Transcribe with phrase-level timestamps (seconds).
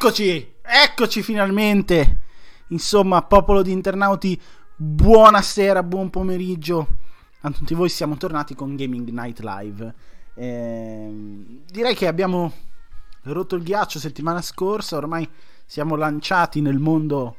[0.00, 2.18] Eccoci, eccoci finalmente.
[2.68, 4.40] Insomma, popolo di internauti,
[4.76, 6.86] buonasera, buon pomeriggio
[7.40, 7.88] a tutti voi.
[7.88, 9.94] Siamo tornati con Gaming Night Live.
[10.34, 12.52] Eh, direi che abbiamo
[13.22, 15.28] rotto il ghiaccio settimana scorsa, ormai
[15.66, 17.34] siamo lanciati nel mondo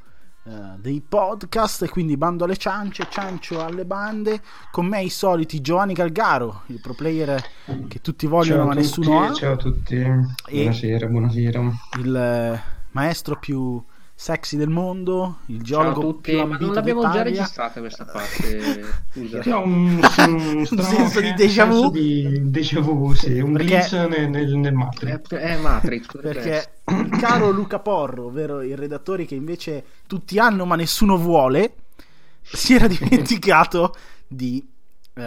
[0.50, 4.42] eh, dei podcast quindi bando alle ciance, ciancio alle bande.
[4.72, 7.40] Con me i soliti Giovanni Galgaro, il pro player
[7.88, 9.32] che tutti vogliono ciao ma nessuno ha.
[9.32, 10.04] Ciao a tutti,
[10.50, 11.72] buonasera, buonasera.
[12.00, 13.80] Il eh, maestro più
[14.22, 18.84] sexy del mondo, il geologo più ma ambito non l'abbiamo già registrata questa parte?
[19.16, 19.58] Scusa.
[19.60, 19.96] Un,
[20.28, 21.74] un, strano senso di déjà vu.
[21.74, 25.30] senso di déjà vu, sì, un Perché- glitch nel, nel, nel Matrix.
[25.30, 26.20] È, è Matrix.
[26.22, 31.76] Perché il caro Luca Porro, ovvero il redattore che invece tutti hanno ma nessuno vuole,
[32.42, 33.96] si era dimenticato
[34.28, 34.70] di
[35.14, 35.22] eh,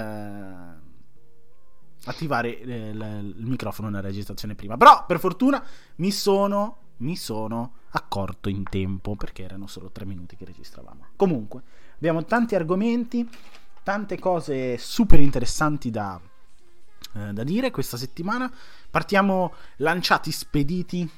[2.05, 4.77] attivare eh, l- il microfono nella registrazione prima.
[4.77, 5.65] Però per fortuna
[5.97, 11.07] mi sono, mi sono accorto in tempo perché erano solo tre minuti che registravamo.
[11.17, 11.63] Comunque,
[11.95, 13.29] abbiamo tanti argomenti,
[13.83, 16.19] tante cose super interessanti da,
[17.15, 18.51] eh, da dire questa settimana.
[18.91, 21.09] Partiamo lanciati spediti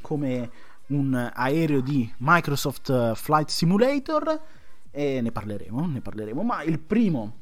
[0.00, 0.50] come
[0.86, 4.40] un aereo di Microsoft eh, Flight Simulator
[4.90, 7.40] e ne parleremo, ne parleremo, ma il primo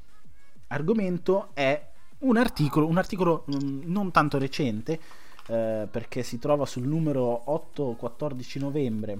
[0.68, 5.00] argomento è un articolo, un articolo mm, non tanto recente
[5.46, 9.18] eh, perché si trova sul numero 8-14 novembre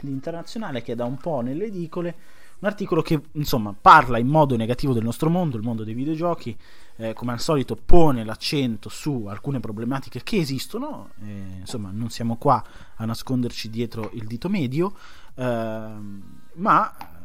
[0.00, 2.14] di Internazionale che è da un po' nelle edicole.
[2.60, 6.56] Un articolo che insomma parla in modo negativo del nostro mondo, il mondo dei videogiochi,
[6.96, 12.36] eh, come al solito pone l'accento su alcune problematiche che esistono, eh, insomma non siamo
[12.36, 12.62] qua
[12.96, 14.92] a nasconderci dietro il dito medio,
[15.36, 16.22] ehm,
[16.54, 17.17] ma eh,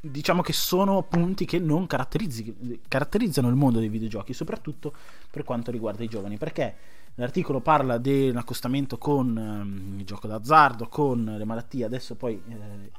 [0.00, 4.92] diciamo che sono punti che non caratterizzano il mondo dei videogiochi, soprattutto
[5.30, 6.74] per quanto riguarda i giovani, perché
[7.16, 12.90] l'articolo parla dell'accostamento con ehm, il gioco d'azzardo, con le malattie, adesso poi eh,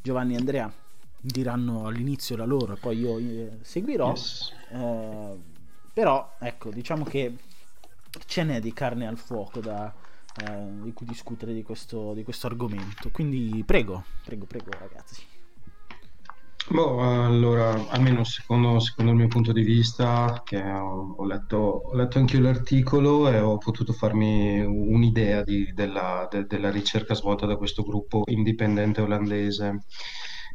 [0.00, 0.72] Giovanni e Andrea
[1.18, 4.10] diranno all'inizio la loro e poi io eh, seguirò.
[4.10, 4.52] Yes.
[4.70, 5.36] Eh,
[5.92, 7.36] però ecco, diciamo che
[8.26, 9.92] ce n'è di carne al fuoco da,
[10.44, 13.10] eh, di cui discutere di questo, di questo argomento.
[13.10, 15.35] Quindi prego, prego, prego ragazzi.
[16.68, 21.94] Boh, allora, almeno secondo, secondo il mio punto di vista, che ho, ho letto, ho
[21.94, 27.46] letto anche io l'articolo e ho potuto farmi un'idea di- della, de- della ricerca svolta
[27.46, 29.84] da questo gruppo indipendente olandese.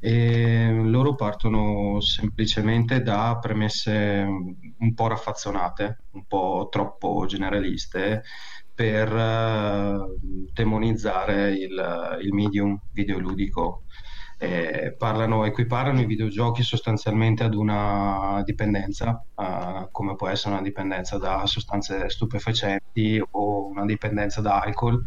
[0.02, 4.26] E loro partono semplicemente da premesse
[4.80, 8.24] un po' raffazzonate, un po' troppo generaliste,
[8.74, 9.98] per eh,
[10.54, 13.84] demonizzare il, il medium videoludico
[14.44, 21.20] eh, parlano, equiparano i videogiochi sostanzialmente ad una dipendenza, eh, come può essere una dipendenza
[21.20, 25.00] da sostanze stupefacenti o una dipendenza da alcol,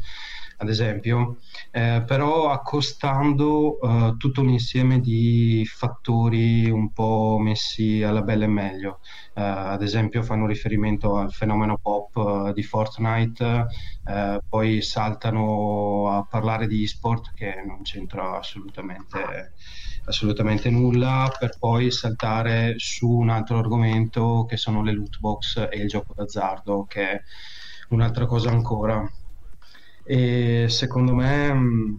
[0.59, 1.39] ad esempio,
[1.71, 8.49] eh, però accostando eh, tutto un insieme di fattori un po' messi alla bella e
[8.49, 9.01] meglio.
[9.35, 13.67] Eh, ad esempio, fanno riferimento al fenomeno pop eh, di Fortnite,
[14.05, 19.53] eh, poi saltano a parlare di e-sport che non c'entra assolutamente,
[20.07, 25.79] assolutamente nulla, per poi saltare su un altro argomento che sono le loot box e
[25.79, 27.23] il gioco d'azzardo, che è
[27.91, 29.05] un'altra cosa ancora.
[30.07, 31.99] E secondo me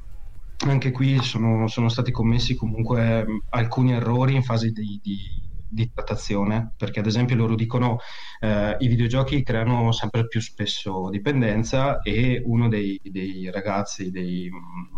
[0.68, 6.74] anche qui sono, sono stati commessi comunque alcuni errori in fase di, di- di trattazione,
[6.78, 7.98] perché ad esempio loro dicono
[8.40, 14.50] eh, i videogiochi creano sempre più spesso dipendenza e uno dei, dei ragazzi, dei,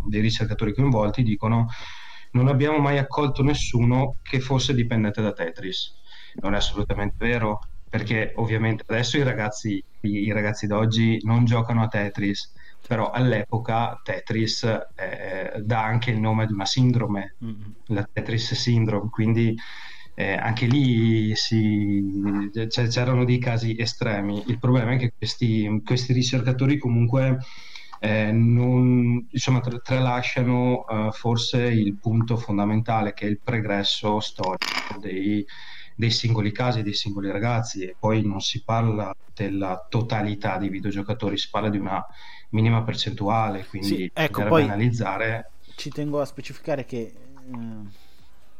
[0.07, 1.67] dei ricercatori coinvolti dicono
[2.31, 5.95] non abbiamo mai accolto nessuno che fosse dipendente da Tetris.
[6.41, 11.87] Non è assolutamente vero, perché ovviamente adesso i ragazzi, i ragazzi d'oggi non giocano a
[11.87, 12.53] Tetris,
[12.87, 14.63] però all'epoca Tetris
[14.95, 17.73] eh, dà anche il nome ad una sindrome, Mm-mm.
[17.87, 19.53] la Tetris Syndrome, quindi
[20.15, 22.03] eh, anche lì si-
[22.51, 24.43] c- c'erano dei casi estremi.
[24.47, 27.37] Il problema è che questi, questi ricercatori comunque
[27.99, 34.99] eh, non, insomma, tra- tralasciano eh, forse il punto fondamentale che è il pregresso storico
[34.99, 35.45] dei,
[35.97, 41.39] dei singoli casi, dei singoli ragazzi e poi non si parla della totalità dei videogiocatori,
[41.39, 42.05] si parla di una
[42.49, 45.49] minima percentuale, quindi Sì, ecco, poi- analizzare.
[45.75, 47.15] Ci tengo a specificare che eh,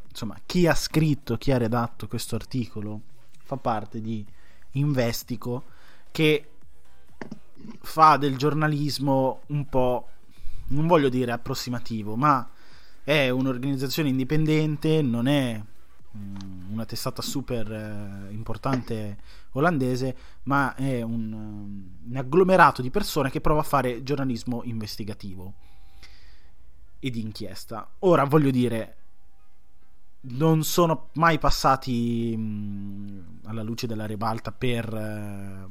[0.10, 3.02] insomma, chi ha scritto, chi ha redatto questo articolo
[3.44, 4.26] fa parte di
[4.72, 5.64] Investico
[6.12, 6.50] che
[7.82, 10.08] fa del giornalismo un po'
[10.70, 12.48] non voglio dire approssimativo, ma
[13.04, 15.62] è un'organizzazione indipendente, non è
[16.72, 19.18] una testata super eh, importante
[19.52, 25.54] olandese, ma è un, um, un agglomerato di persone che prova a fare giornalismo investigativo
[27.00, 27.88] e di inchiesta.
[28.00, 28.96] Ora voglio dire,
[30.22, 35.66] non sono mai passati mh, alla luce della ribalta per eh,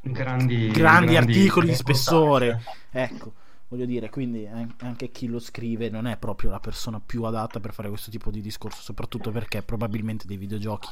[0.00, 2.62] grandi, grandi, articoli di spessore.
[2.90, 3.32] Ecco,
[3.68, 4.48] voglio dire, quindi
[4.78, 8.30] anche chi lo scrive non è proprio la persona più adatta per fare questo tipo
[8.30, 10.88] di discorso, soprattutto perché probabilmente dei videogiochi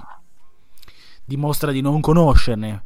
[1.24, 2.82] dimostra di non conoscerne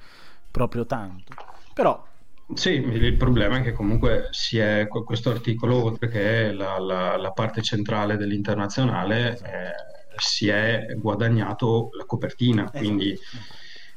[0.51, 1.35] proprio tanto.
[1.75, 2.07] Però
[2.55, 7.31] sì, il problema è che comunque si è, questo articolo, oltre che la, la, la
[7.31, 9.73] parte centrale dell'internazionale, eh,
[10.17, 12.79] si è guadagnato la copertina, esatto.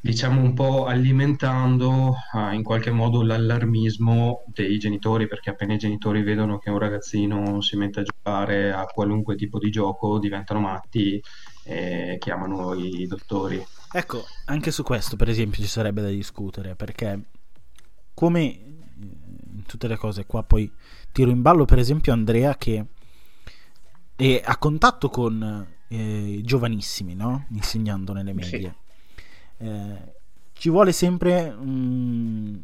[0.04, 6.22] Diciamo un po' alimentando eh, in qualche modo l'allarmismo dei genitori, perché appena i genitori
[6.24, 11.24] vedono che un ragazzino si mette a giocare a qualunque tipo di gioco, diventano matti
[11.64, 13.66] e chiamano i dottori.
[13.94, 17.22] Ecco, anche su questo per esempio ci sarebbe da discutere, perché
[18.14, 20.70] come in tutte le cose qua poi
[21.14, 22.86] tiro in ballo per esempio Andrea che
[24.18, 27.48] è a contatto con eh, giovanissimi no?
[27.52, 28.83] insegnando nelle medie sì.
[29.58, 30.14] Eh,
[30.54, 32.62] ci vuole sempre um,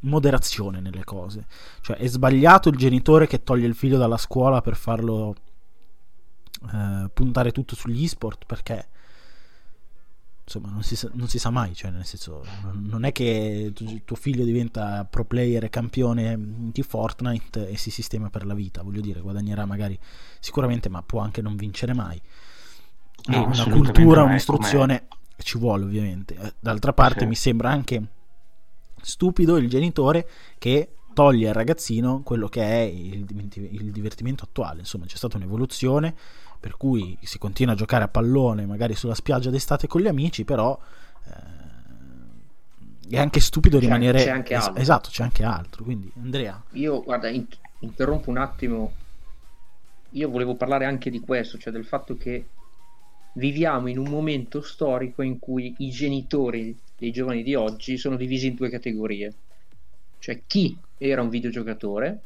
[0.00, 1.46] moderazione nelle cose.
[1.80, 5.34] Cioè è sbagliato il genitore che toglie il figlio dalla scuola per farlo
[6.72, 8.88] eh, puntare tutto sugli sport perché?
[10.44, 14.02] Insomma non si, sa, non si sa mai, cioè nel senso non, è che tu,
[14.04, 16.36] tuo figlio diventa pro player e campione
[16.72, 19.96] di Fortnite e si sistema per la vita, voglio dire, guadagnerà magari
[20.40, 22.16] sicuramente, ma può anche non vincere mai.
[22.16, 25.06] E no, una cultura, un'istruzione
[25.42, 26.34] ci vuole ovviamente.
[26.34, 27.26] Eh, d'altra parte sì.
[27.26, 28.02] mi sembra anche
[29.00, 30.28] stupido il genitore
[30.58, 33.26] che toglie al ragazzino quello che è il,
[33.70, 36.14] il divertimento attuale, insomma c'è stata un'evoluzione
[36.60, 40.44] per cui si continua a giocare a pallone magari sulla spiaggia d'estate con gli amici,
[40.44, 40.78] però
[41.24, 41.58] eh,
[43.16, 44.22] è anche stupido c'è rimanere...
[44.22, 44.80] C'è anche es- altro.
[44.80, 46.62] Esatto, c'è anche altro, quindi Andrea.
[46.72, 47.46] Io, guarda, in-
[47.80, 48.92] interrompo un attimo,
[50.10, 52.46] io volevo parlare anche di questo, cioè del fatto che
[53.34, 58.48] viviamo in un momento storico in cui i genitori dei giovani di oggi sono divisi
[58.48, 59.34] in due categorie.
[60.18, 62.20] Cioè chi era un videogiocatore,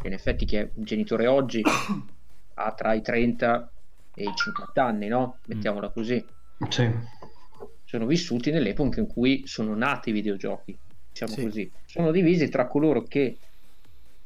[0.00, 1.62] che in effetti chi è un genitore oggi
[2.54, 3.72] ha tra i 30
[4.14, 5.38] e i 50 anni, no?
[5.46, 6.22] Mettiamola così.
[6.68, 6.90] Sì.
[7.84, 10.76] Sono vissuti nell'epoca in cui sono nati i videogiochi,
[11.10, 11.42] diciamo sì.
[11.42, 11.72] così.
[11.86, 13.38] Sono divisi tra coloro che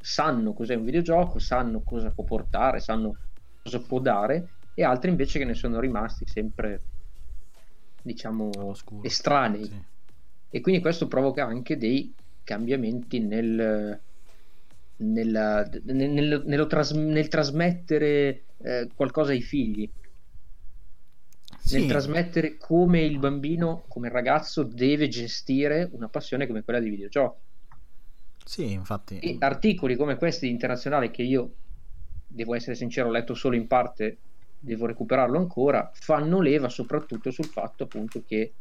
[0.00, 3.16] sanno cos'è un videogioco, sanno cosa può portare, sanno
[3.62, 6.82] cosa può dare, e altri invece che ne sono rimasti sempre,
[8.02, 9.64] diciamo, estranei.
[9.64, 9.82] Sì.
[10.50, 12.12] E quindi questo provoca anche dei
[12.44, 13.98] cambiamenti nel,
[14.96, 19.90] nella, nel, nello tras, nel trasmettere eh, qualcosa ai figli.
[21.58, 21.78] Sì.
[21.78, 26.90] Nel trasmettere come il bambino, come il ragazzo deve gestire una passione come quella dei
[26.90, 27.40] videogiochi.
[28.44, 29.20] Sì, infatti.
[29.20, 31.50] E articoli come questi di internazionale che io
[32.26, 34.18] devo essere sincero, ho letto solo in parte,
[34.58, 38.52] devo recuperarlo ancora, fanno leva soprattutto sul fatto appunto che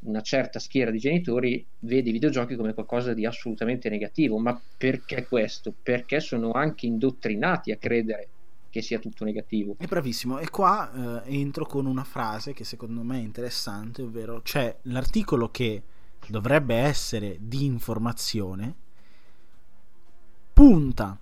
[0.00, 4.38] una certa schiera di genitori vede i videogiochi come qualcosa di assolutamente negativo.
[4.38, 5.74] Ma perché questo?
[5.82, 8.28] Perché sono anche indottrinati a credere
[8.70, 9.74] che sia tutto negativo.
[9.78, 10.38] È bravissimo.
[10.38, 15.50] E qua eh, entro con una frase che secondo me è interessante, ovvero c'è l'articolo
[15.50, 15.82] che
[16.28, 18.74] dovrebbe essere di informazione,
[20.52, 21.18] punta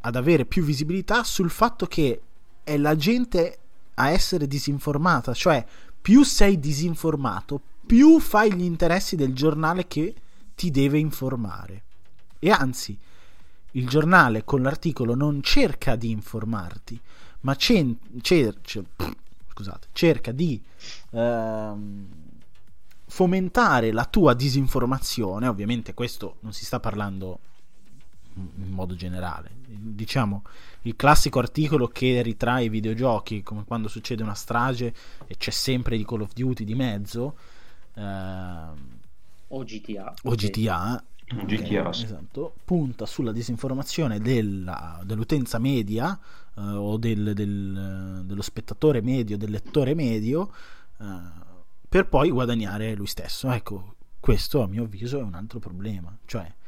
[0.00, 2.20] ad avere più visibilità sul fatto che
[2.66, 3.58] è la gente
[3.94, 5.64] a essere disinformata, cioè
[6.02, 10.12] più sei disinformato, più fai gli interessi del giornale che
[10.56, 11.84] ti deve informare.
[12.40, 12.98] E anzi,
[13.70, 17.00] il giornale con l'articolo non cerca di informarti,
[17.42, 19.14] ma cen- cer- cer-
[19.52, 20.60] scusate, cerca di
[21.10, 22.08] ehm,
[23.06, 25.46] fomentare la tua disinformazione.
[25.46, 27.38] Ovviamente questo non si sta parlando
[28.34, 29.50] in modo generale.
[29.66, 30.42] Diciamo
[30.86, 34.94] il classico articolo che ritrae i videogiochi, come quando succede una strage
[35.26, 37.36] e c'è sempre di Call of Duty di mezzo
[37.94, 38.02] eh,
[39.48, 40.14] o GTA.
[40.22, 41.04] O GTA.
[41.28, 42.04] GTA sì.
[42.04, 46.16] esatto, punta sulla disinformazione della, dell'utenza media
[46.56, 50.52] eh, o del, del, dello spettatore medio, del lettore medio,
[51.00, 51.04] eh,
[51.88, 53.50] per poi guadagnare lui stesso.
[53.50, 56.16] Ecco, questo a mio avviso è un altro problema.
[56.26, 56.65] Cioè, eh,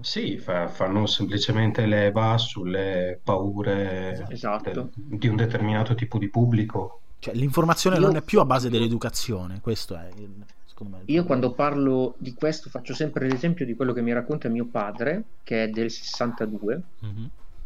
[0.00, 4.70] sì, fa, fanno semplicemente leva sulle paure esatto.
[4.70, 7.00] del, di un determinato tipo di pubblico.
[7.18, 8.06] Cioè, l'informazione io...
[8.06, 11.02] non è più a base dell'educazione, questo è il, secondo me.
[11.06, 15.24] Io quando parlo di questo faccio sempre l'esempio di quello che mi racconta mio padre,
[15.42, 17.24] che è del 62, mm-hmm.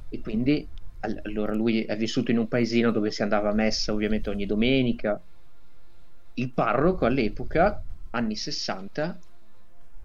[0.09, 0.67] e quindi
[1.01, 5.21] allora lui è vissuto in un paesino dove si andava a messa ovviamente ogni domenica.
[6.35, 9.19] Il parroco all'epoca, anni 60,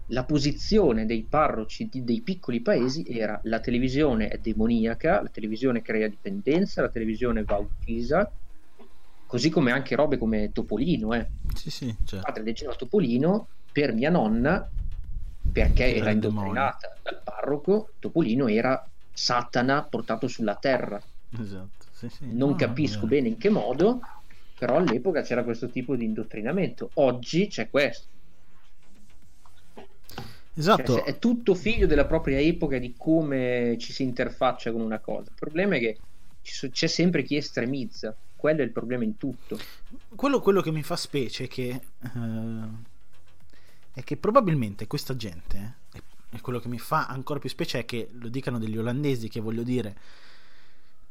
[0.08, 5.82] la posizione dei parroci di, dei piccoli paesi era la televisione è demoniaca, la televisione
[5.82, 8.30] crea dipendenza, la televisione va uccisa,
[9.26, 11.12] così come anche robe come Topolino.
[11.12, 11.26] Eh.
[11.54, 12.24] Sì, sì, certo.
[12.24, 14.68] Padre leggeva Topolino per mia nonna,
[15.52, 21.00] perché era indottrinata dal parroco, Topolino era Satana portato sulla terra.
[21.38, 21.86] Esatto.
[21.92, 22.26] Sì, sì.
[22.32, 24.00] Non no, capisco no, bene in che modo,
[24.58, 26.90] però all'epoca c'era questo tipo di indottrinamento.
[26.94, 28.16] Oggi c'è questo.
[30.58, 30.94] Esatto.
[30.94, 35.30] Cioè, è tutto figlio della propria epoca di come ci si interfaccia con una cosa.
[35.30, 35.98] Il problema è che
[36.42, 38.14] c'è sempre chi estremizza.
[38.34, 39.56] Quello è il problema in tutto.
[40.16, 42.68] Quello, quello che mi fa specie è che, uh,
[43.92, 47.84] è che probabilmente questa gente, eh, e quello che mi fa ancora più specie è
[47.84, 49.96] che lo dicano degli olandesi, che voglio dire,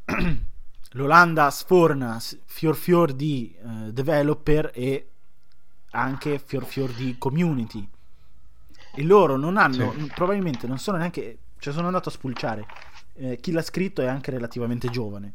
[0.92, 5.08] l'Olanda sforna fior fior di uh, developer e
[5.92, 7.88] anche fior fior di community
[8.98, 10.12] e loro non hanno, sì.
[10.14, 12.66] probabilmente non sono neanche, cioè sono andato a spulciare,
[13.14, 15.34] eh, chi l'ha scritto è anche relativamente giovane,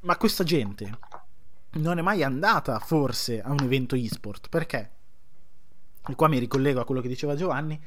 [0.00, 0.98] ma questa gente
[1.72, 4.90] non è mai andata forse a un evento e-sport, perché?
[6.06, 7.80] E qua mi ricollego a quello che diceva Giovanni,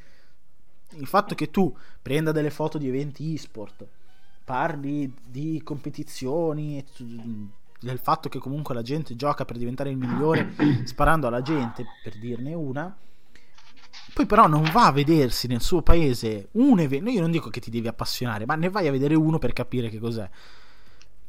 [0.95, 3.85] il fatto che tu prenda delle foto di eventi e-sport,
[4.43, 6.83] parli di competizioni,
[7.79, 10.55] del fatto che comunque la gente gioca per diventare il migliore
[10.85, 12.97] sparando alla gente, per dirne una,
[14.13, 17.59] poi però non va a vedersi nel suo paese un evento, io non dico che
[17.59, 20.29] ti devi appassionare, ma ne vai a vedere uno per capire che cos'è.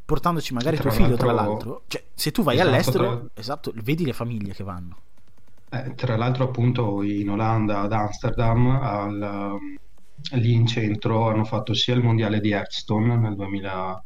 [0.05, 1.85] Portandoci magari tuo figlio, tra l'altro.
[1.87, 3.27] Cioè, se tu vai esatto, all'estero, tra...
[3.35, 4.97] esatto, vedi le famiglie che vanno.
[5.71, 9.59] Eh, tra l'altro appunto in Olanda, ad Amsterdam, al,
[10.33, 14.03] lì in centro hanno fatto sia il mondiale di Hearthstone nel 2000,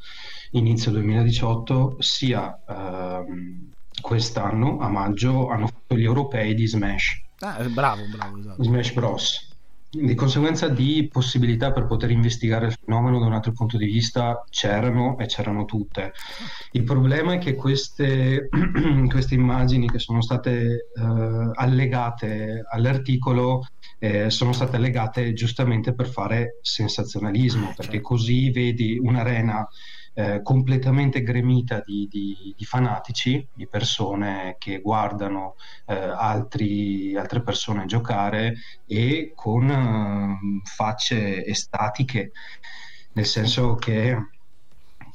[0.52, 8.02] inizio 2018, sia ehm, quest'anno a maggio hanno fatto gli europei di Smash Ah, bravo,
[8.10, 8.62] bravo, esatto.
[8.62, 9.46] Smash Bros.
[9.90, 14.44] Di conseguenza di possibilità per poter investigare il fenomeno da un altro punto di vista
[14.50, 16.12] c'erano e c'erano tutte.
[16.72, 18.50] Il problema è che queste,
[19.08, 23.64] queste immagini che sono state eh, allegate all'articolo
[23.98, 28.08] eh, sono state allegate giustamente per fare sensazionalismo, perché certo.
[28.08, 29.66] così vedi un'arena
[30.18, 35.54] eh, completamente gremita di, di, di, fanatici, di persone che guardano
[35.86, 42.32] eh, altri, altre persone giocare e con eh, facce estatiche,
[43.12, 44.16] nel senso che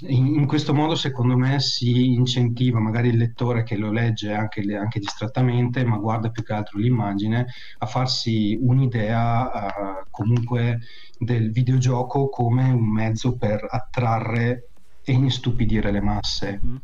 [0.08, 4.62] in, in, questo modo secondo me si incentiva magari il lettore che lo legge anche,
[4.74, 7.46] anche distrattamente ma guarda più che altro l'immagine
[7.80, 10.80] a farsi un'idea uh, comunque
[11.18, 14.70] del videogioco come un mezzo per attrarre
[15.04, 16.60] e instupidire le masse.
[16.66, 16.76] Mm.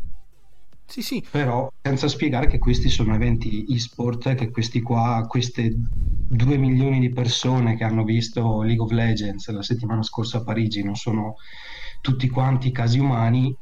[0.85, 1.23] Sì, sì.
[1.29, 7.11] Però senza spiegare che questi sono eventi e-sport, che questi qua, queste due milioni di
[7.11, 11.35] persone che hanno visto League of Legends la settimana scorsa a Parigi non sono
[12.01, 13.55] tutti quanti casi umani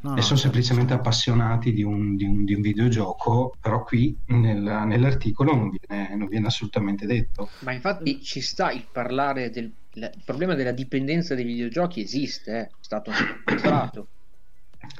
[0.00, 1.02] no, e sono no, semplicemente certo.
[1.02, 6.28] appassionati di un, di, un, di un, videogioco, però qui nel, nell'articolo non viene, non
[6.28, 7.48] viene assolutamente detto.
[7.60, 12.62] Ma infatti ci sta il parlare del il problema della dipendenza dei videogiochi esiste, eh,
[12.62, 13.10] è stato
[13.46, 14.08] dimostrato.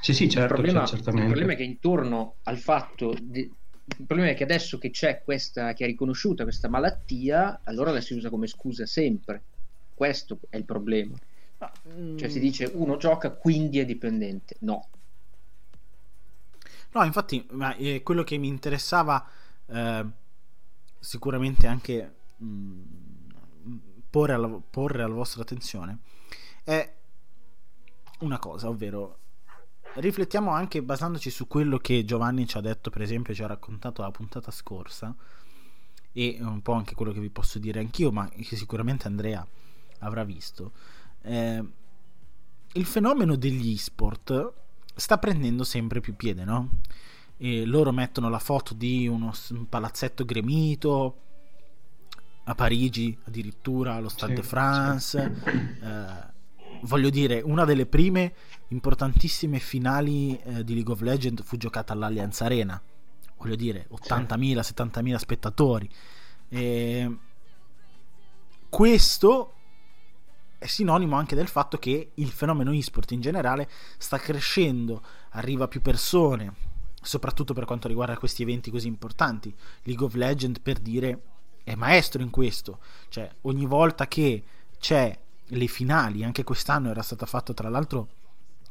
[0.02, 1.26] Sì, sì, certo, il problema, certamente.
[1.26, 3.50] Il problema è che intorno al fatto di,
[3.98, 8.00] il problema è che adesso che c'è questa che è riconosciuta questa malattia, allora la
[8.00, 9.42] si usa come scusa sempre.
[9.94, 11.16] Questo è il problema.
[11.58, 12.16] Ma, mm...
[12.16, 14.56] Cioè si dice uno gioca quindi è dipendente.
[14.60, 14.86] No.
[16.92, 19.26] No, infatti, ma, eh, quello che mi interessava
[19.66, 20.06] eh,
[20.98, 22.82] sicuramente anche mh, mm,
[24.10, 26.00] porre alla, porre alla vostra attenzione
[26.64, 26.94] è
[28.20, 29.18] una cosa, ovvero
[29.94, 34.02] riflettiamo anche basandoci su quello che Giovanni ci ha detto, per esempio, ci ha raccontato
[34.02, 35.14] la puntata scorsa
[36.12, 39.46] e un po' anche quello che vi posso dire anch'io, ma che sicuramente Andrea
[40.00, 40.72] avrà visto.
[41.22, 41.64] Eh,
[42.72, 44.52] il fenomeno degli e-sport
[44.94, 46.80] sta prendendo sempre più piede, no?
[47.36, 51.22] E loro mettono la foto di uno, un palazzetto gremito
[52.44, 55.42] a Parigi addirittura allo Stade de France.
[55.82, 56.28] Eh,
[56.82, 58.34] voglio dire, una delle prime
[58.68, 62.80] importantissime finali eh, di League of Legends fu giocata all'Allianz Arena.
[63.38, 64.74] Voglio dire, 80.000, sì.
[64.74, 65.88] 70.000 spettatori.
[66.48, 67.16] E
[68.68, 69.54] questo
[70.58, 75.68] è sinonimo anche del fatto che il fenomeno e-sport in generale sta crescendo, arriva a
[75.68, 76.52] più persone,
[77.00, 79.54] soprattutto per quanto riguarda questi eventi così importanti.
[79.84, 81.22] League of Legends, per dire,
[81.70, 82.78] è maestro in questo.
[83.08, 84.42] Cioè, ogni volta che
[84.78, 88.08] c'è le finali, anche quest'anno era stata fatta tra l'altro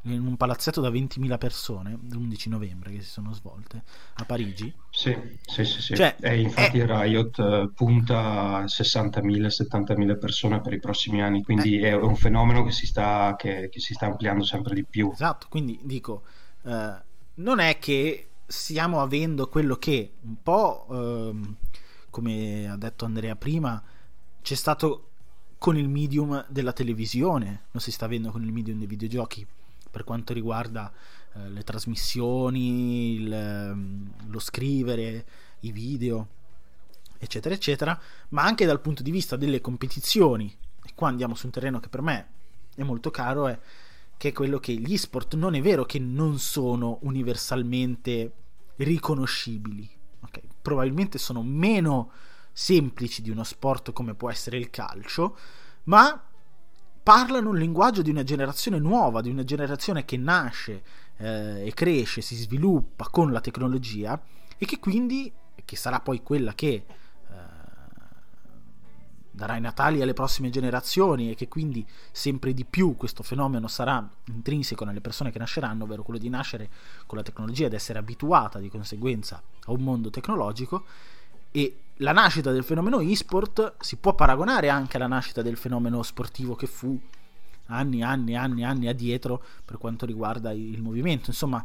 [0.04, 4.74] in un palazzetto da 20.000 persone l'11 novembre che si sono svolte a Parigi.
[4.90, 5.82] Sì, sì, sì.
[5.82, 5.96] sì.
[5.96, 6.86] Cioè, e infatti è...
[6.86, 12.64] Riot uh, punta a 60.000-70.000 persone per i prossimi anni, quindi è, è un fenomeno
[12.64, 15.12] che si, sta, che, che si, sta, ampliando sempre di più.
[15.12, 16.24] Esatto, quindi dico,
[16.62, 16.94] uh,
[17.36, 21.56] non è che stiamo avendo quello che un po', uh,
[22.10, 23.82] come ha detto Andrea prima,
[24.42, 25.10] c'è stato
[25.58, 29.46] con il medium della televisione, non si sta avendo con il medium dei videogiochi
[29.92, 30.92] per quanto riguarda
[31.34, 35.26] eh, le trasmissioni, il, ehm, lo scrivere,
[35.62, 36.28] i video,
[37.18, 38.00] eccetera, eccetera,
[38.30, 40.56] ma anche dal punto di vista delle competizioni.
[40.84, 42.28] E qua andiamo su un terreno che per me
[42.76, 43.60] è molto caro, è
[44.20, 48.32] che è quello che gli sport non è vero che non sono universalmente
[48.76, 49.90] riconoscibili.
[50.26, 50.44] Okay?
[50.70, 52.12] Probabilmente sono meno
[52.52, 55.36] semplici di uno sport come può essere il calcio,
[55.86, 56.24] ma
[57.02, 60.84] parlano un linguaggio di una generazione nuova, di una generazione che nasce
[61.18, 64.22] eh, e cresce, si sviluppa con la tecnologia
[64.60, 65.34] e che quindi,
[65.66, 66.86] che sarà poi quella che
[69.32, 74.08] darà i natali alle prossime generazioni e che quindi sempre di più questo fenomeno sarà
[74.26, 76.70] intrinseco nelle persone che nasceranno, ovvero quello di nascere
[77.06, 80.84] con la tecnologia ed essere abituata di conseguenza a un mondo tecnologico
[81.52, 86.56] e la nascita del fenomeno e-sport si può paragonare anche alla nascita del fenomeno sportivo
[86.56, 87.00] che fu
[87.66, 91.30] anni, anni, anni, anni addietro per quanto riguarda il movimento.
[91.30, 91.64] Insomma,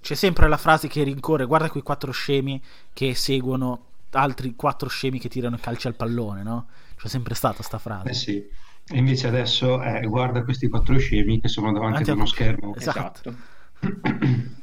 [0.00, 2.62] c'è sempre la frase che rincorre: guarda quei quattro scemi
[2.92, 6.68] che seguono altri quattro scemi che tirano calci al pallone, no?
[6.96, 8.08] C'è sempre stata sta frase.
[8.08, 8.46] Eh sì.
[8.92, 12.74] E invece adesso eh, guarda questi quattro scemi che sono davanti ad uno schermo.
[12.74, 13.34] Esatto.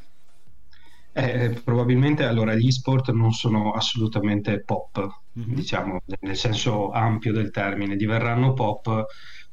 [1.18, 5.00] Eh, probabilmente allora gli sport non sono assolutamente pop,
[5.40, 5.56] mm-hmm.
[5.56, 9.08] diciamo nel senso ampio del termine, diverranno pop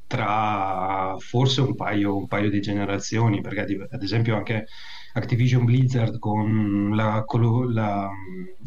[0.07, 4.67] tra forse un paio, un paio di generazioni, perché ad esempio anche
[5.15, 7.25] Activision Blizzard con la,
[7.73, 8.11] la,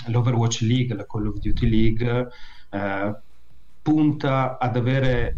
[0.07, 2.27] l'Overwatch League, la Call of Duty League,
[2.69, 3.15] eh,
[3.81, 5.35] punta ad avere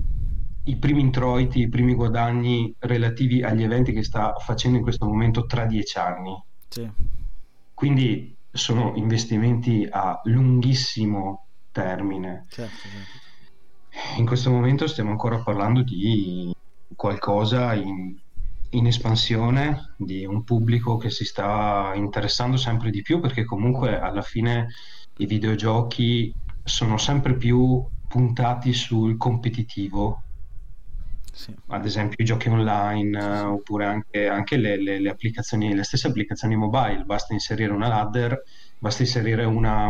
[0.65, 5.45] i primi introiti, i primi guadagni relativi agli eventi che sta facendo in questo momento
[5.45, 6.43] tra dieci anni.
[6.67, 7.17] Sì
[7.79, 12.45] quindi sono investimenti a lunghissimo termine.
[12.49, 14.17] Certo, certo.
[14.19, 16.53] In questo momento stiamo ancora parlando di
[16.93, 18.19] qualcosa in,
[18.71, 24.21] in espansione, di un pubblico che si sta interessando sempre di più perché comunque alla
[24.21, 24.67] fine
[25.17, 30.23] i videogiochi sono sempre più puntati sul competitivo.
[31.31, 31.55] Sì.
[31.67, 36.07] ad esempio i giochi online uh, oppure anche, anche le, le, le, applicazioni, le stesse
[36.07, 38.43] applicazioni mobile, basta inserire una ladder,
[38.77, 39.89] basta inserire una,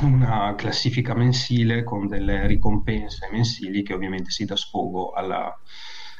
[0.00, 5.56] una classifica mensile con delle ricompense mensili che ovviamente si dà sfogo alla,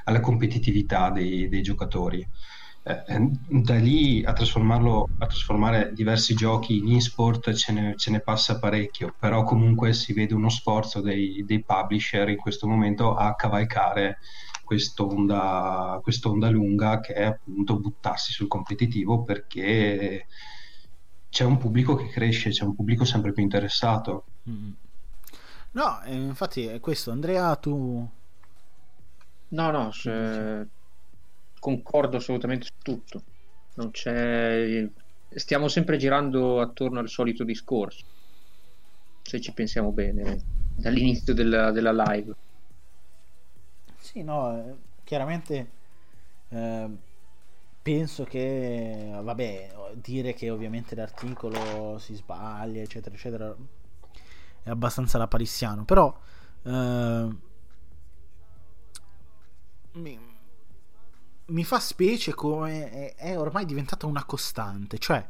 [0.09, 2.27] alla competitività dei, dei giocatori.
[2.83, 8.11] Eh, eh, da lì a, trasformarlo, a trasformare diversi giochi in e-sport ce ne, ce
[8.11, 13.15] ne, passa parecchio, però comunque si vede uno sforzo dei, dei publisher in questo momento
[13.15, 14.19] a cavalcare
[14.65, 20.27] quest'onda, quest'onda lunga che è appunto buttarsi sul competitivo perché
[21.29, 24.25] c'è un pubblico che cresce, c'è un pubblico sempre più interessato.
[24.49, 24.71] Mm.
[25.73, 27.11] No, eh, infatti è questo.
[27.11, 28.17] Andrea, tu...
[29.49, 30.67] No, no, se
[31.59, 33.23] concordo assolutamente su tutto.
[33.75, 34.89] Non c'è...
[35.31, 38.05] Stiamo sempre girando attorno al solito discorso,
[39.23, 40.41] se ci pensiamo bene,
[40.75, 42.35] dall'inizio della, della live.
[43.99, 45.71] Sì, no, eh, chiaramente
[46.49, 46.89] eh,
[47.83, 53.55] penso che, vabbè, dire che ovviamente l'articolo si sbaglia, eccetera, eccetera,
[54.63, 56.17] è abbastanza lapalissiano, però...
[56.63, 57.47] Eh,
[59.93, 60.19] mi,
[61.47, 64.99] mi fa specie come è, è, ormai diventata una costante.
[64.99, 65.27] Cioè,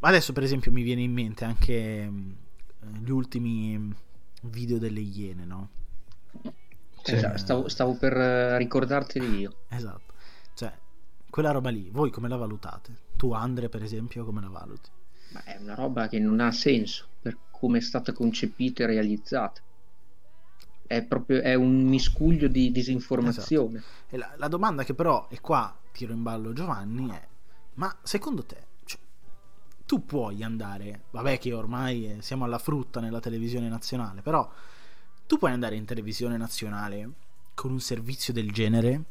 [0.00, 2.32] adesso per esempio mi viene in mente anche mm,
[3.02, 3.94] gli ultimi
[4.42, 5.68] video delle iene, no?
[7.06, 9.56] Esatto, stavo, stavo, per eh, ricordarteli io.
[9.68, 10.14] Esatto.
[10.54, 10.72] Cioè,
[11.28, 13.02] quella roba lì, voi come la valutate?
[13.16, 14.88] Tu, Andre, per esempio, come la valuti?
[15.32, 19.60] Ma è una roba che non ha senso per come è stata concepita e realizzata
[20.86, 23.78] è proprio è un miscuglio di disinformazione.
[23.78, 24.16] Esatto.
[24.16, 27.26] La, la, domanda che però, e qua tiro in ballo Giovanni, è:
[27.74, 29.00] ma secondo te, cioè,
[29.86, 34.50] tu puoi andare, vabbè che ormai siamo alla frutta nella televisione nazionale, però
[35.26, 37.10] tu puoi andare in televisione nazionale
[37.54, 39.02] con un servizio del genere?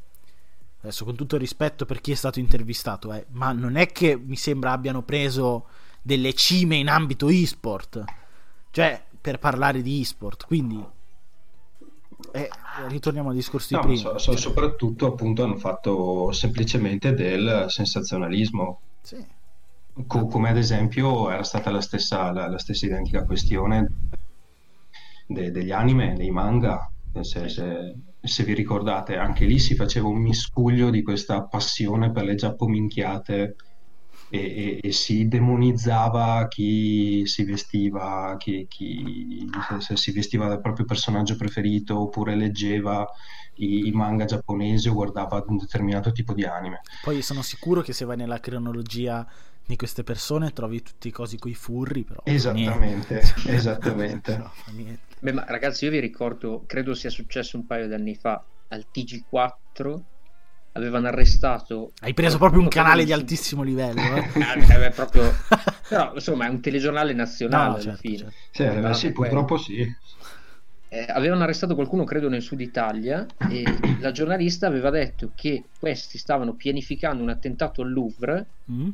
[0.81, 4.17] Adesso con tutto il rispetto per chi è stato intervistato, eh, ma non è che
[4.17, 5.67] mi sembra abbiano preso
[6.01, 8.03] delle cime in ambito e-sport,
[8.69, 10.85] cioè per parlare di e-sport, quindi
[12.31, 12.49] eh,
[12.87, 13.97] ritorniamo al discorso di no, prima.
[13.97, 18.79] So, so, soprattutto appunto hanno fatto semplicemente del sensazionalismo.
[19.01, 19.25] Sì.
[20.07, 23.91] Co- come ad esempio era stata la stessa, la, la stessa identica questione
[25.27, 26.89] de- degli anime, dei manga.
[27.21, 32.23] Se, se, se, vi ricordate, anche lì si faceva un miscuglio di questa passione per
[32.23, 33.55] le giappominchiate
[34.33, 40.85] e, e, e si demonizzava chi si vestiva, chi, chi se, si vestiva del proprio
[40.85, 43.07] personaggio preferito oppure leggeva
[43.57, 46.81] i, i, manga giapponesi o guardava un determinato tipo di anime.
[47.03, 49.23] Poi sono sicuro che se vai nella cronologia
[49.63, 52.21] di queste persone trovi tutti i cosi coi furri, però.
[52.23, 54.35] Esattamente, esattamente.
[54.37, 54.51] no,
[55.19, 58.87] Beh, ma ragazzi, io vi ricordo, credo sia successo un paio di anni fa al
[58.91, 60.01] TG4
[60.73, 61.93] avevano arrestato.
[62.01, 64.01] Hai preso proprio un canale di altissimo livello.
[64.01, 64.29] Eh?
[64.85, 65.31] eh, proprio...
[65.87, 68.31] Però insomma è un telegiornale nazionale no, alla certo, fine.
[68.51, 68.93] Certo.
[68.93, 69.95] Sì, sì purtroppo sì.
[70.89, 73.63] Eh, avevano arrestato qualcuno, credo, nel sud Italia e
[73.99, 78.89] la giornalista aveva detto che questi stavano pianificando un attentato al Louvre mm.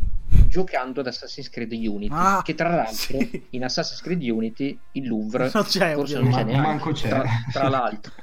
[0.47, 2.07] giocando ad Assassin's Creed Unity.
[2.09, 3.47] Ah, che tra l'altro sì.
[3.49, 6.67] in Assassin's Creed Unity il Louvre non c'è, forse non c'è neanche.
[6.67, 7.09] Manco c'è.
[7.09, 8.13] Tra, tra l'altro.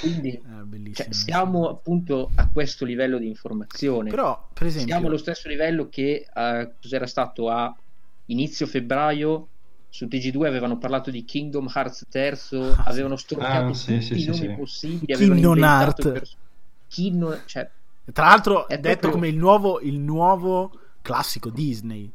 [0.00, 4.10] Quindi eh, cioè, siamo appunto a questo livello di informazione.
[4.10, 7.74] Però, per esempio, siamo allo stesso livello che uh, cos'era stato a
[8.26, 9.48] inizio febbraio
[9.88, 14.22] su TG2 avevano parlato di Kingdom Hearts 3, ah, avevano storpiato ah, sì, tutti sì,
[14.22, 16.36] i nomi sì, possibili, Kingdom Hearts.
[16.88, 17.40] Kingdom...
[17.44, 17.70] Cioè,
[18.12, 19.12] Tra l'altro è detto proprio...
[19.12, 22.10] come il nuovo, il nuovo classico Disney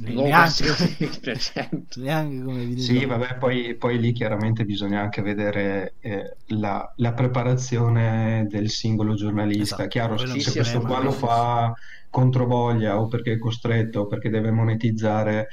[0.00, 0.64] neanche,
[1.96, 7.12] neanche come video sì vabbè poi, poi, lì chiaramente bisogna anche vedere eh, la, la,
[7.12, 9.74] preparazione del singolo giornalista.
[9.74, 9.88] Esatto.
[9.88, 11.72] chiaro se, se questo qua lo fa
[12.10, 15.48] controvoglia o perché è costretto o perché deve monetizzare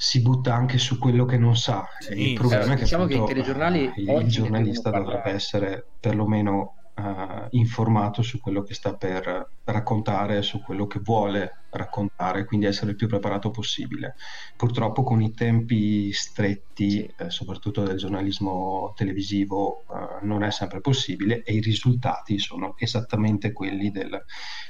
[0.00, 1.84] si butta anche su quello che non sa.
[1.98, 5.84] Sì, il problema eh, è che, diciamo appunto, che i telegiornali il giornalista dovrebbe essere
[5.98, 12.66] perlomeno uh, informato su quello che sta per raccontare, su quello che vuole raccontare, quindi
[12.66, 14.14] essere il più preparato possibile.
[14.56, 21.42] Purtroppo con i tempi stretti, eh, soprattutto del giornalismo televisivo, uh, non è sempre possibile
[21.42, 24.24] e i risultati sono esattamente quelli del,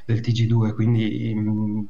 [0.05, 1.89] del TG2, quindi mh,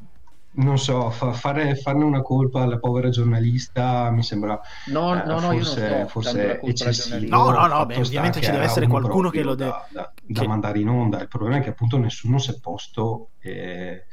[0.59, 5.41] non so, fa, fare, farne una colpa alla povera giornalista mi sembra no, eh, no,
[5.41, 7.37] no, forse, forse eccessivo.
[7.37, 9.71] No, no, no, beh, ovviamente ci deve essere qualcuno che lo deve...
[9.91, 10.47] Da, da, che...
[10.47, 11.21] mandare in onda.
[11.21, 14.05] Il problema è che appunto nessuno si è posto, eh,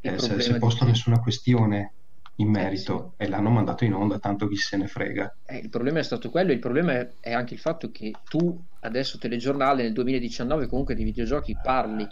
[0.00, 1.92] eh, si è posto nessuna questione
[2.36, 3.24] in eh, merito sì.
[3.24, 5.36] e l'hanno mandato in onda, tanto chi se ne frega.
[5.44, 8.58] Eh, il problema è stato quello, il problema è, è, anche il fatto che tu
[8.80, 12.08] adesso telegiornale nel 2019 comunque di videogiochi parli,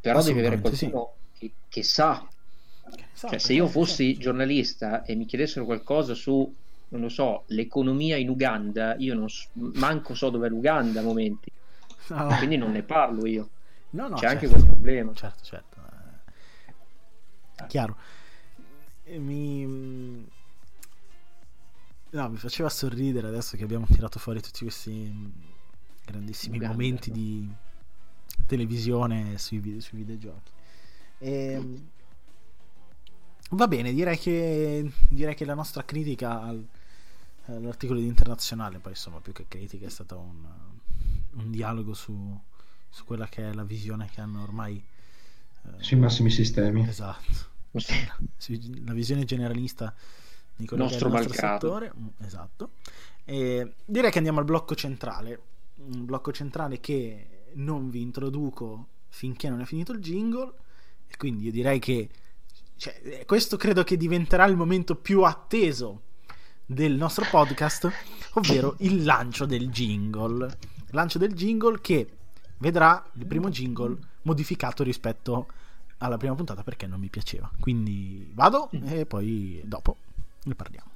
[0.00, 1.38] però devi avere qualcuno sì.
[1.38, 2.24] che, che, sa
[2.86, 6.52] Esatto, cioè, se io fossi giornalista e mi chiedessero qualcosa su,
[6.88, 11.50] non lo so, l'economia in Uganda, io non so, manco so dov'è l'Uganda a momenti.
[12.08, 12.26] No.
[12.36, 13.48] Quindi non ne parlo io.
[13.90, 14.34] No, no, C'è certo.
[14.34, 15.12] anche quel problema.
[15.14, 15.76] Certo, certo.
[17.60, 17.96] Eh, chiaro.
[19.06, 20.26] Mi...
[22.10, 25.32] No, mi faceva sorridere adesso che abbiamo tirato fuori tutti questi
[26.04, 27.16] grandissimi Uganda, momenti no?
[27.16, 27.52] di
[28.46, 30.52] televisione sui, video, sui videogiochi.
[31.18, 31.88] E, ehm,
[33.54, 36.66] Va bene, direi che, direi che la nostra critica al,
[37.46, 40.44] all'articolo di internazionale, poi insomma più che critica, è stato un,
[41.34, 42.40] un dialogo su,
[42.88, 44.82] su, quella che è la visione che hanno ormai
[45.66, 46.86] eh, sui massimi sistemi.
[46.88, 47.52] Esatto.
[47.70, 49.94] la visione generalista
[50.56, 51.92] di quello nostro che è il nostro settore.
[51.96, 52.70] Mm, esatto.
[53.24, 55.40] E direi che andiamo al blocco centrale.
[55.76, 60.52] Un blocco centrale che non vi introduco finché non è finito il jingle.
[61.06, 62.08] E quindi io direi che
[62.76, 66.02] cioè, eh, questo credo che diventerà il momento più atteso
[66.66, 67.90] del nostro podcast,
[68.34, 70.58] ovvero il lancio del jingle.
[70.90, 72.08] Lancio del jingle che
[72.58, 75.48] vedrà il primo jingle modificato rispetto
[75.98, 77.50] alla prima puntata perché non mi piaceva.
[77.60, 79.96] Quindi vado e poi dopo
[80.44, 80.93] ne parliamo.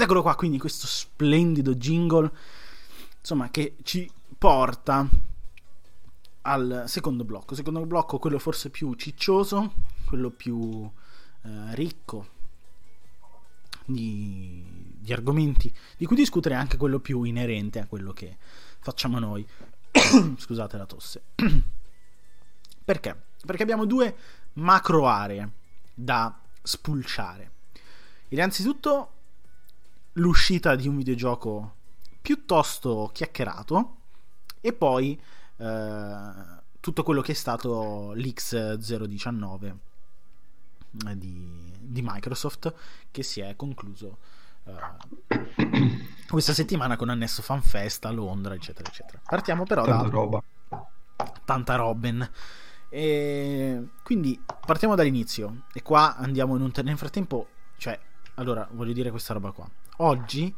[0.00, 2.30] Ed eccolo qua, quindi questo splendido jingle,
[3.18, 5.06] insomma, che ci porta
[6.40, 7.54] al secondo blocco.
[7.54, 9.74] Secondo blocco, quello forse più ciccioso,
[10.06, 10.90] quello più
[11.42, 12.28] eh, ricco
[13.84, 14.64] di,
[14.96, 18.38] di, argomenti di cui discutere, anche quello più inerente a quello che
[18.78, 19.46] facciamo noi.
[20.38, 21.24] Scusate la tosse.
[22.82, 23.22] Perché?
[23.44, 24.16] Perché abbiamo due
[24.54, 25.50] macro aree
[25.92, 27.50] da spulciare.
[28.28, 29.18] Innanzitutto
[30.14, 31.74] l'uscita di un videogioco
[32.20, 33.96] piuttosto chiacchierato
[34.60, 35.20] e poi
[35.56, 36.20] eh,
[36.80, 39.74] tutto quello che è stato l'X019
[41.06, 42.74] eh, di, di, Microsoft
[43.10, 44.18] che si è concluso
[44.64, 44.72] eh,
[46.28, 49.20] questa settimana con annesso fanfest a Londra eccetera eccetera.
[49.24, 50.42] Partiamo però tanta da roba.
[51.44, 52.28] tanta Robin.
[52.92, 55.62] E quindi partiamo dall'inizio.
[55.72, 57.98] E qua andiamo in un nel frattempo cioè
[58.34, 59.68] allora voglio dire questa roba qua
[60.00, 60.54] oggi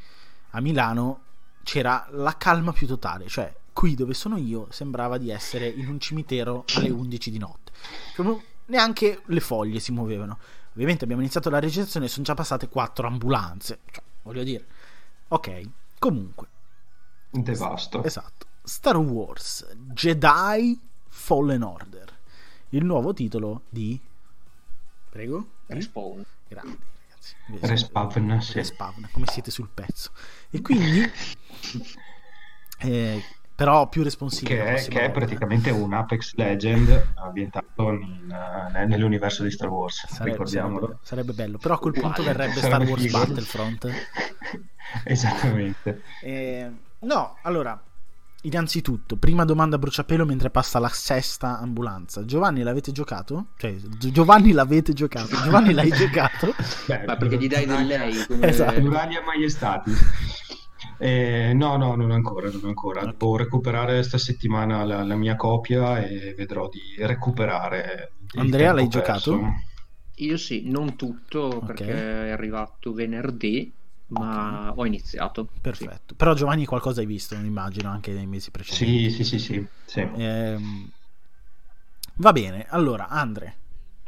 [0.51, 1.21] a Milano
[1.63, 5.99] c'era la calma più totale cioè qui dove sono io sembrava di essere in un
[5.99, 7.73] cimitero alle 11 di notte.
[8.15, 10.39] Proprio neanche le foglie si muovevano.
[10.73, 13.81] Ovviamente abbiamo iniziato la registrazione e sono già passate quattro ambulanze.
[13.91, 14.67] Cioè, voglio dire
[15.29, 16.49] ok comunque.
[17.31, 18.47] Devasto esatto.
[18.63, 20.79] Star Wars Jedi
[21.09, 22.21] Fallen Order.
[22.71, 23.99] Il nuovo titolo di
[25.11, 25.47] prego?
[25.67, 26.25] Respawn.
[26.49, 26.91] Grandi
[27.47, 28.53] ragazzi Respawn, sì.
[28.55, 30.11] Respawn come siete sul pezzo.
[30.51, 31.03] E quindi
[32.79, 33.23] eh,
[33.55, 39.43] però più responsibile che è, che è praticamente un Apex Legend ambientato in, uh, nell'universo
[39.43, 40.87] di Star Wars sarebbe, ricordiamolo.
[40.87, 43.19] sarebbe, sarebbe, bello però a quel punto verrebbe Star Wars figo.
[43.19, 43.89] Battlefront.
[45.05, 46.03] Esattamente.
[46.23, 47.81] Eh, no allora
[48.45, 52.25] Innanzitutto, prima domanda a bruciapelo mentre passa la sesta ambulanza.
[52.25, 53.49] Giovanni l'avete giocato?
[53.57, 53.77] Cioè,
[54.11, 55.37] Giovanni l'avete giocato?
[55.45, 56.53] Giovanni l'hai giocato?
[56.87, 58.15] Beh, Ma perché gli dai del lei?
[58.27, 58.49] Come...
[58.49, 58.81] Esatto.
[58.81, 59.93] Pluralia Maiestati.
[60.99, 63.03] Eh, no, no, non ancora, non ancora.
[63.03, 63.15] Okay.
[63.17, 68.15] Devo recuperare questa settimana la, la, mia copia e vedrò di recuperare.
[68.35, 68.99] Andrea, l'hai perso.
[68.99, 69.55] giocato?
[70.17, 71.67] Io sì, non tutto okay.
[71.67, 73.73] perché è arrivato venerdì
[74.13, 74.73] ma okay.
[74.77, 75.49] ho iniziato.
[75.61, 76.03] Perfetto.
[76.09, 76.15] Sì.
[76.15, 79.11] Però Giovanni qualcosa hai visto, immagino, anche nei mesi Sì, precedenti.
[79.11, 79.67] sì, sì, sì.
[79.85, 80.01] sì.
[80.01, 80.91] Ehm...
[82.17, 83.57] Va bene, allora Andre,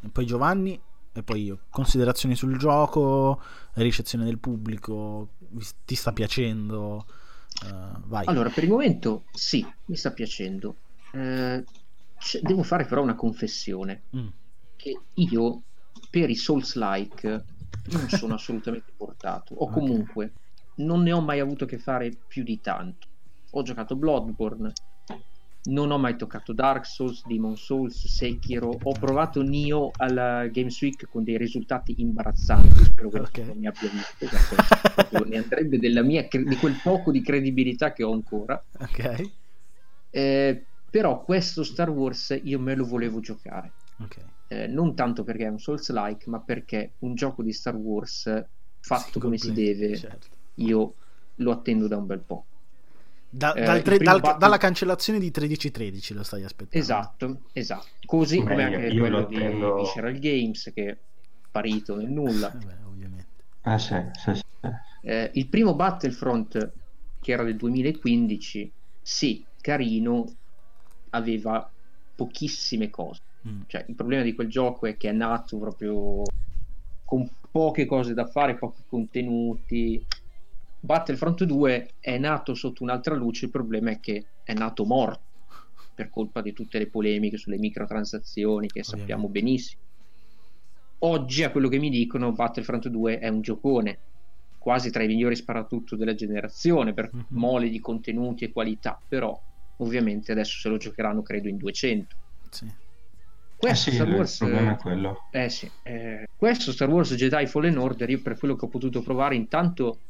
[0.03, 0.79] e poi Giovanni
[1.13, 1.61] e poi io.
[1.71, 3.41] Considerazioni sul gioco,
[3.75, 5.31] ricezione del pubblico,
[5.85, 7.07] ti sta piacendo?
[7.65, 8.27] Uh, vai.
[8.27, 10.77] Allora, per il momento sì, mi sta piacendo.
[11.13, 11.65] Eh,
[12.43, 14.03] devo fare però una confessione.
[14.17, 14.27] Mm.
[14.77, 15.63] Che io
[16.11, 17.45] per i Souls-like
[17.91, 20.87] non sono assolutamente portato, o comunque okay.
[20.87, 23.09] non ne ho mai avuto a che fare più di tanto.
[23.51, 24.73] Ho giocato Bloodborne,
[25.65, 31.09] non ho mai toccato Dark Souls, Demon Souls, Sekiro, ho provato Nio alla Games Week
[31.09, 33.47] con dei risultati imbarazzanti, spero che okay.
[33.47, 34.27] non mi abbia visto,
[34.95, 38.63] perché ne andrebbe mia, di quel poco di credibilità che ho ancora.
[38.79, 39.31] Ok.
[40.11, 43.73] Eh, però questo Star Wars io me lo volevo giocare.
[43.99, 48.25] Ok eh, non tanto perché è un Souls-like, ma perché un gioco di Star Wars
[48.81, 50.27] fatto Single come si deve, certo.
[50.57, 50.95] io
[51.37, 52.45] lo attendo da un bel po'.
[53.29, 54.39] Da, eh, dal tre, dal, battle...
[54.39, 56.85] Dalla cancellazione di 1313 lo stai aspettando.
[56.85, 57.87] Esatto, esatto.
[58.05, 59.81] Così come anche io quello di, attendo...
[59.81, 60.97] di Sheryl Games che è
[61.49, 62.53] sparito nel nulla.
[62.55, 63.27] Eh beh, ovviamente.
[63.63, 64.43] Ah, sì, sì, sì.
[65.03, 66.73] Eh, il primo Battlefront,
[67.21, 70.33] che era del 2015, sì, carino,
[71.11, 71.69] aveva
[72.15, 73.63] pochissime cose Mm.
[73.67, 76.23] Cioè, il problema di quel gioco è che è nato proprio
[77.05, 80.05] con poche cose da fare, pochi contenuti.
[80.81, 85.33] Battlefront 2 è nato sotto un'altra luce, il problema è che è nato morto
[85.95, 88.99] per colpa di tutte le polemiche sulle microtransazioni che Ovviamente.
[88.99, 89.83] sappiamo benissimo.
[90.99, 93.99] Oggi, a quello che mi dicono, Battlefront 2 è un giocone,
[94.59, 97.25] quasi tra i migliori sparatutto della generazione per mm-hmm.
[97.29, 99.39] mole di contenuti e qualità, però
[99.79, 102.17] ovviamente adesso se lo giocheranno credo in 200.
[102.51, 102.83] Sì.
[103.57, 105.29] Questo eh sì, Star Wars, il problema è quello.
[105.31, 109.01] Eh sì, eh, questo Star Wars Jedi Fallen Order, io per quello che ho potuto
[109.03, 110.01] provare, intanto,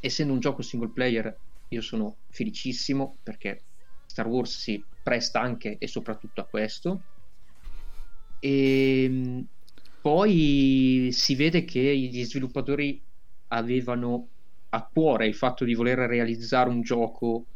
[0.00, 1.34] essendo un gioco single player,
[1.68, 3.64] io sono felicissimo perché
[4.06, 7.02] Star Wars si presta anche e soprattutto a questo.
[8.38, 9.46] E ehm,
[10.00, 13.02] poi si vede che gli sviluppatori
[13.48, 14.28] avevano
[14.70, 17.46] a cuore il fatto di voler realizzare un gioco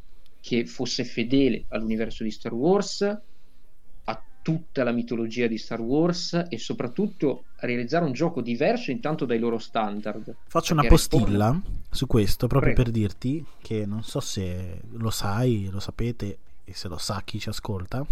[0.41, 3.23] che fosse fedele all'universo di Star Wars
[4.43, 9.59] tutta la mitologia di Star Wars e soprattutto realizzare un gioco diverso intanto dai loro
[9.59, 10.35] standard.
[10.47, 11.85] Faccio una postilla risponde...
[11.91, 12.91] su questo proprio Prego.
[12.91, 17.39] per dirti che non so se lo sai, lo sapete e se lo sa chi
[17.39, 18.05] ci ascolta,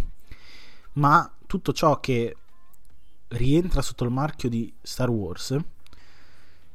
[0.94, 2.36] ma tutto ciò che
[3.28, 5.56] rientra sotto il marchio di Star Wars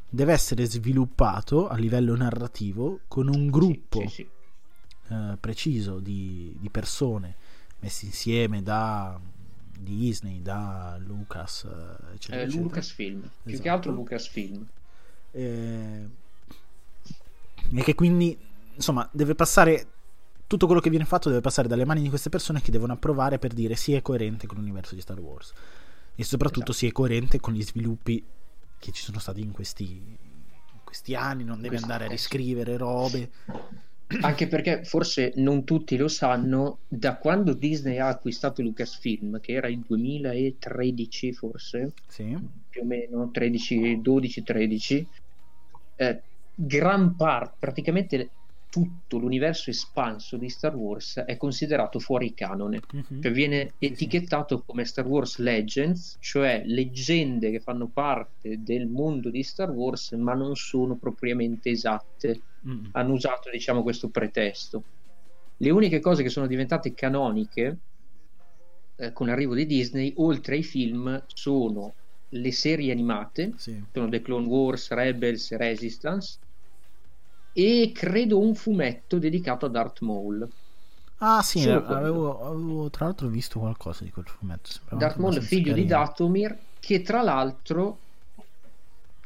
[0.08, 5.14] deve essere sviluppato a livello narrativo con un gruppo sì, sì, sì.
[5.14, 7.36] Eh, preciso di, di persone
[7.80, 9.20] messi insieme da
[9.80, 13.34] Disney, da Lucas, eh, eccetera, eh, Lucasfilm, esatto.
[13.44, 13.70] più che esatto.
[13.70, 14.68] altro Lucasfilm.
[15.32, 16.10] Eh,
[17.74, 18.38] e che quindi,
[18.76, 19.88] insomma, deve passare
[20.48, 23.40] tutto quello che viene fatto deve passare dalle mani di queste persone che devono approvare
[23.40, 25.52] per dire sì è coerente con l'universo di Star Wars
[26.14, 26.78] e soprattutto esatto.
[26.78, 28.24] sì è coerente con gli sviluppi
[28.78, 33.32] che ci sono stati in questi, in questi anni, non deve andare a riscrivere robe
[34.22, 39.68] Anche perché forse non tutti lo sanno, da quando Disney ha acquistato Lucasfilm, che era
[39.68, 42.38] il 2013 forse, sì.
[42.70, 45.08] più o meno 13, 12, 13,
[45.96, 46.22] eh,
[46.54, 48.30] gran parte, praticamente
[48.76, 53.22] tutto l'universo espanso di Star Wars è considerato fuori canone, mm-hmm.
[53.22, 59.44] cioè viene etichettato come Star Wars Legends, cioè leggende che fanno parte del mondo di
[59.44, 62.42] Star Wars ma non sono propriamente esatte.
[62.68, 62.86] Mm-hmm.
[62.92, 64.84] Hanno usato diciamo questo pretesto.
[65.56, 67.78] Le uniche cose che sono diventate canoniche
[68.98, 71.94] eh, con l'arrivo di Disney, oltre ai film, sono
[72.28, 73.82] le serie animate, sì.
[73.94, 76.40] sono The Clone Wars, Rebels Resistance,
[77.58, 80.46] e credo un fumetto dedicato a Darth Maul.
[81.20, 84.72] Ah sì, avevo, avevo, tra l'altro visto qualcosa di quel fumetto.
[84.90, 85.82] Darth Maul, figlio carino.
[85.82, 88.00] di Datomir, che tra l'altro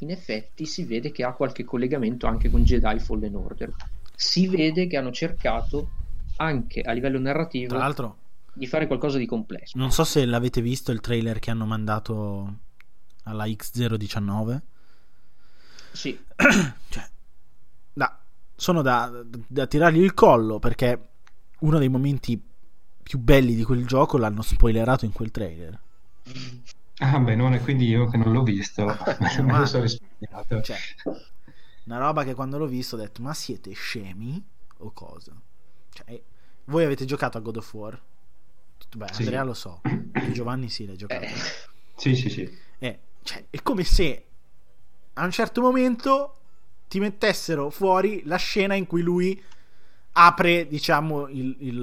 [0.02, 3.74] in effetti si vede che ha qualche collegamento anche con Jedi Fallen Order.
[4.16, 5.90] Si vede che hanno cercato
[6.36, 8.18] anche a livello narrativo tra l'altro,
[8.54, 9.76] di fare qualcosa di complesso.
[9.76, 12.58] Non so se l'avete visto il trailer che hanno mandato
[13.24, 14.60] alla X019.
[15.94, 16.18] Sì.
[16.90, 17.10] cioè,
[18.60, 21.08] sono da, da tirargli il collo perché
[21.60, 22.42] uno dei momenti
[23.02, 25.80] più belli di quel gioco l'hanno spoilerato in quel trailer.
[26.98, 28.84] Ah, beh, non è quindi io che non l'ho visto,
[29.40, 30.62] me lo sono risparmiato.
[30.62, 30.78] Cioè,
[31.86, 34.46] una roba che quando l'ho visto ho detto, ma siete scemi
[34.80, 35.34] o cosa?
[35.94, 36.22] Cioè,
[36.66, 38.02] voi avete giocato a God of War?
[38.94, 39.22] Beh, sì.
[39.22, 39.82] Andrea lo so,
[40.34, 41.24] Giovanni sì l'ha giocato.
[41.24, 41.32] Eh.
[41.96, 42.58] Sì, sì, sì.
[42.80, 44.26] Eh, cioè, è come se
[45.14, 46.39] a un certo momento
[46.90, 49.42] ti mettessero fuori la scena in cui lui
[50.14, 51.82] apre, diciamo, il, il,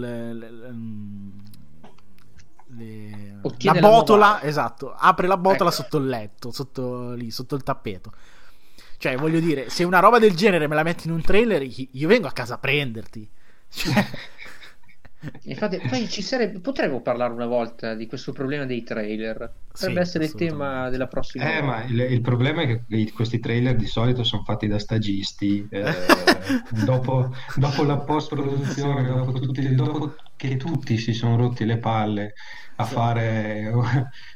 [2.78, 5.82] le, la botola, la esatto, apre la botola ecco.
[5.82, 8.12] sotto il letto, sotto, lì, sotto il tappeto.
[8.98, 12.08] Cioè, voglio dire, se una roba del genere me la metti in un trailer, io
[12.08, 13.30] vengo a casa a prenderti.
[13.68, 13.94] Cioè,
[15.44, 19.52] Infatti, poi ci sarebbe, potremmo parlare una volta di questo problema dei trailer.
[19.70, 21.56] Potrebbe sì, essere il tema della prossima.
[21.56, 25.66] Eh, ma il, il, problema è che questi trailer di solito sono fatti da stagisti.
[25.70, 25.92] Eh,
[26.84, 32.34] dopo, dopo, la post-produzione, dopo, tutti, dopo, che tutti si sono rotti le palle
[32.76, 32.94] a sì.
[32.94, 33.72] fare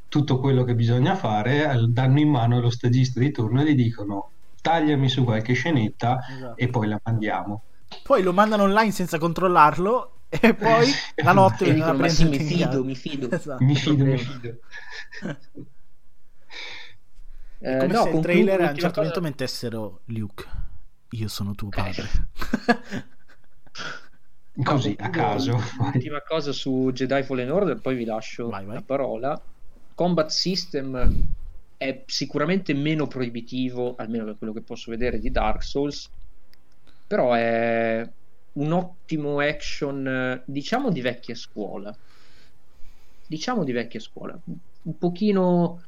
[0.08, 4.32] tutto quello che bisogna fare, danno in mano allo stagista di turno e gli dicono
[4.60, 6.56] tagliami su qualche scenetta esatto.
[6.56, 7.62] e poi la mandiamo.
[8.02, 12.38] Poi lo mandano online senza controllarlo e poi la notte e dicono, ma sì, mi
[12.38, 13.64] fido, mi fido, esatto.
[13.64, 14.58] mi fido, mi fido.
[17.62, 19.00] Eh, come no, se il trailer a un certo cosa...
[19.00, 20.46] momento mettessero Luke,
[21.10, 22.08] io sono tuo padre.
[24.64, 25.60] Così, a caso.
[25.78, 28.76] Ultima cosa su Jedi Fallen Order, poi vi lascio vai, vai.
[28.76, 29.42] la parola.
[29.94, 31.26] Combat System
[31.76, 36.08] è sicuramente meno proibitivo, almeno da quello che posso vedere, di Dark Souls,
[37.06, 38.08] però è
[38.60, 41.94] un ottimo action, diciamo di vecchia scuola.
[43.26, 44.38] Diciamo di vecchia scuola.
[44.82, 45.82] Un pochino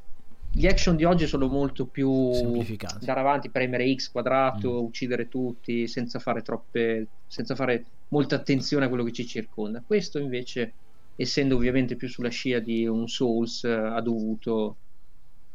[0.51, 2.09] gli action di oggi sono molto più.
[2.09, 4.85] Andare avanti, premere X quadrato, mm.
[4.85, 9.83] uccidere tutti senza fare troppe senza fare molta attenzione a quello che ci circonda.
[9.85, 10.73] Questo invece,
[11.15, 14.77] essendo ovviamente più sulla scia di un Souls, ha dovuto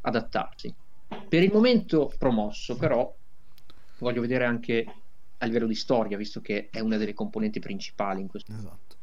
[0.03, 0.73] adattarsi.
[1.29, 3.13] Per il momento promosso, però
[3.99, 4.87] voglio vedere anche
[5.39, 8.53] a livello di storia, visto che è una delle componenti principali in questo.
[8.53, 8.97] Esatto.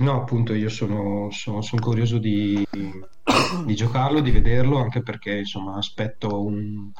[0.00, 2.64] No, appunto, io sono, sono, sono curioso di,
[3.64, 6.90] di, giocarlo, di vederlo, anche perché insomma aspetto un,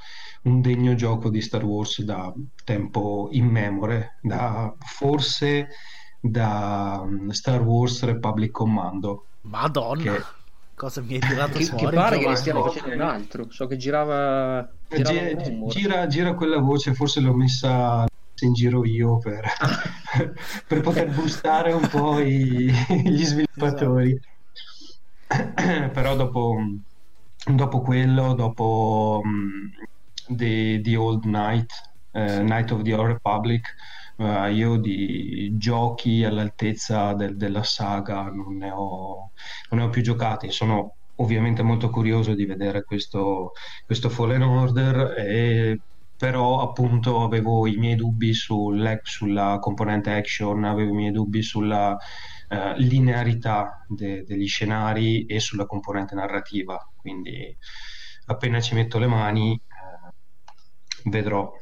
[0.43, 2.33] un, degno gioco di Star Wars da
[2.64, 5.69] tempo immemore, da, forse
[6.19, 9.27] da mm, Star Wars Republic Commando.
[9.43, 10.14] Madonna!
[10.14, 10.25] Che,
[10.75, 11.85] cosa mi hai tirato che, fuori?
[11.85, 13.47] Che pare che ne stiano facendo un altro.
[13.51, 14.68] So che girava.
[14.89, 18.07] girava gira, gira, quella voce, forse l'ho messa
[18.45, 19.45] in giro io per,
[20.66, 22.72] per poter boostare un po' i,
[23.05, 24.11] gli sviluppatori.
[24.11, 24.36] Esatto.
[25.93, 26.57] Però dopo,
[27.45, 29.70] dopo, quello, dopo um,
[30.28, 31.70] the, the, Old Night,
[32.12, 33.74] uh, Night of the Old Republic,
[34.16, 39.32] uh, io di giochi all'altezza del, della saga non ne, ho,
[39.70, 40.51] non ne ho più giocati.
[40.51, 43.53] Sono ovviamente molto curioso di vedere questo,
[43.84, 45.80] questo Fallen Order e
[46.19, 51.93] però appunto avevo i miei dubbi sul, sulla componente action, avevo i miei dubbi sulla
[51.93, 57.57] uh, linearità de, degli scenari e sulla componente narrativa, quindi
[58.27, 61.53] appena ci metto le mani uh, vedrò.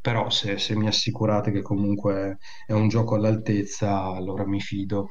[0.00, 5.08] Però se, se mi assicurate che comunque è un gioco all'altezza, allora mi fido.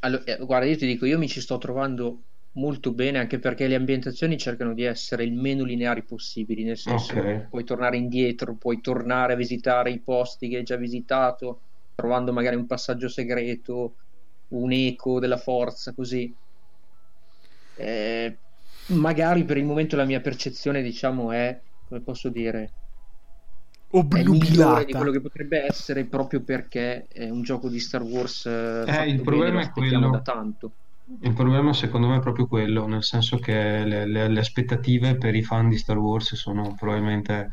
[0.00, 2.22] Allora, eh, guarda, io ti dico, io mi ci sto trovando
[2.54, 7.18] molto bene anche perché le ambientazioni cercano di essere il meno lineari possibili, nel senso
[7.18, 7.46] okay.
[7.48, 11.60] puoi tornare indietro, puoi tornare a visitare i posti che hai già visitato,
[11.94, 13.94] trovando magari un passaggio segreto,
[14.48, 16.34] un eco della forza, così.
[17.76, 18.36] Eh,
[18.86, 22.70] magari per il momento la mia percezione, diciamo, è, come posso dire,
[23.92, 28.84] obnubilata di quello che potrebbe essere proprio perché è un gioco di Star Wars eh,
[28.86, 30.72] eh il problema è quello da tanto
[31.20, 35.34] il problema secondo me è proprio quello nel senso che le, le, le, aspettative per
[35.34, 37.50] i fan di Star Wars sono probabilmente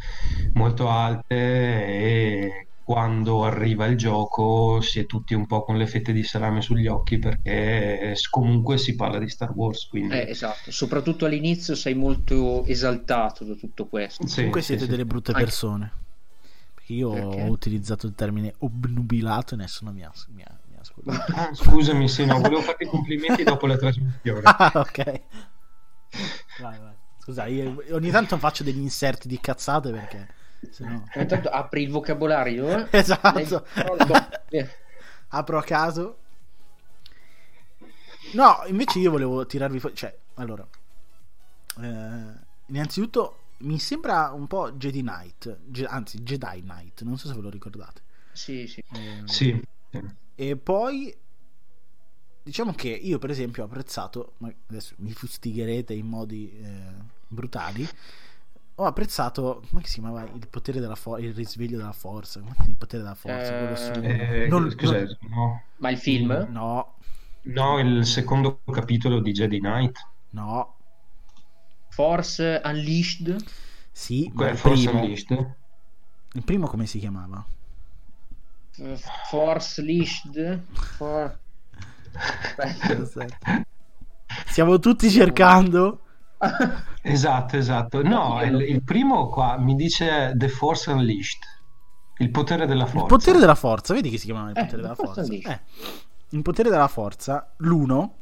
[0.54, 6.12] molto alte e quando arriva il gioco si è tutti un po' con le fette
[6.12, 10.16] di salame sugli occhi perché comunque si parla di Star Wars quindi...
[10.16, 15.06] eh, esatto soprattutto all'inizio sei molto esaltato da tutto questo sì, comunque siete sì, delle
[15.06, 15.94] brutte persone
[16.94, 17.42] io Perché?
[17.42, 20.59] ho utilizzato il termine obnubilato e nessuno mi ha, mi ha.
[21.06, 24.42] Ah, scusami, sì, no, volevo farti i complimenti dopo la trasmissione.
[24.46, 25.22] Ah, ok.
[26.60, 26.94] Vai, vai.
[27.20, 30.28] Scusa, io ogni tanto faccio degli inserti di cazzate perché...
[30.72, 31.04] Sennò...
[31.16, 32.68] Intanto apri il vocabolario.
[32.68, 32.88] Eh?
[32.98, 33.66] Esatto.
[35.30, 36.18] Apro a caso.
[38.34, 39.96] No, invece io volevo tirarvi fuori...
[39.96, 40.68] Cioè, allora...
[41.82, 47.34] Eh, innanzitutto mi sembra un po' Jedi Knight, Ge- anzi Jedi Knight, non so se
[47.34, 48.02] ve lo ricordate.
[48.32, 48.84] Sì, sì.
[48.94, 49.62] Eh, sì.
[50.40, 51.14] E poi
[52.42, 56.94] diciamo che io per esempio ho apprezzato, ma adesso mi fustigherete in modi eh,
[57.28, 57.86] brutali,
[58.76, 63.04] ho apprezzato come si chiamava il potere della forza il risveglio della forza il potere
[63.04, 63.92] della forza eh, su...
[64.00, 65.18] eh, non, non...
[65.30, 65.64] No.
[65.80, 66.96] ma il film no
[67.42, 70.78] no il secondo capitolo di Jedi Knight no
[71.90, 73.36] Force Unleashed?
[73.92, 75.02] Sì, ma il Force primo...
[75.02, 75.56] Unleashed?
[76.34, 77.46] Il primo come si chiamava?
[79.30, 80.62] Force Unleashed?
[80.98, 81.38] For...
[84.48, 86.02] Stiamo tutti cercando.
[87.02, 88.02] esatto, esatto.
[88.02, 91.40] No, il, il, primo qua mi dice The Force Unleashed.
[92.18, 93.00] Il potere della forza.
[93.02, 95.22] Il potere della forza, vedi che si chiamava il eh, potere eh, della forza?
[95.22, 95.60] Eh.
[96.30, 98.14] Il potere della forza, l'uno,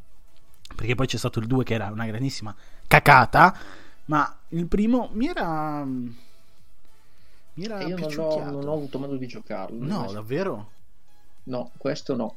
[0.76, 2.56] perché poi c'è stato il 2 che era una grandissima
[2.88, 3.56] cacata,
[4.06, 5.86] ma il primo mi era...
[7.58, 9.84] Mi era io non ho, non ho, avuto modo di giocarlo.
[9.84, 10.14] No, questo.
[10.14, 10.72] davvero?
[11.44, 12.36] No, questo no.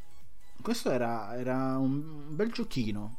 [0.60, 3.16] Questo era, era un bel giochino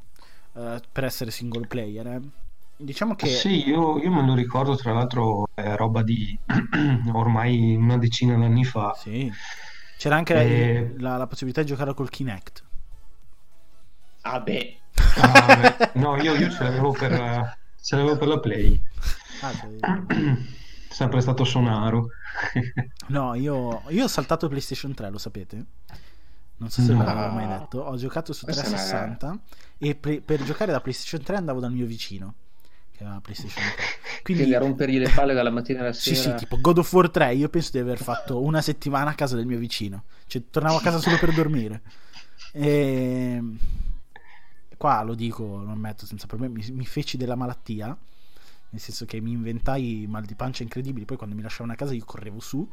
[0.53, 2.07] uh, per essere single player.
[2.07, 2.21] Eh.
[2.75, 3.27] Diciamo che...
[3.27, 6.37] Sì, io, io, me lo ricordo, tra l'altro è roba di
[7.13, 8.93] ormai una decina d'anni fa.
[8.95, 9.31] Sì.
[9.97, 10.93] C'era anche e...
[10.97, 12.63] la, la, possibilità di giocare col Kinect.
[14.21, 14.81] Ah beh,
[15.17, 18.81] Ah, no, io, io, ce l'avevo per, ce l'avevo per la Play.
[19.41, 19.51] Ah,
[20.91, 22.07] Sempre stato sonaro.
[23.07, 25.65] no, io, io, ho saltato PlayStation 3, lo sapete?
[26.57, 26.99] Non so se no.
[26.99, 27.79] ve l'avevo mai detto.
[27.79, 29.39] Ho giocato su 360
[29.77, 32.35] e pre- per giocare da PlayStation 3 andavo dal mio vicino
[32.91, 33.83] che aveva PlayStation 3.
[34.21, 36.15] Quindi a rompergli le palle dalla mattina alla sera.
[36.15, 37.33] Sì, sì, tipo God of War 3.
[37.33, 40.03] Io penso di aver fatto una settimana a casa del mio vicino.
[40.27, 41.81] Cioè, tornavo a casa solo per dormire.
[42.51, 43.41] E
[44.81, 47.95] qua lo dico, lo ammetto senza problemi, mi, mi feci della malattia,
[48.71, 51.93] nel senso che mi inventai mal di pancia incredibili, poi quando mi lasciavano a casa
[51.93, 52.67] io correvo su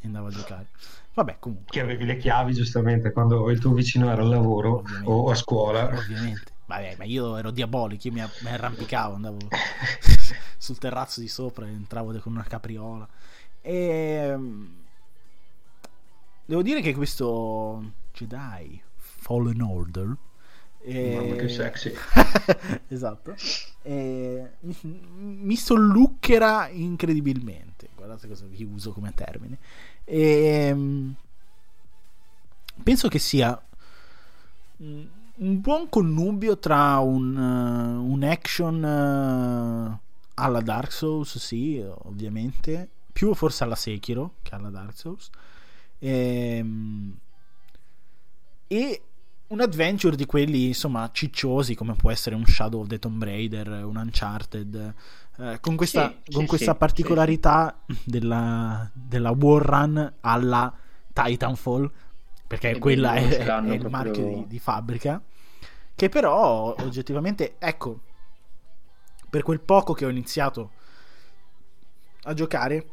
[0.00, 0.68] e andavo a giocare.
[1.14, 1.66] Vabbè, comunque.
[1.70, 5.34] Che avevi le chiavi giustamente quando il tuo vicino era al lavoro ovviamente, o a
[5.34, 5.94] scuola.
[5.94, 6.52] Ovviamente.
[6.66, 9.36] Vabbè, ma io ero diabolico, io mi, arrampicavo, andavo
[10.56, 13.06] sul terrazzo di sopra entravo con una capriola.
[13.60, 14.76] E ehm,
[16.46, 20.16] devo dire che questo Jedi Fallen Order
[20.86, 21.14] e...
[21.14, 21.92] Mamma che sexy.
[22.88, 23.34] esatto.
[23.80, 24.50] E...
[24.60, 27.88] Mi, mi solluccherà incredibilmente.
[27.94, 29.58] Guardate cosa vi uso come termine.
[30.04, 30.66] E...
[30.68, 31.14] Ehm,
[32.82, 33.58] penso che sia
[34.76, 39.98] un buon connubio tra un, uh, un action uh,
[40.34, 42.90] alla Dark Souls, sì, ovviamente.
[43.10, 45.30] Più forse alla Sekiro che alla Dark Souls.
[45.98, 47.16] E, ehm,
[48.66, 49.02] e
[49.54, 53.84] un adventure di quelli insomma cicciosi come può essere un Shadow of the Tomb Raider,
[53.84, 54.94] un Uncharted,
[55.38, 60.74] eh, con questa, sì, con sì, questa sì, particolarità Della, della War Run alla
[61.12, 61.90] Titanfall,
[62.48, 63.88] perché e quella è, è, il proprio...
[63.88, 65.22] marchio di, di fabbrica,
[65.94, 68.00] che però oggettivamente, ecco,
[69.30, 70.72] per quel poco che ho iniziato
[72.24, 72.88] a giocare,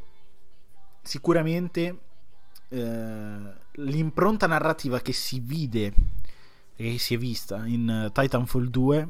[1.01, 1.99] sicuramente
[2.69, 5.93] eh, l'impronta narrativa che si vide
[6.81, 9.09] e si è vista in eh, Titanfall 2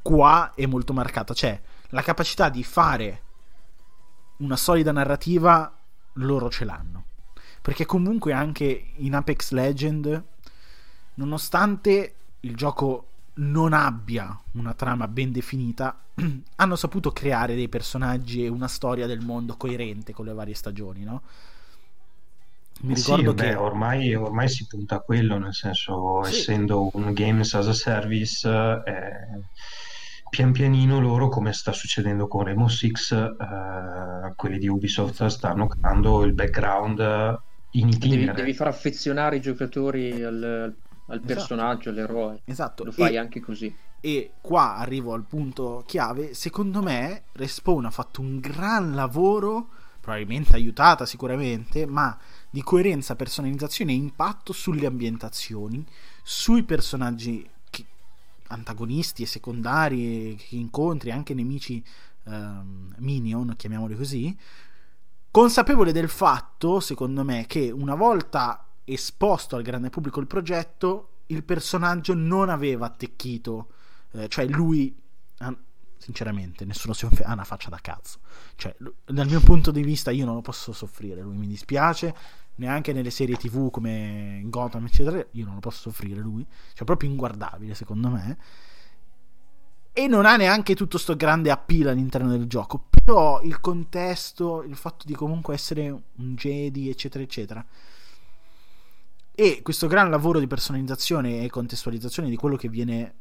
[0.00, 3.22] qua è molto marcata cioè la capacità di fare
[4.38, 5.76] una solida narrativa
[6.14, 7.04] loro ce l'hanno
[7.60, 10.24] perché comunque anche in Apex Legend
[11.14, 16.00] nonostante il gioco non abbia una trama ben definita
[16.56, 21.04] hanno saputo creare dei personaggi e una storia del mondo coerente con le varie stagioni
[21.04, 21.22] no?
[22.80, 26.36] Mi ricordo sì, che beh, ormai, ormai, si punta a quello, nel senso, sì.
[26.36, 29.40] essendo un games as a service, eh,
[30.30, 36.22] pian pianino loro, come sta succedendo con Rainbow Six, eh, quelli di Ubisoft stanno creando
[36.22, 37.00] il background
[37.72, 38.24] in itinere.
[38.26, 40.72] Devi, devi far affezionare i giocatori al, al
[41.06, 41.20] esatto.
[41.20, 42.42] personaggio, all'eroe.
[42.44, 42.84] Esatto.
[42.84, 43.74] Lo fai e, anche così.
[44.00, 46.34] E qua arrivo al punto chiave.
[46.34, 49.68] Secondo me, Respawn ha fatto un gran lavoro,
[50.00, 52.16] probabilmente aiutata sicuramente, ma
[52.50, 55.84] di coerenza, personalizzazione e impatto sulle ambientazioni,
[56.22, 57.84] sui personaggi che,
[58.48, 61.82] antagonisti e secondari che incontri, anche nemici
[62.24, 64.36] um, minion, chiamiamoli così,
[65.30, 71.44] consapevole del fatto, secondo me, che una volta esposto al grande pubblico il progetto, il
[71.44, 73.68] personaggio non aveva attecchito,
[74.12, 74.96] eh, cioè lui,
[75.98, 78.18] sinceramente, nessuno si ha una faccia da cazzo.
[78.56, 78.74] Cioè,
[79.04, 81.20] dal mio punto di vista, io non lo posso soffrire.
[81.20, 82.14] Lui mi dispiace,
[82.56, 85.24] neanche nelle serie tv come Gotham, eccetera.
[85.32, 88.38] Io non lo posso soffrire lui, cioè, proprio inguardabile, secondo me.
[89.92, 92.86] E non ha neanche tutto sto grande appeal all'interno del gioco.
[92.88, 97.66] Però il contesto, il fatto di comunque essere un Jedi, eccetera, eccetera
[99.40, 103.14] e questo gran lavoro di personalizzazione e contestualizzazione di quello che viene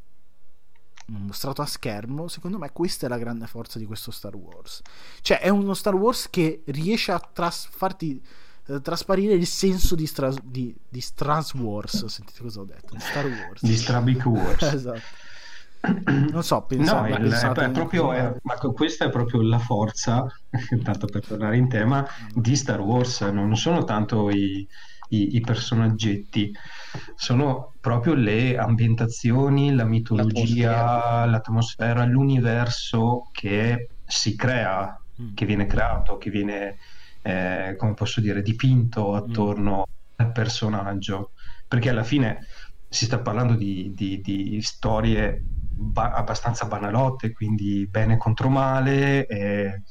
[1.07, 4.81] mostrato a schermo, secondo me questa è la grande forza di questo Star Wars.
[5.21, 8.21] Cioè è uno Star Wars che riesce a tras- farti
[8.67, 12.05] eh, trasparire il senso di, stra- di, di Stras Wars.
[12.05, 12.95] Sentite cosa ho detto?
[12.99, 13.61] Star Wars.
[13.63, 14.61] Di Strabic Wars.
[14.73, 15.25] esatto.
[16.05, 20.25] Non so, pensate, no, il, è proprio, è, ma questa è proprio la forza,
[20.83, 23.21] tanto per tornare in tema, di Star Wars.
[23.21, 24.67] Non sono tanto i,
[25.09, 26.51] i, i personaggetti,
[27.15, 35.33] sono proprio le ambientazioni, la mitologia, l'atmosfera, l'atmosfera l'universo che si crea, mm.
[35.33, 36.77] che viene creato, che viene,
[37.21, 40.13] eh, come posso dire, dipinto attorno mm.
[40.17, 41.31] al personaggio.
[41.67, 42.45] Perché alla fine
[42.87, 45.43] si sta parlando di, di, di storie
[45.77, 49.81] ba- abbastanza banalotte, quindi bene contro male, e,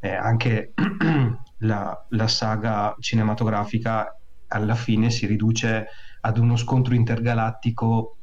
[0.00, 0.72] e anche
[1.58, 4.17] la, la, saga cinematografica
[4.48, 5.86] alla fine si riduce
[6.20, 8.16] ad uno scontro intergalattico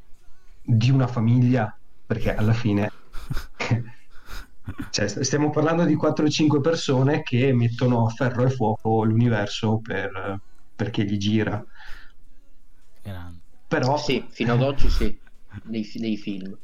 [0.62, 2.90] di una famiglia, perché alla fine
[4.90, 10.40] cioè, stiamo parlando di 4-5 persone che mettono a ferro e fuoco l'universo per,
[10.74, 11.64] perché gli gira.
[13.68, 15.18] Però, sì, fino ad oggi sì,
[15.62, 16.56] dei, dei film.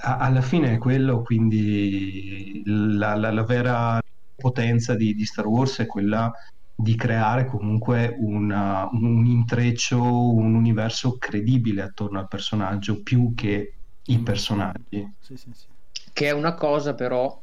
[0.00, 4.00] alla fine è quello, quindi la, la, la vera
[4.36, 6.32] potenza di, di, Star Wars è quella
[6.76, 14.18] di creare comunque una, un intreccio, un universo credibile attorno al personaggio più che i
[14.18, 14.22] mm.
[14.22, 15.14] personaggi.
[15.20, 15.66] Sì, sì, sì.
[16.12, 17.40] Che è una cosa però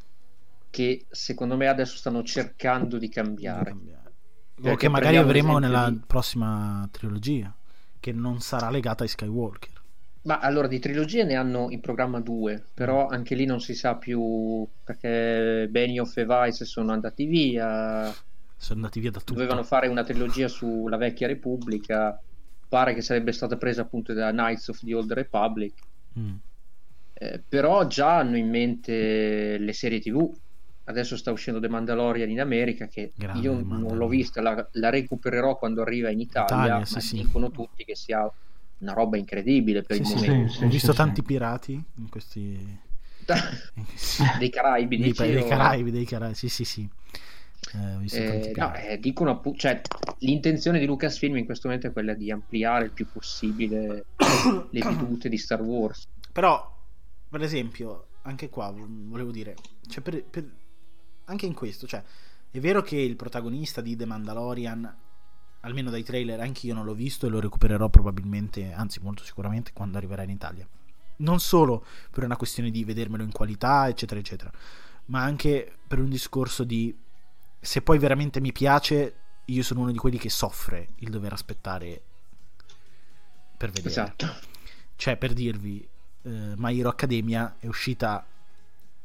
[0.70, 3.76] che secondo me adesso stanno cercando di cambiare.
[4.64, 6.02] O che magari avremo nella di...
[6.06, 7.54] prossima trilogia,
[8.00, 9.80] che non sarà legata ai Skywalker.
[10.24, 13.96] Ma allora di trilogie ne hanno in programma due, però anche lì non si sa
[13.96, 18.14] più perché Benioff e Vice sono andati via
[18.62, 19.34] sono andati via da tutto.
[19.34, 22.22] Dovevano fare una trilogia sulla vecchia Repubblica,
[22.70, 25.74] pare che sarebbe stata presa appunto da Knights of the Old Republic.
[26.20, 26.36] Mm.
[27.14, 30.32] Eh, però già hanno in mente le serie TV.
[30.84, 34.90] Adesso sta uscendo The Mandalorian in America, che Grande io non l'ho vista, la, la,
[34.90, 37.54] recupererò quando arriva in Italia, Italia ma sì, dicono sì.
[37.54, 38.32] tutti che sia
[38.78, 40.66] una roba incredibile per sì, il momento.
[40.66, 42.80] Ho visto tanti pirati in questi...
[44.38, 46.90] dei Caraibi, dei, dei Caraibi, dei Caraibi, sì sì sì.
[47.74, 49.82] Eh, eh, no, eh, dicono appunto, cioè,
[50.20, 54.06] l'intenzione di Lucasfilm in questo momento è quella di ampliare il più possibile
[54.70, 56.08] le vedute di Star Wars.
[56.32, 56.78] Però,
[57.30, 59.56] per esempio, anche qua volevo dire,
[59.88, 60.50] cioè per, per,
[61.26, 62.04] anche in questo, cioè,
[62.50, 64.98] è vero che il protagonista di The Mandalorian,
[65.62, 69.72] almeno dai trailer, anche io non l'ho visto e lo recupererò probabilmente, anzi molto sicuramente,
[69.72, 70.68] quando arriverà in Italia.
[71.18, 74.52] Non solo per una questione di vedermelo in qualità, eccetera, eccetera,
[75.06, 76.94] ma anche per un discorso di
[77.62, 82.02] se poi veramente mi piace, io sono uno di quelli che soffre il dover aspettare
[83.56, 83.90] per vedere.
[83.90, 84.28] Esatto.
[84.96, 85.88] Cioè, per dirvi,
[86.24, 88.26] eh, My Hero Academia è uscita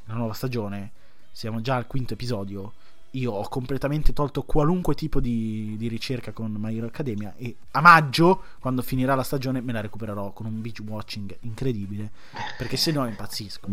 [0.06, 0.92] la nuova stagione,
[1.32, 2.72] siamo già al quinto episodio.
[3.10, 7.80] Io ho completamente tolto qualunque tipo di, di ricerca con My Hero Academia e a
[7.80, 12.10] maggio, quando finirà la stagione, me la recupererò con un binge watching incredibile,
[12.56, 13.68] perché se no impazzisco.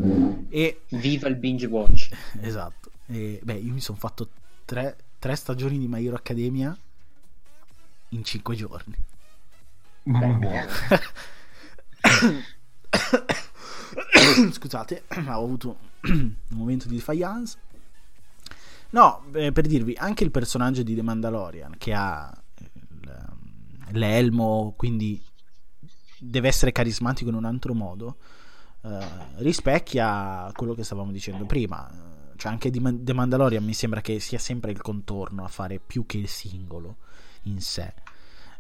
[0.50, 0.82] E...
[0.90, 2.10] Viva il binge watch!
[2.42, 2.92] esatto.
[3.08, 4.30] E, beh, io mi sono fatto
[4.66, 6.76] tre, tre stagioni di My Hero Academia
[8.10, 8.96] in cinque giorni.
[14.52, 17.58] Scusate, ho avuto un momento di defiance.
[18.92, 23.26] No, eh, per dirvi, anche il personaggio di The Mandalorian che ha il,
[23.92, 25.22] l'elmo, quindi
[26.20, 28.18] deve essere carismatico in un altro modo,
[28.82, 29.08] eh,
[29.38, 32.13] rispecchia quello che stavamo dicendo prima.
[32.36, 36.18] Cioè anche The Mandalorian mi sembra che sia sempre il contorno a fare più che
[36.18, 36.98] il singolo
[37.44, 37.94] in sé.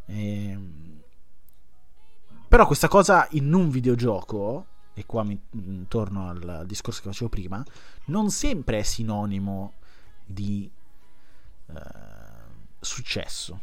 [0.05, 0.49] E...
[0.49, 1.01] Ehm,
[2.47, 7.29] però questa cosa in un videogioco, e qua mi mm, torno al discorso che facevo
[7.29, 7.65] prima,
[8.05, 9.73] non sempre è sinonimo
[10.23, 10.69] di
[11.65, 11.73] uh,
[12.79, 13.59] successo.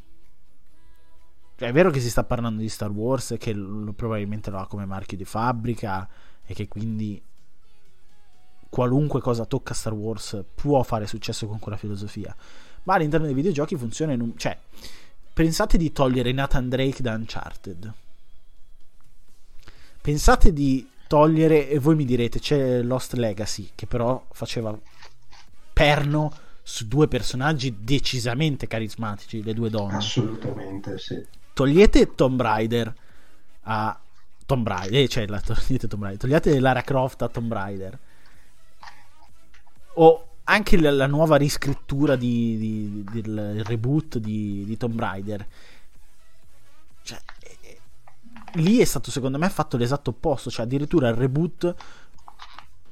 [1.55, 4.67] Cioè, è vero che si sta parlando di Star Wars, che lo, probabilmente lo ha
[4.67, 6.09] come marchio di fabbrica
[6.45, 7.23] e che quindi
[8.71, 12.35] qualunque cosa tocca Star Wars può fare successo con quella filosofia.
[12.85, 14.39] Ma all'interno dei videogiochi funziona in un...
[14.39, 14.57] cioè,
[15.35, 17.93] pensate di togliere Nathan Drake da Uncharted.
[20.01, 24.79] Pensate di togliere, e voi mi direte, c'è Lost Legacy, che però faceva
[25.73, 29.97] perno su due personaggi decisamente carismatici, le due donne.
[29.97, 31.23] Assolutamente, sì.
[31.53, 32.95] Togliete Tomb Raider
[33.63, 34.01] a
[34.47, 37.99] Tomb Raider, eh, cioè la, togliete Tomb Raider, togliete Lara Croft a Tomb Raider.
[39.95, 45.47] O anche la, la nuova riscrittura di, di, del reboot di, di Tomb Raider.
[47.03, 47.19] Cioè,
[47.63, 47.79] eh,
[48.55, 51.75] lì è stato secondo me fatto l'esatto opposto, cioè addirittura il reboot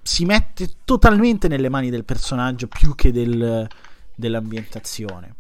[0.03, 3.68] si mette totalmente nelle mani del personaggio più che del,
[4.14, 5.34] dell'ambientazione.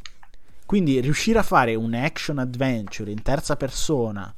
[0.66, 4.34] Quindi riuscire a fare un action adventure in terza persona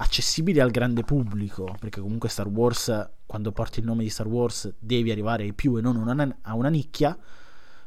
[0.00, 4.72] accessibile al grande pubblico, perché comunque Star Wars, quando porti il nome di Star Wars,
[4.78, 7.16] devi arrivare ai più e non una, a una nicchia,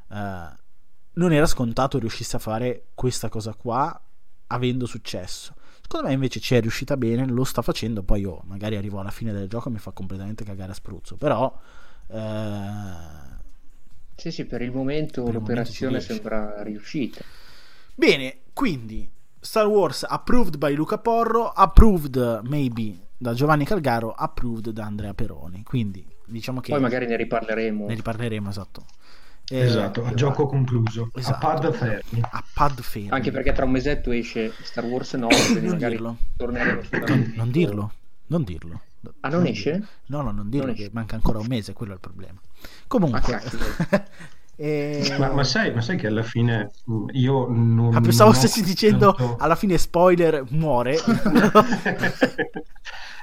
[0.10, 0.50] eh,
[1.14, 4.02] non era scontato riuscisse a fare questa cosa qua
[4.48, 5.56] avendo successo.
[5.82, 9.12] Secondo me invece ci è riuscita bene, lo sta facendo, poi io magari arrivo alla
[9.12, 11.58] fine del gioco e mi fa completamente cagare a spruzzo, però...
[12.08, 13.40] Eh...
[14.16, 17.24] Sì, sì, per il momento per l'operazione il momento sembra riuscita.
[17.96, 19.10] Bene, quindi
[19.44, 25.64] Star Wars approved by Luca Porro, approved maybe da Giovanni Calgaro, approved da Andrea Peroni.
[25.64, 26.72] Quindi diciamo che...
[26.72, 27.88] Poi magari ne riparleremo.
[27.88, 28.86] Ne riparleremo, esatto.
[29.50, 31.48] Eh, esatto, a gioco concluso, esatto.
[31.48, 32.22] a pad fermi.
[32.22, 33.10] A pad fermi.
[33.10, 36.18] Anche perché tra un mesetto esce Star Wars 9, quindi non magari dirlo.
[36.38, 37.94] torneremo non, non dirlo,
[38.28, 38.82] non dirlo.
[39.22, 39.72] Ah, non, non esce?
[39.72, 39.88] Dirlo.
[40.06, 40.94] No, no, non dirlo, non che esce.
[40.94, 42.40] manca ancora un mese, quello è il problema.
[42.88, 43.42] Comunque...
[44.56, 45.16] E...
[45.18, 47.96] Ma, ma, sai, ma, sai, che alla fine mm, io non.
[47.96, 49.38] Ah, pensavo stessi dicendo tanto...
[49.40, 50.98] alla fine spoiler muore.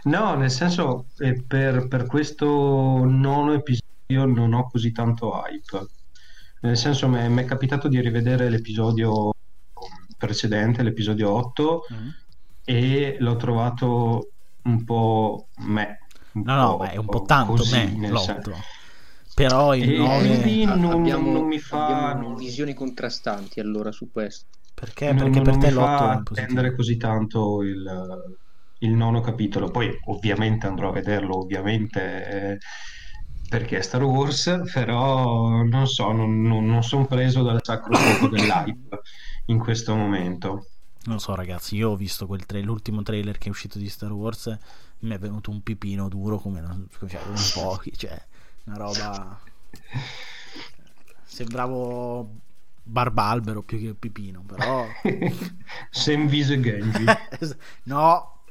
[0.05, 5.87] no, nel senso, eh, per, per questo nono episodio non ho così tanto hype.
[6.61, 9.33] Nel senso, mi è capitato di rivedere l'episodio
[10.17, 12.09] precedente, l'episodio 8, mm.
[12.65, 14.31] e l'ho trovato
[14.65, 16.01] un po' me.
[16.33, 18.53] Un no, no, beh, è un po' tanto così, me, l'8.
[19.39, 24.47] Però il 9 non, abbiamo, non mi fa abbiamo visioni contrastanti allora su questo.
[24.75, 25.15] Perché?
[25.15, 28.39] Perché per te l'8 è attendere così tanto il,
[28.81, 29.71] il, nono capitolo.
[29.71, 32.59] Poi ovviamente andrò a vederlo, ovviamente eh,
[33.49, 38.27] perché è Star Wars, però non so, non, non, non sono preso dal sacro fuoco
[38.35, 39.01] dell'hype
[39.47, 40.67] in questo momento.
[41.05, 44.11] Non so, ragazzi, io ho visto quel tra- l'ultimo trailer che è uscito di Star
[44.11, 44.57] Wars.
[45.01, 48.21] Mi è venuto un pipino duro come non, cioè, un pochi, cioè
[48.69, 49.41] una roba
[51.25, 52.31] sembravo
[52.83, 54.87] barbalbero più che pipino però
[55.91, 57.05] Semviso e Genji
[57.85, 58.43] no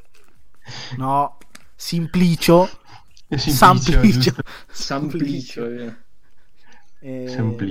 [0.98, 1.38] no
[1.76, 2.70] Simplicio
[3.30, 4.34] Samplicio
[4.68, 5.66] Samplicio.
[7.28, 7.66] Samplicio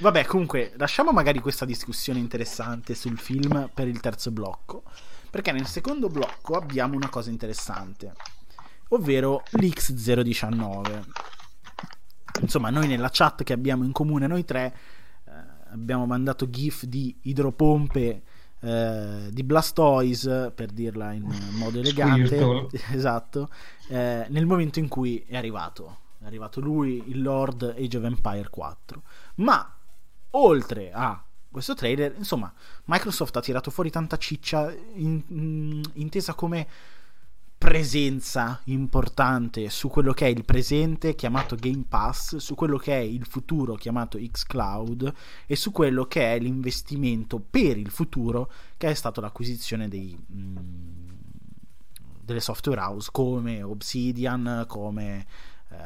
[0.00, 4.82] Vabbè, comunque, lasciamo magari questa discussione interessante sul film per il terzo blocco.
[5.30, 8.12] Perché nel secondo blocco abbiamo una cosa interessante
[8.88, 11.04] ovvero l'X019.
[12.40, 14.76] Insomma, noi nella chat che abbiamo in comune, noi tre,
[15.24, 15.30] eh,
[15.70, 18.22] abbiamo mandato GIF di idropompe
[18.60, 23.48] eh, di Blastoise, per dirla in modo elegante, esatto,
[23.88, 25.98] eh, nel momento in cui è arrivato.
[26.20, 29.02] È arrivato lui, il Lord Age of Empire 4.
[29.36, 29.76] Ma,
[30.30, 32.52] oltre a questo trailer, insomma,
[32.84, 36.66] Microsoft ha tirato fuori tanta ciccia in, in, intesa come
[37.58, 43.00] presenza importante su quello che è il presente chiamato Game Pass, su quello che è
[43.00, 45.12] il futuro chiamato xCloud
[45.44, 50.38] e su quello che è l'investimento per il futuro che è stato l'acquisizione dei, mh,
[50.38, 51.08] mm,
[52.22, 55.26] delle software house come Obsidian, come
[55.70, 55.76] eh,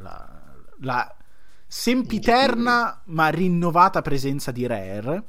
[0.00, 0.42] la,
[0.80, 1.14] la
[1.66, 5.24] sempiterna ma rinnovata presenza di Rare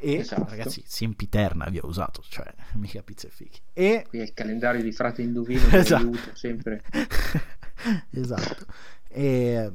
[0.00, 0.46] e esatto.
[0.48, 3.60] ragazzi, sempiterna vi ho usato, cioè mica pizza e fichi.
[3.72, 6.02] E qui è il calendario di frate indovino che esatto.
[6.02, 6.82] aiuta sempre.
[8.10, 8.66] esatto.
[9.08, 9.72] E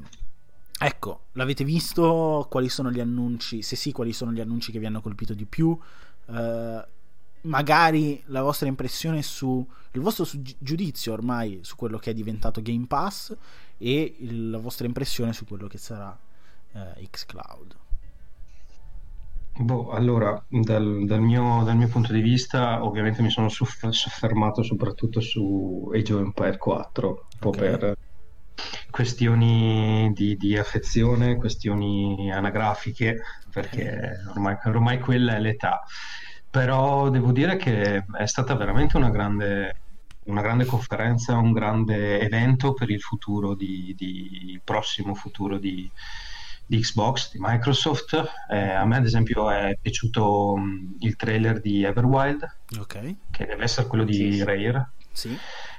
[0.80, 2.48] ecco, l'avete visto?
[2.50, 3.62] Quali sono gli annunci?
[3.62, 5.78] Se sì, quali sono gli annunci che vi hanno colpito di più?
[6.26, 6.82] Uh,
[7.42, 10.26] magari la vostra impressione su il vostro
[10.58, 13.36] giudizio ormai su quello che è diventato Game Pass
[13.78, 16.18] e il, la vostra impressione su quello che sarà
[16.72, 17.76] eh, Xcloud.
[19.56, 25.20] Boh, allora, dal, dal, mio, dal, mio, punto di vista, ovviamente mi sono soffermato soprattutto
[25.22, 27.78] su Age of Empire 4, un po' okay.
[27.78, 27.98] per
[28.90, 35.84] questioni di, di, affezione, questioni anagrafiche, perché ormai, ormai, quella è l'età.
[36.50, 39.76] Però devo dire che è stata veramente una grande,
[40.26, 45.90] una grande conferenza, un grande evento per il futuro, di, di il prossimo futuro di,
[46.74, 48.20] di Xbox, di Microsoft.
[48.50, 53.18] Eh, a me, ad esempio, è piaciuto um, il trailer di Everwild, okay.
[53.30, 54.44] che deve essere quello di sì.
[54.44, 54.90] Rare.
[55.12, 55.38] Sì.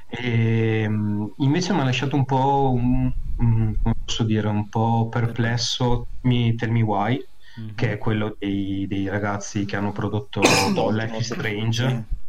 [0.08, 5.08] E, um, invece mi ha lasciato un po', un, un, come posso dire, un po'
[5.10, 7.26] perplesso mi, Tell Me Why,
[7.60, 7.74] mm-hmm.
[7.74, 10.40] che è quello dei, dei, ragazzi che hanno prodotto
[10.92, 12.22] Life is Strange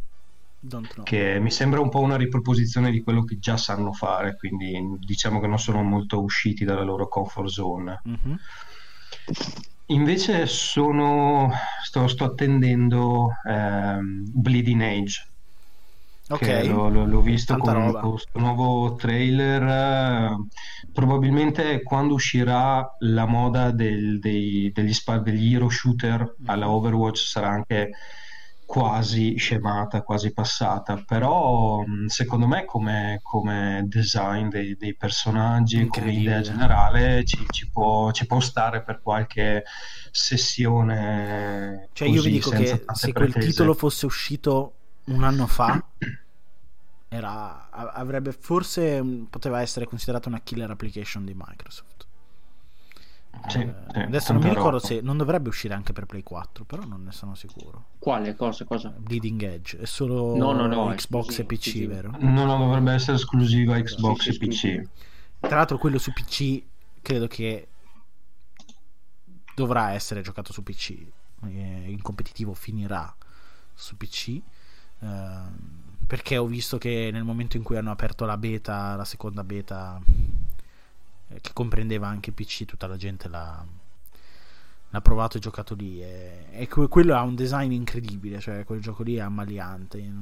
[1.02, 5.40] che mi sembra un po' una riproposizione di quello che già sanno fare, quindi diciamo
[5.40, 8.02] che non sono molto usciti dalla loro comfort zone.
[8.08, 8.34] Mm-hmm.
[9.86, 11.50] Invece sono,
[11.82, 15.26] sto, sto attendendo ehm, Bleeding Age.
[16.28, 16.66] Okay.
[16.66, 18.00] L'ho, l'ho, visto Tanta con roba.
[18.00, 20.34] questo nuovo trailer.
[20.92, 24.92] probabilmente quando uscirà la moda del, dei, degli,
[25.22, 27.90] degli hero shooter alla Overwatch sarà anche
[28.66, 36.40] quasi scemata, quasi passata, però secondo me come, come design dei, dei personaggi, come idea
[36.40, 39.62] generale ci, ci, può, ci, può, stare per qualche
[40.10, 41.88] sessione.
[41.92, 44.72] Cioè io vi dico che se quel titolo fosse uscito
[45.04, 45.82] un anno fa
[47.08, 49.00] era, avrebbe forse
[49.30, 51.95] poteva essere considerato una killer application di Microsoft.
[53.48, 56.64] Sì, eh, sì, adesso non mi ricordo se non dovrebbe uscire anche per Play 4,
[56.64, 57.86] però non ne sono sicuro.
[57.98, 58.64] Quale cosa?
[58.64, 58.88] cosa?
[58.96, 61.94] Bleeding Edge è solo no, no, no, Xbox e PC, esclusivo.
[61.94, 62.10] vero?
[62.18, 64.88] No, no, dovrebbe essere esclusiva Xbox sì, e PC.
[65.40, 66.62] Tra l'altro, quello su PC
[67.02, 67.68] credo che
[69.54, 70.94] dovrà essere giocato su PC.
[71.42, 73.14] In competitivo finirà
[73.74, 74.40] su PC.
[75.00, 79.42] Ehm, perché ho visto che nel momento in cui hanno aperto la beta, la seconda
[79.44, 80.00] beta
[81.28, 83.64] eh, che comprendeva anche PC, tutta la gente l'ha,
[84.90, 86.02] l'ha provato e giocato lì.
[86.02, 90.12] E, e, quello ha un design incredibile, cioè quel gioco lì è ammaliante.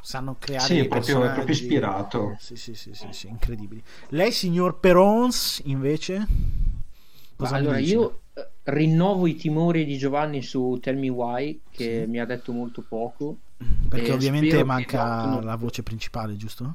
[0.00, 2.36] Sanno creare sì, proprio, è proprio ispirato.
[2.38, 3.82] Sì, sì, sì, sì, sì, incredibili.
[4.08, 6.26] Lei, signor Perons, invece?
[7.36, 12.10] Cosa allora, io eh, rinnovo i timori di Giovanni su Tell Me Why, che sì.
[12.10, 13.38] mi ha detto molto poco.
[13.88, 16.74] Perché ovviamente manca la voce principale, giusto?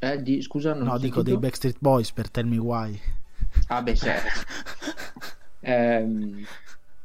[0.00, 2.98] Eh, di, scusa, non No, dico dei Backstreet Boys per Tell Me Why.
[3.68, 4.28] Ah, beh, certo.
[5.60, 6.44] ehm,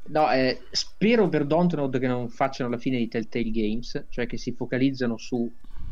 [0.08, 4.38] no, eh, spero per Dontnod che non facciano la fine di Telltale Games, cioè che
[4.38, 5.52] si focalizzano su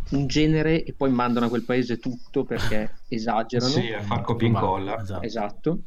[0.09, 3.71] un genere e poi mandano a quel paese tutto perché esagerano.
[3.71, 4.99] Sì, a far copia incolla.
[4.99, 5.25] Esatto.
[5.25, 5.79] esatto.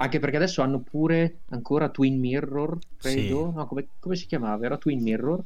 [0.00, 3.50] Anche perché adesso hanno pure ancora Twin Mirror, credo.
[3.50, 3.56] Sì.
[3.56, 4.64] No, come, come, si chiamava?
[4.64, 5.42] Era Twin Mirror?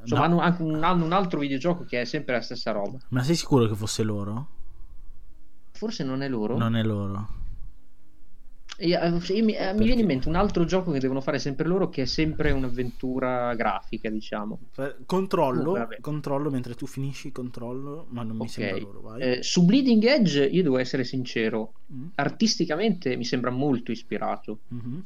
[0.00, 0.40] Insomma, no.
[0.40, 2.98] hanno anche un, hanno un altro videogioco che è sempre la stessa roba.
[3.08, 4.48] Ma sei sicuro che fosse loro?
[5.72, 6.56] Forse non è loro.
[6.56, 7.40] Non è loro.
[8.78, 11.38] Io, io, eh, mi, eh, mi, viene in mente un altro gioco che devono fare
[11.38, 14.58] sempre loro che è sempre un'avventura grafica diciamo
[15.04, 18.48] controllo, oh, controllo mentre tu finisci controllo ma non mi okay.
[18.48, 22.06] sembra loro eh, su Bleeding Edge io devo essere sincero mm.
[22.14, 24.98] artisticamente mi sembra molto ispirato mm-hmm.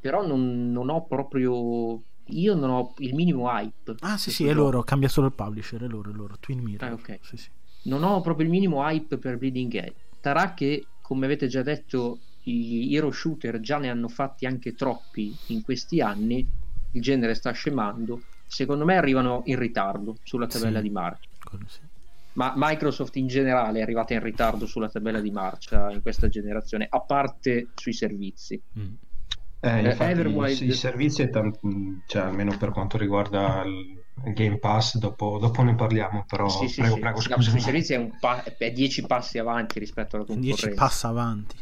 [0.00, 3.96] però non, non, ho proprio io non ho il minimo hype.
[4.00, 4.82] Ah, sì, sì, è loro.
[4.82, 5.82] Cambia solo il publisher.
[5.82, 6.36] È loro, è loro.
[6.40, 6.90] Twin Mirror.
[6.90, 7.18] Ah, ok.
[7.22, 7.48] Sì, sì.
[7.82, 9.94] Non ho proprio il minimo hype per Bleeding Edge.
[10.20, 15.36] Sarà che, come avete già detto, gli hero shooter già ne hanno fatti anche troppi
[15.48, 16.46] in questi anni.
[16.92, 18.22] Il genere sta scemando.
[18.46, 21.28] Secondo me arrivano in ritardo sulla tabella sì, di marcia.
[21.66, 21.80] Sì.
[22.34, 26.86] Ma Microsoft in generale è arrivata in ritardo sulla tabella di marcia in questa generazione,
[26.88, 28.60] a parte sui servizi.
[28.78, 28.94] Mm.
[29.64, 30.60] Eh, eh, infatti, Everwild...
[30.60, 31.58] I servizi, è tant...
[32.06, 34.02] cioè, almeno per quanto riguarda il
[34.34, 37.00] Game Pass, dopo, dopo ne parliamo, però sì, sì, prego, sì.
[37.00, 37.50] prego, scusa.
[37.50, 40.66] Sui servizi è, un pa- è 10 passi avanti rispetto alla concorrenza.
[40.66, 41.56] 10 passi avanti.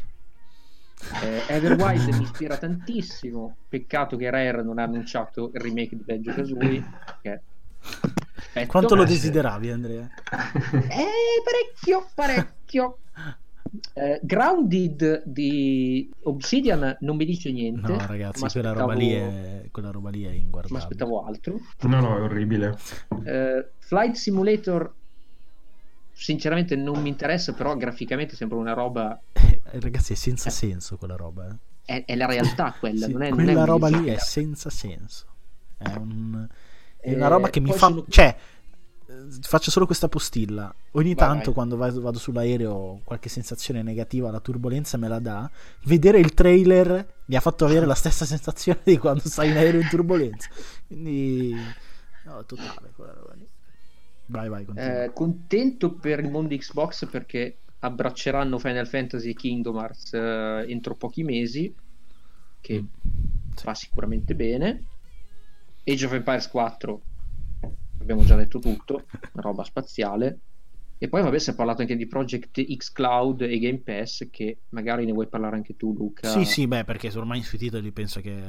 [1.21, 6.33] Eh, Everwild mi ispira tantissimo, peccato che Rare non ha annunciato il remake di Banjo
[6.33, 6.83] Kazooie.
[7.21, 7.41] Che...
[8.67, 10.09] Quanto lo desideravi, Andrea?
[10.31, 12.97] Eh, parecchio, parecchio.
[13.93, 17.91] Eh, Grounded di Obsidian non mi dice niente.
[17.91, 20.79] No, ragazzi, quella roba, lì è, quella roba lì è inguardabile.
[20.79, 21.59] Mi aspettavo altro.
[21.81, 22.77] No, no, è orribile.
[23.23, 24.93] Eh, Flight Simulator,
[26.11, 29.19] sinceramente, non mi interessa, però graficamente sembra una roba.
[29.31, 30.51] Eh, ragazzi, è senza eh.
[30.51, 31.47] senso quella roba.
[31.47, 31.55] Eh.
[31.85, 33.07] È, è, la realtà quella.
[33.07, 35.25] sì, non è, quella non è roba lì è senza senso.
[35.77, 36.47] È un
[37.03, 37.89] è una roba che mi fa...
[37.89, 38.05] Sono...
[38.07, 38.33] Cioè,
[39.41, 40.73] faccio solo questa postilla.
[40.91, 41.53] Ogni vai, tanto vai.
[41.53, 45.49] quando vado, vado, sull'aereo qualche sensazione negativa, la turbolenza me la dà.
[45.85, 49.81] Vedere il trailer mi ha fatto avere la stessa sensazione di quando stai in aereo
[49.81, 50.49] in turbolenza.
[50.87, 51.55] Quindi,
[52.25, 53.47] no, totale quella roba lì.
[54.25, 60.13] Vai, vai, eh, contento per il mondo Xbox perché abbracceranno Final Fantasy e Kingdom Hearts
[60.13, 61.73] eh, entro pochi mesi,
[62.61, 62.85] che mm.
[63.63, 64.83] va sicuramente bene.
[65.85, 67.01] Age of Empires 4
[68.03, 70.39] abbiamo già detto tutto, roba spaziale.
[70.97, 74.59] E poi vabbè si è parlato anche di Project X Cloud e Game Pass che
[74.69, 76.29] magari ne vuoi parlare anche tu Luca.
[76.29, 78.41] Sì sì beh perché ormai sui titoli penso che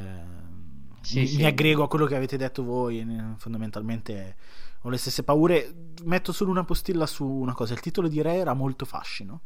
[1.01, 1.37] sì, mi, sì.
[1.39, 3.05] mi, aggrego a quello che avete detto voi
[3.39, 4.37] fondamentalmente
[4.83, 5.75] ho le stesse paure
[6.05, 9.41] metto solo una postilla su una cosa il titolo di Re era molto fascino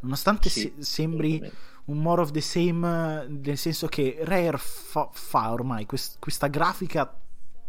[0.00, 1.40] nonostante sì, se- sembri
[1.84, 7.18] un more of the same nel senso che Rare fa, fa ormai quest- questa grafica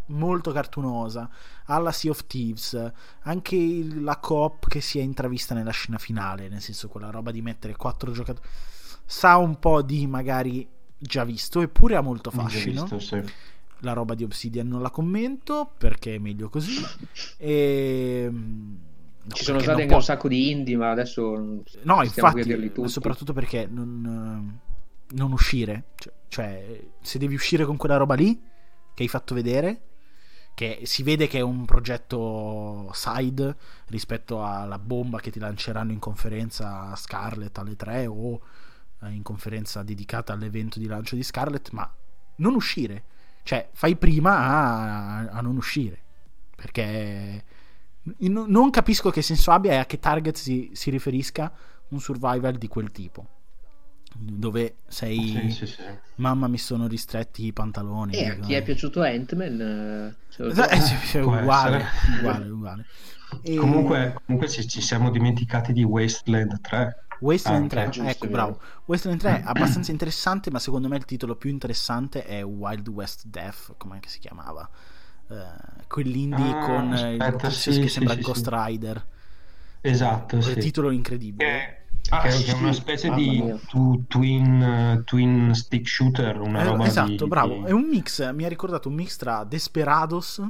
[0.08, 1.30] molto cartunosa
[1.66, 2.92] alla Sea of Thieves
[3.22, 7.42] anche la coop che si è intravista nella scena finale nel senso quella roba di
[7.42, 8.48] mettere quattro giocatori
[9.06, 12.82] sa un po' di magari già visto eppure ha molto fascino.
[12.82, 13.22] visto, sì.
[13.80, 16.82] la roba di Obsidian non la commento perché è meglio così.
[17.38, 18.32] E
[19.26, 19.96] No, ci sono stati anche può...
[19.98, 24.60] un sacco di indie, ma adesso no, infatti, soprattutto perché non,
[25.12, 28.42] non uscire, cioè, cioè, se devi uscire con quella roba lì
[28.94, 29.82] che hai fatto vedere,
[30.54, 33.56] che si vede che è un progetto side
[33.88, 38.40] rispetto alla bomba che ti lanceranno in conferenza a Scarlett alle 3 o
[39.02, 41.92] eh, in conferenza dedicata all'evento di lancio di Scarlett, ma
[42.38, 43.04] non uscire,
[43.44, 46.02] cioè fai prima a, a non uscire,
[46.56, 47.44] perché
[48.20, 51.52] non capisco che senso abbia e a che target si, si riferisca
[51.90, 53.33] un survival di quel tipo
[54.16, 55.82] dove sei sì, sì, sì.
[56.16, 61.18] mamma mi sono ristretti i pantaloni e a chi è piaciuto Ant-Man cioè, eh, sì,
[61.18, 61.86] uguale,
[62.18, 62.86] uguale, uguale.
[63.42, 63.56] E...
[63.56, 68.60] comunque, comunque ci, ci, siamo dimenticati di Wasteland 3 Wasteland 3 giusto, ecco bravo.
[68.86, 73.26] Wasteland 3 è abbastanza interessante ma secondo me il titolo più interessante è Wild West
[73.26, 74.70] Death come si chiamava.
[75.26, 75.36] Uh,
[75.88, 79.06] quell'indie ah, con aspetta, il che sembra Ghost Rider.
[79.82, 81.50] Esatto quel titolo incredibile.
[81.50, 82.50] Eh Ah, che, sì.
[82.50, 87.28] è una specie di tu, twin, uh, twin, stick shooter, una eh, roba Esatto, di,
[87.28, 87.66] bravo.
[87.66, 90.42] È un mix, mi ha ricordato un mix tra Desperados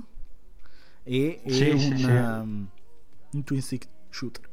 [1.03, 2.67] e, e sì, un, sì, um,
[3.31, 4.49] un, twin stick shooter.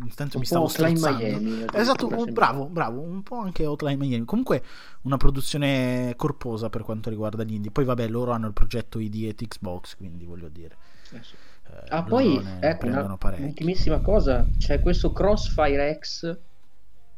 [0.00, 4.24] Intanto un mi stavo Miami, esatto, bravo, bravo, un po' anche Hotline Miami.
[4.24, 4.62] Comunque
[5.02, 7.70] una produzione corposa per quanto riguarda gli indie.
[7.70, 10.76] Poi vabbè, loro hanno il progetto ID e Xbox, quindi voglio dire.
[11.10, 11.34] Eh sì.
[11.70, 16.38] Eh, ah, poi ecco una, ultimissima cosa: c'è questo Crossfire X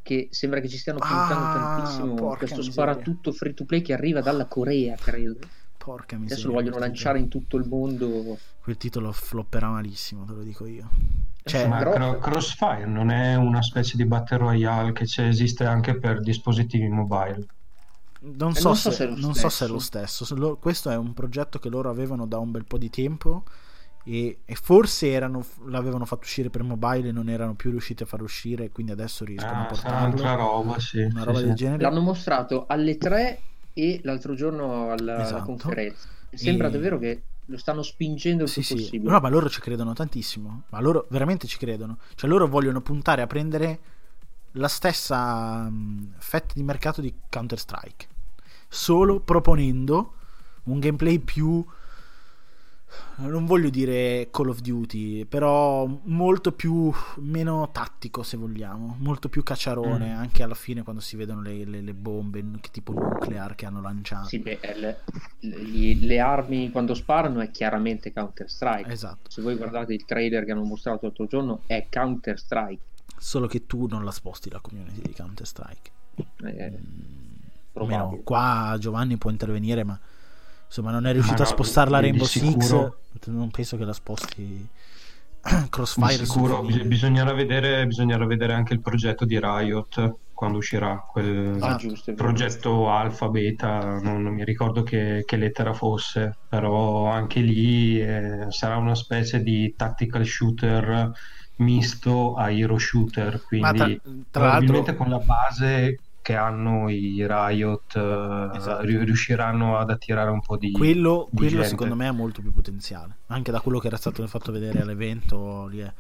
[0.02, 2.36] che sembra che ci stiano puntando ah, tantissimo.
[2.36, 5.38] Questo sparatutto free to play che arriva dalla Corea, credo.
[5.76, 6.34] Porca miseria.
[6.34, 8.38] Adesso lo vogliono lanciare in tutto il mondo.
[8.62, 10.90] Quel titolo flopperà malissimo, te lo dico io.
[11.42, 12.18] Cioè, Ma però...
[12.18, 17.46] Crossfire non è una specie di battle royale che esiste anche per dispositivi mobile.
[18.20, 20.56] Non so, non so, se, non so se, è lo stesso.
[20.60, 23.44] Questo è un progetto che loro avevano da un bel po' di tempo
[24.04, 28.06] e, e forse erano, l'avevano fatto uscire per mobile e non erano più riusciti a
[28.06, 30.34] far uscire quindi adesso riescono ah, a portarlo.
[30.36, 31.64] roba, sì, una roba sì, del sì.
[31.64, 31.82] genere.
[31.82, 33.40] L'hanno mostrato alle 3
[33.72, 35.36] e l'altro giorno alla, esatto.
[35.36, 36.70] alla conferenza sembra e...
[36.70, 39.10] davvero che lo stanno spingendo il sì, più possibile.
[39.10, 40.62] No ma loro ci credono tantissimo.
[40.68, 41.98] Ma loro veramente ci credono.
[42.14, 43.78] Cioè loro vogliono puntare a prendere
[44.52, 48.06] la stessa um, fetta di mercato di Counter Strike
[48.68, 50.14] solo proponendo
[50.64, 51.64] un gameplay più
[53.16, 59.42] non voglio dire Call of Duty, però molto più meno tattico se vogliamo, molto più
[59.42, 60.16] cacciarone, mm.
[60.16, 64.28] anche alla fine quando si vedono le, le, le bombe tipo nuclear che hanno lanciato.
[64.28, 65.00] Sì, beh, le,
[65.40, 68.90] le, le, armi quando sparano è chiaramente Counter Strike.
[68.90, 69.30] Esatto.
[69.30, 72.82] Se voi guardate il trailer che hanno mostrato l'altro giorno è Counter Strike.
[73.18, 75.90] Solo che tu non la sposti la community di Counter Strike.
[76.44, 79.98] Eh, mm, qua Giovanni può intervenire, ma
[80.70, 82.70] insomma non è riuscito a spostare la Rainbow Six
[83.26, 84.68] non penso che la sposti
[85.70, 86.62] Crossfire di sicuro.
[86.62, 92.90] bisognerà vedere, bisognerà vedere anche il progetto di Riot quando uscirà quel ah, giusto, progetto
[92.90, 98.76] alfa beta non, non mi ricordo che, che, lettera fosse però anche lì eh, sarà
[98.76, 101.12] una specie di tactical shooter
[101.56, 103.86] misto a hero shooter quindi tra,
[104.30, 108.82] tra probabilmente con la base che hanno i Riot eh, esatto.
[108.82, 113.18] riusciranno ad attirare un po' di quello, di quello secondo me ha molto più potenziale
[113.28, 115.90] anche da quello che era stato fatto vedere all'evento lì,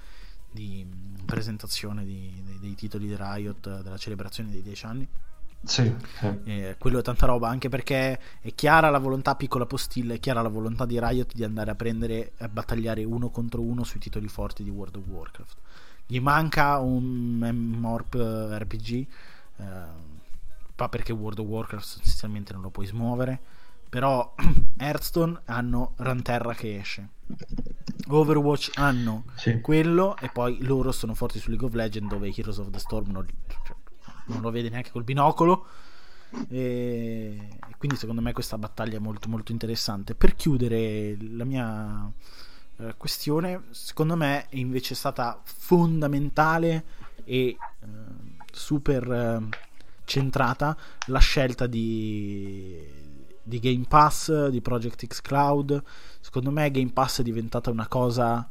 [0.50, 0.86] di
[1.24, 5.08] presentazione di, dei, dei, titoli di Riot della celebrazione dei 10 anni
[5.62, 6.38] Sì, sì.
[6.44, 10.42] Eh, quello è tanta roba, anche perché è chiara la volontà, piccola postilla, è chiara
[10.42, 14.28] la volontà di Riot di andare a prendere a battagliare uno contro uno sui titoli
[14.28, 15.56] forti di World of Warcraft.
[16.06, 18.14] Gli manca un MMORP
[18.58, 19.06] RPG,
[19.58, 19.64] eh,
[20.80, 23.38] ma perché World of Warcraft sostanzialmente non lo puoi smuovere.
[23.88, 24.34] Però
[24.78, 27.08] Hearthstone hanno Ranterra che esce.
[28.08, 29.60] Overwatch hanno Sì.
[29.60, 33.10] quello e poi loro sono forti su League of Legends dove Heroes of the Storm
[33.10, 33.26] non,
[33.64, 33.76] cioè,
[34.26, 35.66] non lo vede neanche col binocolo
[36.48, 42.10] e quindi secondo me questa battaglia è molto molto interessante per chiudere la mia
[42.78, 46.84] eh, questione secondo me è invece stata fondamentale
[47.24, 47.56] e eh,
[48.52, 49.48] super eh,
[50.10, 52.98] centrata la scelta di
[53.42, 55.82] di Game Pass di Project X Cloud.
[56.20, 58.48] Secondo me Game Pass è diventata una cosa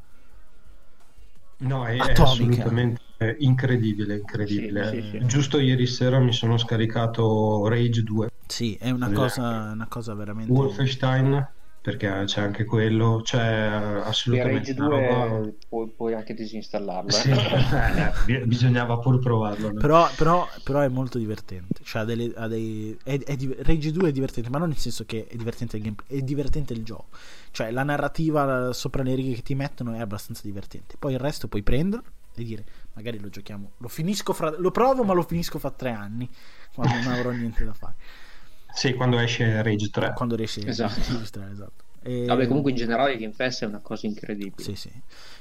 [1.61, 3.01] No, è, è assolutamente
[3.39, 4.89] incredibile, incredibile.
[4.89, 5.25] Sì, sì, sì.
[5.25, 10.51] Giusto ieri sera mi sono scaricato Rage 2, sì è una cosa, una cosa veramente
[10.53, 11.47] Wolfenstein,
[11.81, 15.49] perché c'è anche quello, c'è assolutamente una 2 roba...
[15.67, 17.09] puoi, puoi anche disinstallarlo.
[17.09, 19.71] Sì, eh, bi- bisognava pur provarlo.
[19.71, 19.79] no?
[19.79, 21.81] Però, però, però è molto divertente.
[21.83, 25.05] Cioè, ha delle- ha dei, è, è Rage 2 è divertente, ma non nel senso
[25.05, 27.07] che è divertente il gameplay, è divertente il gioco.
[27.51, 30.95] Cioè, la narrativa sopra le righe che ti mettono è abbastanza divertente.
[30.99, 32.05] Poi il resto puoi prenderlo
[32.35, 35.91] e dire, magari lo giochiamo, lo finisco fra, lo provo, ma lo finisco fra tre
[35.91, 36.29] anni,
[36.73, 37.95] quando non avrò niente da fare.
[38.73, 40.13] Sì, quando esce Rage 3.
[40.13, 40.99] Quando riesci Esatto.
[40.99, 41.83] a registrare, esatto.
[42.01, 44.63] E- Vabbè, comunque in generale Game Pass è una cosa incredibile.
[44.63, 44.91] Sì, sì.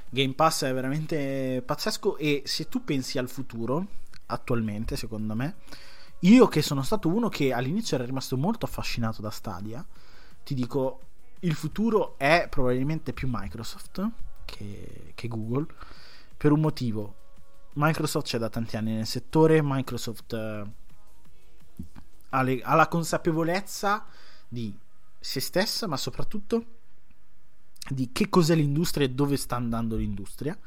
[0.09, 3.85] Game Pass è veramente pazzesco e se tu pensi al futuro,
[4.27, 5.55] attualmente, secondo me,
[6.19, 9.85] io che sono stato uno che all'inizio era rimasto molto affascinato da Stadia,
[10.43, 11.01] ti dico,
[11.41, 14.05] il futuro è probabilmente più Microsoft
[14.43, 15.65] che, che Google,
[16.35, 17.15] per un motivo.
[17.75, 20.65] Microsoft c'è da tanti anni nel settore, Microsoft
[22.29, 24.05] eh, ha, le- ha la consapevolezza
[24.47, 24.75] di
[25.19, 26.65] se stessa, ma soprattutto
[27.89, 30.57] di che cos'è l'industria e dove sta andando l'industria.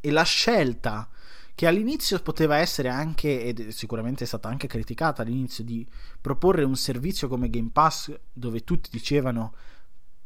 [0.00, 1.08] E la scelta
[1.54, 5.86] che all'inizio poteva essere anche, ed sicuramente è stata anche criticata all'inizio, di
[6.20, 9.54] proporre un servizio come Game Pass dove tutti dicevano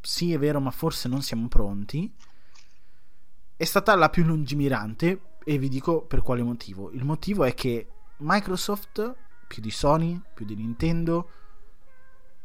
[0.02, 2.12] sì è vero ma forse non siamo pronti,
[3.56, 6.90] è stata la più lungimirante e vi dico per quale motivo.
[6.90, 9.14] Il motivo è che Microsoft,
[9.52, 11.28] più di Sony, più di Nintendo,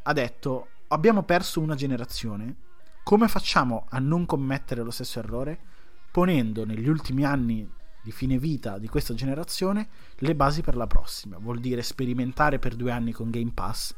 [0.04, 2.56] ha detto abbiamo perso una generazione,
[3.02, 5.58] come facciamo a non commettere lo stesso errore?
[6.12, 7.66] Ponendo negli ultimi anni
[8.04, 9.88] di fine vita di questa generazione
[10.18, 11.38] le basi per la prossima.
[11.38, 13.96] Vuol dire sperimentare per due anni con Game Pass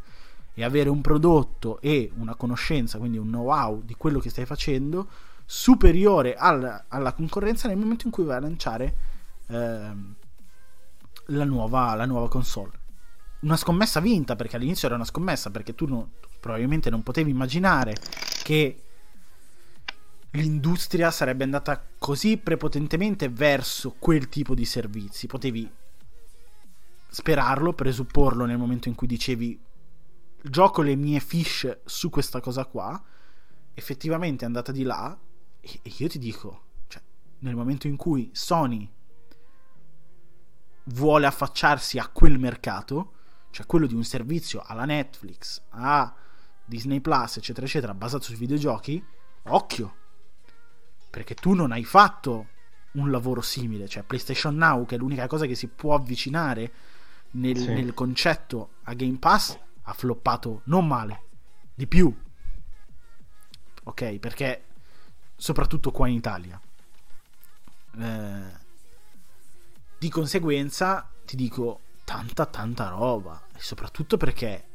[0.54, 5.10] e avere un prodotto e una conoscenza, quindi un know-how di quello che stai facendo
[5.46, 8.96] superiore al- alla concorrenza nel momento in cui vai a lanciare
[9.48, 10.16] ehm,
[11.26, 12.79] la, nuova, la nuova console.
[13.42, 16.10] Una scommessa vinta perché all'inizio era una scommessa perché tu non-
[16.40, 17.96] probabilmente non potevi immaginare
[18.44, 18.84] che
[20.32, 25.28] l'industria sarebbe andata così prepotentemente verso quel tipo di servizi.
[25.28, 25.70] Potevi
[27.08, 29.60] sperarlo, presupporlo nel momento in cui dicevi
[30.42, 33.02] gioco le mie fish su questa cosa qua.
[33.74, 35.18] Effettivamente è andata di là.
[35.62, 37.02] E, e io ti dico, cioè,
[37.40, 38.90] nel momento in cui Sony
[40.86, 43.14] vuole affacciarsi a quel mercato,
[43.52, 46.14] cioè quello di un servizio alla Netflix, a
[46.66, 49.04] Disney Plus, eccetera, eccetera, basato sui videogiochi,
[49.44, 49.96] occhio,
[51.10, 52.48] perché tu non hai fatto
[52.92, 56.72] un lavoro simile, cioè PlayStation Now, che è l'unica cosa che si può avvicinare
[57.32, 57.74] nel, Sì.
[57.74, 61.24] nel concetto a Game Pass, ha floppato non male,
[61.74, 62.16] di più.
[63.84, 64.66] Ok, perché
[65.36, 66.60] soprattutto qua in Italia.
[67.98, 68.68] Eh,
[69.98, 71.80] di conseguenza ti dico
[72.10, 73.40] tanta tanta roba.
[73.56, 74.66] E soprattutto perché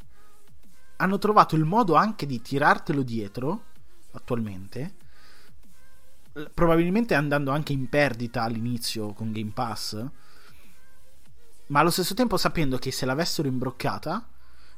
[0.97, 3.64] hanno trovato il modo anche di tirartelo dietro
[4.12, 4.95] attualmente
[6.55, 10.07] probabilmente andando anche in perdita all'inizio con Game Pass
[11.66, 14.28] ma allo stesso tempo sapendo che se l'avessero imbroccata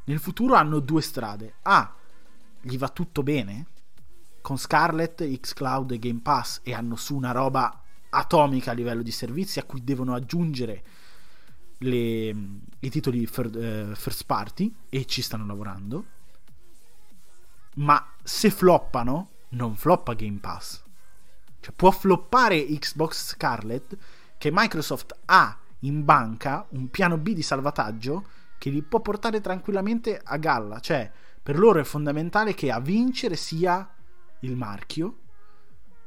[0.04, 1.56] nel futuro hanno due strade.
[1.62, 1.94] A
[2.62, 3.66] gli va tutto bene
[4.40, 9.10] con Scarlet, Xcloud e Game Pass e hanno su una roba atomica a livello di
[9.10, 10.84] servizi a cui devono aggiungere
[11.78, 12.34] le-
[12.80, 16.04] i titoli fir- eh, first party e ci stanno lavorando.
[17.76, 20.82] Ma se floppano, non floppa Game Pass.
[21.60, 23.96] Cioè può floppare Xbox Scarlet
[24.38, 30.20] che Microsoft ha in banca un piano B di salvataggio che li può portare tranquillamente
[30.22, 30.80] a galla.
[30.80, 31.10] Cioè,
[31.42, 33.88] per loro è fondamentale che a vincere sia
[34.40, 35.18] il marchio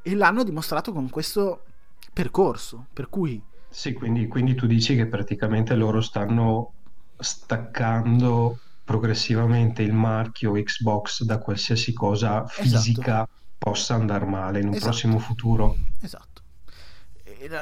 [0.01, 1.65] e l'hanno dimostrato con questo
[2.11, 2.87] percorso.
[2.91, 6.73] Per cui Sì, quindi, quindi tu dici che praticamente loro stanno
[7.17, 13.29] staccando progressivamente il marchio Xbox da qualsiasi cosa fisica esatto.
[13.57, 14.89] possa andare male in un esatto.
[14.89, 15.77] prossimo futuro.
[16.01, 16.41] Esatto.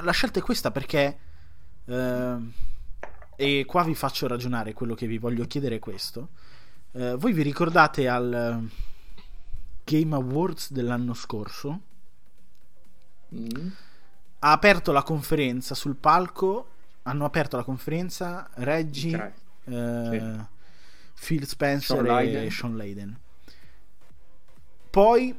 [0.02, 1.18] La scelta è questa perché
[1.86, 2.38] eh,
[3.36, 6.30] e qua vi faccio ragionare, quello che vi voglio chiedere è questo.
[6.94, 8.68] Eh, voi vi ricordate al
[9.84, 11.82] Game Awards dell'anno scorso?
[13.36, 13.68] Mm.
[14.40, 16.68] Ha aperto la conferenza sul palco.
[17.04, 19.34] Hanno aperto la conferenza Reggie,
[19.64, 21.26] eh, sì.
[21.26, 23.20] Phil Spencer Sean e Sean Layden.
[24.90, 25.36] Poi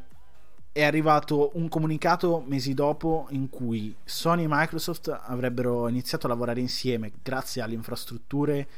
[0.78, 6.61] è arrivato un comunicato mesi dopo in cui Sony e Microsoft avrebbero iniziato a lavorare
[6.61, 8.68] insieme grazie alle infrastrutture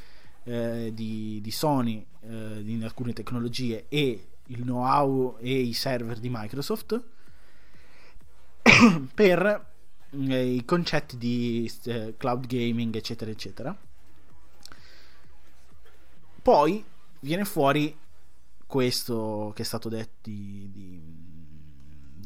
[0.44, 6.30] eh, di, di, Sony eh, in alcune tecnologie e il know-how e i server di
[6.30, 7.02] Microsoft
[9.14, 9.69] per
[10.10, 13.76] eh, i concetti di eh, cloud gaming eccetera eccetera
[16.42, 16.84] poi
[17.20, 17.96] viene fuori
[18.66, 21.20] questo che è stato detto di, di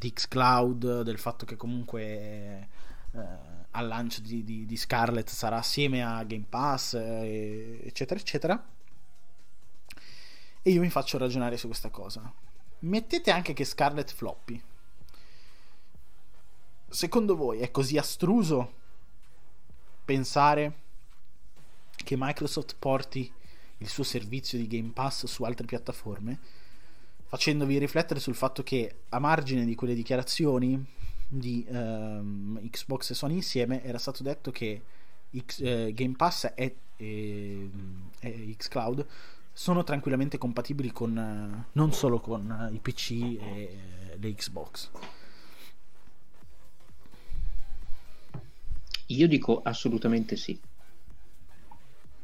[0.05, 2.68] di xCloud, del fatto che comunque
[3.12, 3.26] eh,
[3.70, 8.68] al lancio di, di, di, Scarlet sarà assieme a Game Pass, eh, eccetera, eccetera.
[10.62, 12.30] E io mi faccio ragionare su questa cosa.
[12.80, 14.62] Mettete anche che Scarlet floppi.
[16.95, 18.72] Secondo voi è così astruso
[20.05, 20.78] pensare
[21.97, 23.32] che Microsoft porti
[23.78, 26.38] il suo servizio di Game Pass su altre piattaforme?
[27.26, 30.84] facendovi riflettere sul fatto che a margine di quelle dichiarazioni
[31.26, 34.80] di um, Xbox e Sony insieme era stato detto che
[35.36, 37.70] X, eh, Game Pass e, e,
[38.20, 39.05] e Xcloud
[39.53, 43.78] sono tranquillamente compatibili con uh, non solo con uh, i PC e
[44.16, 44.90] le Xbox.
[49.07, 50.59] Io dico assolutamente sì.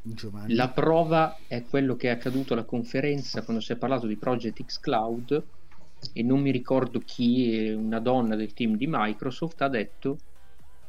[0.03, 0.55] Giovanni.
[0.55, 4.63] La prova è quello che è accaduto alla conferenza quando si è parlato di Project
[4.65, 5.43] X Cloud
[6.13, 10.17] e non mi ricordo chi, una donna del team di Microsoft ha detto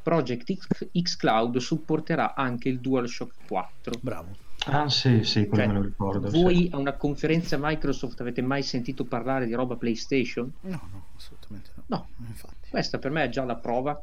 [0.01, 3.99] Project X, X Cloud supporterà anche il DualShock 4.
[4.01, 4.35] Bravo.
[4.65, 6.29] Ah sì, sì, quello cioè, me lo ricordo.
[6.29, 6.69] Voi sì.
[6.71, 10.51] a una conferenza Microsoft avete mai sentito parlare di roba PlayStation?
[10.61, 11.83] No, no, assolutamente no.
[11.85, 12.69] No, infatti.
[12.69, 14.01] Questa per me è già la prova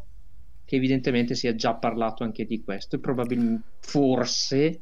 [0.71, 4.81] che evidentemente si è già parlato anche di questo e probabilmente forse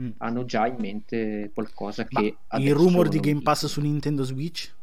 [0.00, 0.10] mm.
[0.16, 2.38] hanno già in mente qualcosa che...
[2.52, 4.74] Il rumor di Game Pass su Nintendo Switch?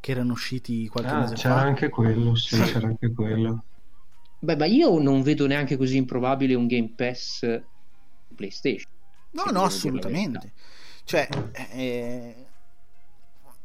[0.00, 1.60] Che erano usciti qualche ah, mese c'era fa?
[1.60, 3.62] anche quello, sì, c'era anche quello.
[4.40, 7.62] Beh, ma io non vedo neanche così improbabile un Game Pass
[8.34, 8.90] PlayStation.
[9.30, 10.52] No, no, assolutamente.
[11.04, 11.28] Cioè,
[11.70, 12.34] eh,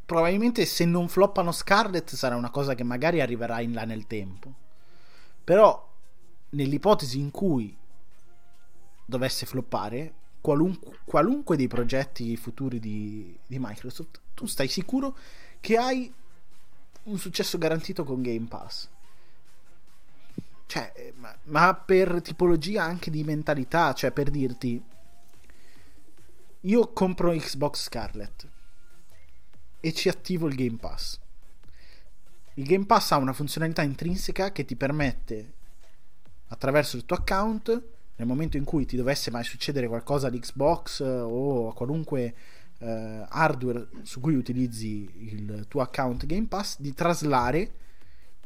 [0.04, 4.54] probabilmente se non floppano Scarlet sarà una cosa che magari arriverà in là nel tempo.
[5.42, 5.94] Però,
[6.56, 7.76] nell'ipotesi in cui
[9.04, 15.16] dovesse floppare, qualunque, qualunque dei progetti futuri di, di Microsoft, tu stai sicuro
[15.60, 16.12] che hai
[17.04, 18.88] un successo garantito con Game Pass.
[20.66, 24.82] Cioè, ma, ma, per tipologia anche di mentalità, cioè per dirti,
[26.60, 28.48] io compro Xbox Scarlet
[29.78, 31.20] e ci attivo il Game Pass.
[32.54, 35.52] Il Game Pass ha una funzionalità intrinseca che ti permette,
[36.56, 37.82] attraverso il tuo account,
[38.16, 42.34] nel momento in cui ti dovesse mai succedere qualcosa di Xbox eh, o a qualunque
[42.78, 47.70] eh, hardware su cui utilizzi il tuo account Game Pass, di traslare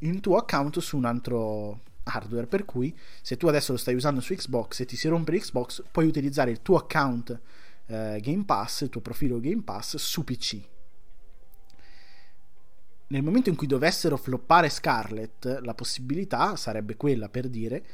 [0.01, 2.47] il tuo account su un altro hardware.
[2.47, 5.85] Per cui se tu adesso lo stai usando su Xbox e ti si rompe l'Xbox,
[5.91, 7.41] puoi utilizzare il tuo account
[7.87, 10.61] eh, Game Pass, il tuo profilo Game Pass su PC.
[13.11, 17.85] Nel momento in cui dovessero floppare Scarlet, la possibilità sarebbe quella per dire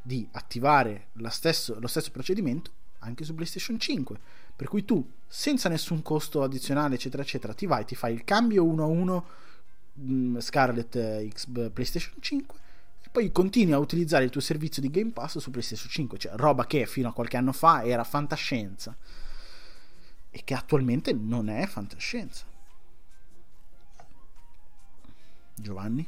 [0.00, 2.70] di attivare stesso, lo stesso procedimento
[3.00, 4.18] anche su PlayStation 5.
[4.56, 8.64] Per cui tu, senza nessun costo addizionale, eccetera, eccetera, ti vai, ti fai il cambio
[8.64, 9.26] 1 a 1
[9.92, 12.58] mh, Scarlet eh, X PlayStation 5
[13.02, 16.32] e poi continui a utilizzare il tuo servizio di Game Pass su PlayStation 5, cioè
[16.36, 18.96] roba che fino a qualche anno fa era fantascienza
[20.30, 22.52] e che attualmente non è fantascienza.
[25.54, 26.06] Giovanni?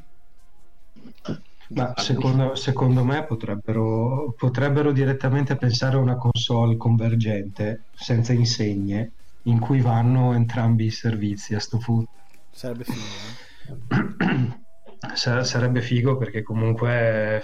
[1.69, 9.13] Ma secondo, secondo me potrebbero, potrebbero direttamente pensare a una console convergente senza insegne
[9.43, 12.11] in cui vanno entrambi i servizi a sto punto.
[12.51, 13.01] Sarebbe figo.
[13.91, 14.65] Eh?
[15.15, 17.43] Sarebbe figo perché comunque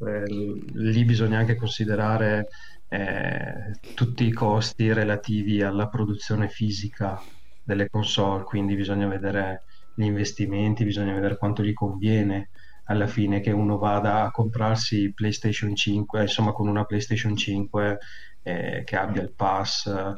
[0.00, 2.48] eh, lì bisogna anche considerare
[2.88, 7.20] eh, tutti i costi relativi alla produzione fisica
[7.62, 9.64] delle console, quindi bisogna vedere
[10.00, 12.50] gli investimenti, bisogna vedere quanto gli conviene
[12.84, 17.98] alla fine che uno vada a comprarsi PlayStation 5, insomma con una PlayStation 5
[18.42, 20.14] eh, che abbia il pass eh,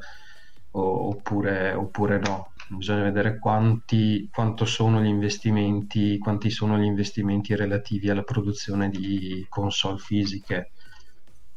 [0.70, 2.52] oppure, oppure no.
[2.68, 9.44] Bisogna vedere quanti, quanto sono gli investimenti, quanti sono gli investimenti relativi alla produzione di
[9.50, 10.72] console fisiche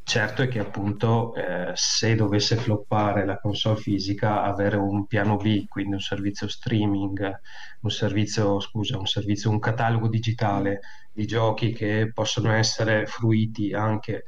[0.07, 5.67] Certo è che appunto eh, se dovesse floppare la console fisica, avere un piano B,
[5.67, 7.39] quindi un servizio streaming,
[7.81, 14.25] un servizio, scusa, un servizio, un catalogo digitale di giochi che possono essere fruiti anche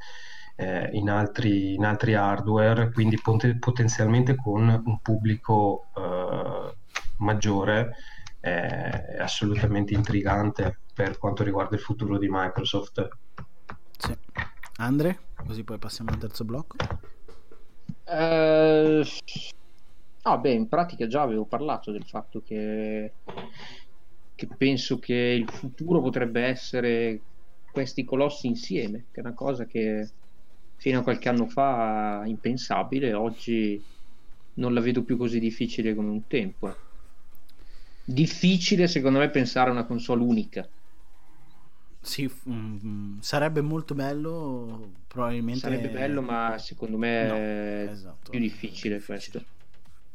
[0.56, 6.76] eh, in, altri, in, altri, hardware, quindi pot- potenzialmente con un pubblico eh,
[7.18, 7.94] maggiore,
[8.40, 13.08] è assolutamente intrigante per quanto riguarda il futuro di Microsoft.
[13.96, 14.16] Sì.
[14.80, 16.76] Andre, così poi passiamo al terzo blocco.
[18.04, 19.04] Eh...
[20.22, 23.12] Ah, beh, in pratica già avevo parlato del fatto che,
[24.36, 27.20] che penso che il futuro potrebbe essere
[27.72, 30.08] questi colossi insieme, che è una cosa che
[30.76, 33.82] fino a qualche anno fa impensabile, oggi
[34.54, 36.72] non la vedo più così difficile come un tempo.
[38.04, 40.68] Difficile secondo me pensare a una console unica
[42.00, 45.60] sì, mm, sarebbe molto bello, probabilmente...
[45.60, 48.30] Sarebbe bello, ma secondo me no, è esatto.
[48.30, 49.44] più difficile, difficile questo.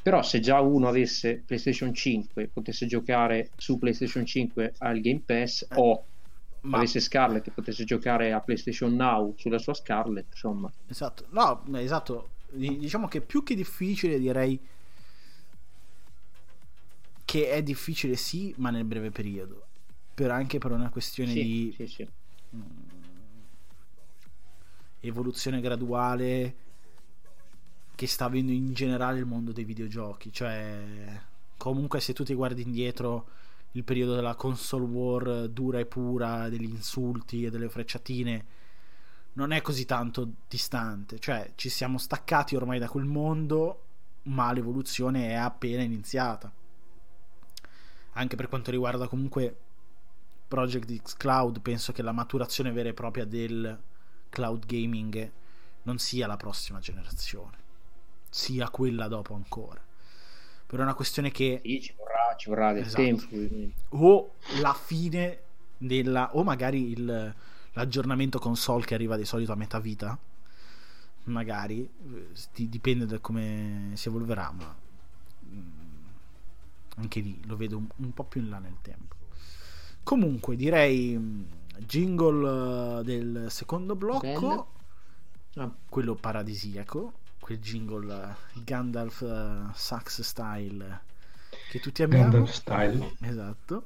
[0.01, 5.61] Però se già uno avesse PlayStation 5 potesse giocare su PlayStation 5 al Game Pass
[5.63, 6.03] eh, o
[6.61, 6.77] ma...
[6.77, 10.71] avesse Scarlett e potesse giocare a PlayStation Now sulla sua Scarlett, insomma.
[10.87, 12.29] Esatto, no, esatto.
[12.49, 14.59] Diciamo che più che difficile direi
[17.25, 19.62] che è difficile sì, ma nel breve periodo
[20.13, 22.07] per anche per una questione sì, di sì, sì.
[22.55, 22.61] Mm,
[24.99, 26.55] evoluzione graduale
[27.95, 30.31] che sta avendo in generale il mondo dei videogiochi.
[30.31, 31.21] Cioè,
[31.57, 33.27] comunque, se tu ti guardi indietro
[33.71, 38.45] il periodo della console war dura e pura, degli insulti e delle frecciatine,
[39.33, 41.19] non è così tanto distante.
[41.19, 43.83] Cioè, ci siamo staccati ormai da quel mondo,
[44.23, 46.51] ma l'evoluzione è appena iniziata.
[48.15, 49.57] Anche per quanto riguarda comunque
[50.53, 53.75] Project X Cloud penso che la maturazione vera e propria del
[54.29, 55.31] cloud gaming
[55.81, 57.57] non sia la prossima generazione,
[58.29, 59.81] sia quella dopo ancora.
[60.67, 63.01] Per una questione che sì, ci vorrà, ci vorrà del esatto.
[63.01, 63.73] tempo.
[63.97, 65.39] O la fine
[65.75, 67.35] della o magari il,
[67.71, 70.15] l'aggiornamento console che arriva di solito a metà vita.
[71.23, 71.89] Magari
[72.51, 74.75] dipende da come si evolverà, ma
[75.45, 75.69] mm,
[76.97, 79.21] anche lì lo vedo un, un po' più in là nel tempo.
[80.03, 81.43] Comunque, direi mm,
[81.79, 84.67] jingle eh, del secondo blocco,
[85.55, 85.71] ah.
[85.89, 91.11] quello paradisiaco, quel jingle uh, Gandalf uh, Sax style
[91.69, 92.23] che tutti amiamo.
[92.23, 93.15] Gandalf style.
[93.21, 93.85] Esatto.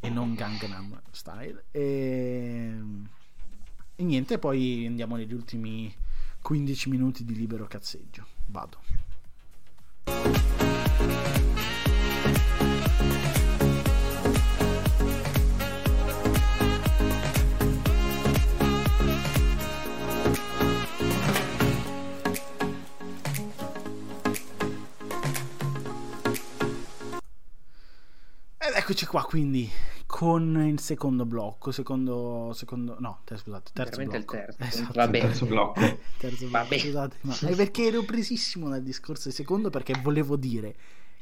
[0.00, 1.64] E non Gangnam style.
[1.70, 2.78] E,
[3.96, 5.92] e niente, poi andiamo negli ultimi
[6.42, 8.26] 15 minuti di libero cazzeggio.
[8.46, 8.78] Vado.
[28.88, 29.70] Eccoci qua quindi
[30.06, 34.16] con il secondo blocco, secondo, secondo no, ter- scusate, terzo blocco.
[34.16, 34.56] il terzo.
[34.62, 34.92] Esatto.
[34.94, 35.20] Vabbè.
[35.20, 35.80] terzo blocco.
[36.16, 36.78] terzo blocco, Vabbè.
[36.78, 40.74] scusate, ma è perché ero presissimo nel discorso del secondo perché volevo dire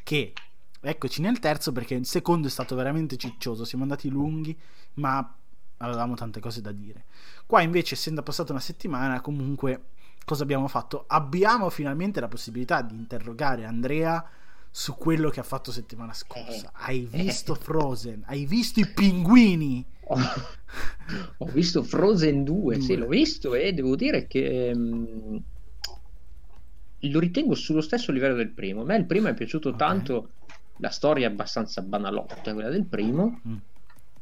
[0.04, 0.32] che
[0.80, 4.56] eccoci nel terzo perché il secondo è stato veramente ciccioso, siamo andati lunghi,
[4.94, 5.36] ma
[5.78, 7.06] avevamo tante cose da dire.
[7.46, 9.86] Qua invece essendo passata una settimana, comunque
[10.24, 11.02] cosa abbiamo fatto?
[11.08, 14.24] Abbiamo finalmente la possibilità di interrogare Andrea
[14.76, 16.66] su quello che ha fatto settimana scorsa.
[16.66, 17.58] Eh, hai visto eh.
[17.58, 18.24] Frozen?
[18.26, 19.82] Hai visto i pinguini?
[20.08, 20.18] Ho,
[21.38, 25.42] ho visto Frozen 2, 2, sì, l'ho visto e devo dire che um,
[26.98, 28.82] lo ritengo sullo stesso livello del primo.
[28.82, 29.78] A me il primo è piaciuto okay.
[29.78, 30.28] tanto,
[30.76, 33.40] la storia è abbastanza banalotta, quella del primo.
[33.48, 33.56] Mm.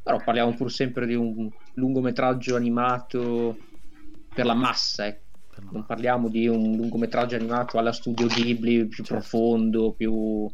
[0.04, 3.58] Però parliamo pur sempre di un lungometraggio animato
[4.32, 5.23] per la massa, ecco
[5.70, 9.14] non parliamo di un lungometraggio animato alla studio Ghibli più certo.
[9.14, 10.50] profondo, più,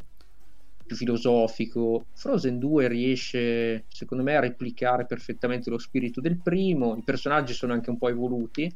[0.86, 2.06] più, filosofico.
[2.12, 6.96] Frozen 2 riesce, secondo me, a replicare perfettamente lo spirito del primo.
[6.96, 8.72] I personaggi sono anche un po' evoluti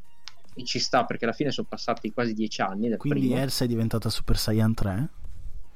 [0.57, 2.89] e ci sta perché alla fine sono passati quasi dieci anni.
[2.89, 3.41] Dal Quindi primo.
[3.41, 5.09] Elsa è diventata Super Saiyan 3?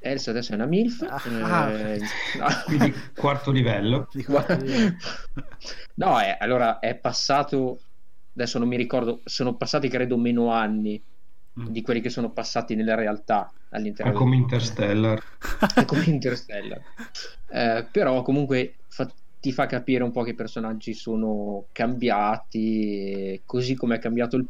[0.01, 2.47] Elsa adesso è una MILF, ah, eh, no.
[2.67, 4.09] quindi quarto livello.
[4.25, 4.97] Quarto livello.
[5.95, 7.81] no, è, allora è passato
[8.39, 11.01] adesso non mi ricordo, sono passati credo meno anni
[11.61, 11.67] mm.
[11.67, 14.13] di quelli che sono passati nella realtà all'interno.
[14.13, 15.23] È come Interstellar.
[15.75, 16.81] È come Interstellar.
[17.51, 19.11] Eh, però comunque fa,
[19.41, 24.47] ti fa capire un po' che i personaggi sono cambiati, così come è cambiato il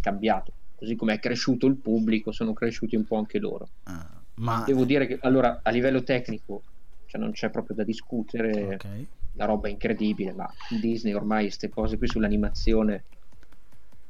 [0.00, 0.52] cambiato
[0.82, 3.68] così come è cresciuto il pubblico, sono cresciuti un po' anche loro.
[3.84, 4.04] Ah,
[4.34, 6.62] ma Devo dire che allora a livello tecnico
[7.06, 8.86] cioè, non c'è proprio da discutere, ok.
[9.34, 13.04] la roba è incredibile, ma Disney ormai queste cose qui sull'animazione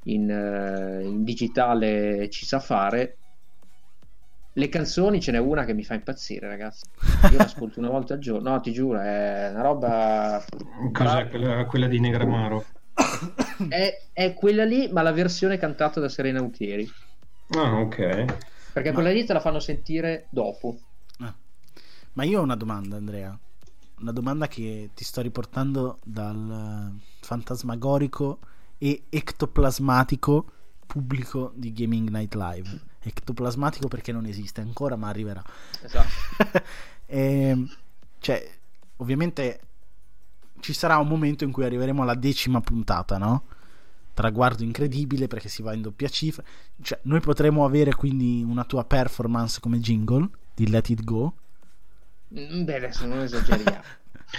[0.04, 3.16] in, eh, in digitale ci sa fare.
[4.54, 6.84] Le canzoni ce n'è una che mi fa impazzire, ragazzi.
[7.30, 8.50] Io l'ascolto una volta al giorno.
[8.50, 10.44] No, ti giuro, è una roba.
[10.92, 12.64] Cos'è quella, quella di Negramaro?
[13.68, 16.86] È, è quella lì, ma la versione cantata da Serena Utieri.
[17.56, 17.96] Ah, ok.
[18.72, 20.78] Perché Ma- quella lì te la fanno sentire dopo.
[21.20, 21.34] Ah.
[22.14, 23.38] Ma io ho una domanda, Andrea.
[24.00, 28.38] Una domanda che ti sto riportando dal eh, fantasmagorico
[28.84, 30.44] e ectoplasmatico
[30.84, 32.80] pubblico di Gaming Night Live.
[32.98, 35.42] Ectoplasmatico perché non esiste ancora, ma arriverà.
[35.82, 36.08] Esatto.
[37.12, 37.70] Ehm,
[38.20, 38.50] cioè,
[38.96, 39.60] ovviamente
[40.60, 43.44] ci sarà un momento in cui arriveremo alla decima puntata, no?
[44.14, 46.42] Traguardo incredibile perché si va in doppia cifra.
[46.80, 51.34] Cioè, noi potremo avere quindi una tua performance come jingle di Let It Go.
[52.34, 53.82] Mm, Beh, adesso non esageriamo.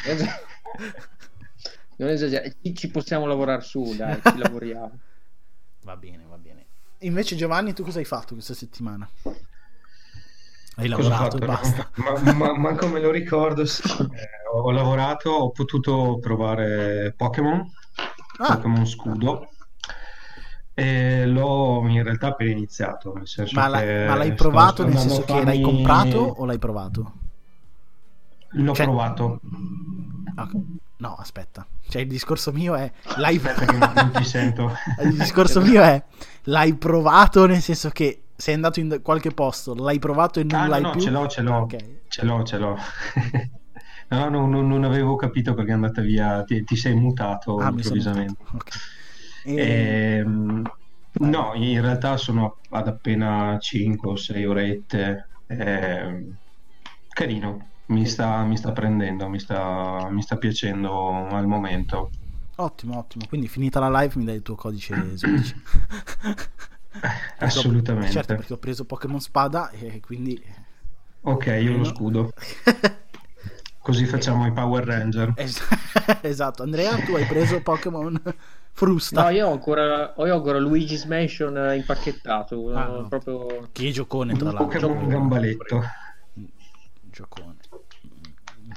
[1.97, 2.53] Non esageriamo.
[2.61, 4.99] Ci, ci possiamo lavorare su, dai, ci lavoriamo.
[5.83, 6.65] Va bene, va bene.
[6.99, 9.07] Invece, Giovanni, tu cosa hai fatto questa settimana?
[10.75, 11.89] Hai lavorato e basta.
[11.95, 17.69] Ma, ma, ma come lo ricordo, sì, eh, ho lavorato, ho potuto provare Pokémon,
[18.37, 19.49] Ah, Pokémon Scudo,
[20.73, 24.97] e l'ho in realtà appena iniziato, nel senso ma, la- che ma l'hai provato nel
[24.97, 27.13] senso che l'hai comprato o l'hai provato?
[28.51, 29.41] L'ho Cioè- provato,
[30.37, 30.51] Ok.
[31.03, 31.67] No, aspetta.
[31.89, 34.71] Cioè, il discorso mio è l'hai aspetta che non, non ti sento.
[35.03, 36.01] Il discorso mio è
[36.43, 40.63] l'hai provato nel senso che sei andato in qualche posto, l'hai provato e non Ah,
[40.63, 41.01] no, l'hai no, più.
[41.01, 41.67] ce l'ho, ce l'ho.
[42.07, 42.77] Ce l'ho, ce l'ho.
[44.09, 47.69] No, no, non, non avevo capito perché è andata via, ti, ti sei mutato Ah,
[47.69, 48.35] improvvisamente.
[48.39, 48.57] mutato.
[48.57, 48.69] Ok.
[49.45, 50.61] E- Ehm,
[51.13, 55.27] no, in realtà sono ad appena 5 o 6 orette.
[55.47, 56.35] ehm,
[57.09, 62.09] carino, mi sta, mi sta prendendo, mi sta, mi sta piacendo al momento.
[62.55, 63.25] Ottimo, ottimo.
[63.27, 65.55] Quindi finita la live mi dai il tuo codice Switch.
[67.39, 68.11] Assolutamente.
[68.11, 70.41] Certo, perché ho preso Pokémon Spada e quindi
[71.25, 72.33] Ok, io lo scudo.
[73.79, 75.33] Così facciamo i Power Ranger.
[75.35, 75.61] Es-
[76.21, 76.63] esatto.
[76.63, 78.21] Andrea, tu hai preso Pokémon
[78.71, 79.23] Frusta.
[79.23, 82.73] No, io ho ancora, io ho ancora Luigi's Mansion impacchettato.
[82.73, 83.07] Ah, no.
[83.07, 83.69] proprio...
[83.71, 84.65] Che giocone tra l'altro.
[84.65, 85.81] Pokémon gambaletto.
[87.09, 87.55] Giocone.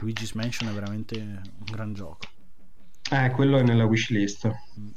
[0.01, 1.41] Luigi's Mansion è veramente un
[1.71, 2.19] gran gioco.
[3.11, 4.51] Eh, quello è nella wishlist.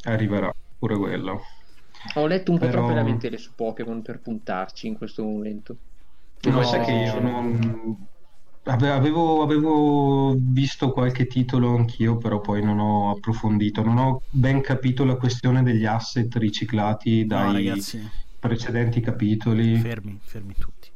[0.03, 1.41] Arriverà pure quello.
[2.15, 5.76] Ho letto un po' Però- troppe lamentele su Pokémon per puntarci in questo momento.
[6.43, 6.63] No, No.
[6.63, 8.07] sai che io non...
[8.63, 13.84] ave- Avevo, avevo visto qualche titolo anch'io, però poi non ho approfondito.
[13.84, 18.09] Non ho ben capito la questione degli asset riciclati No, dai ragazzi,
[18.39, 19.77] precedenti capitoli.
[19.77, 20.89] fermi, fermi tutti.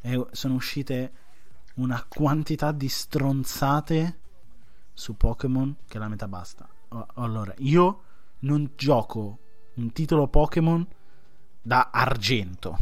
[0.00, 1.10] E sono uscite
[1.78, 4.18] una quantità di stronzate
[4.92, 6.68] su Pokémon che la metà basta.
[7.14, 8.02] Allora, io
[8.40, 9.38] non gioco
[9.74, 10.86] un titolo Pokémon
[11.60, 12.76] da argento.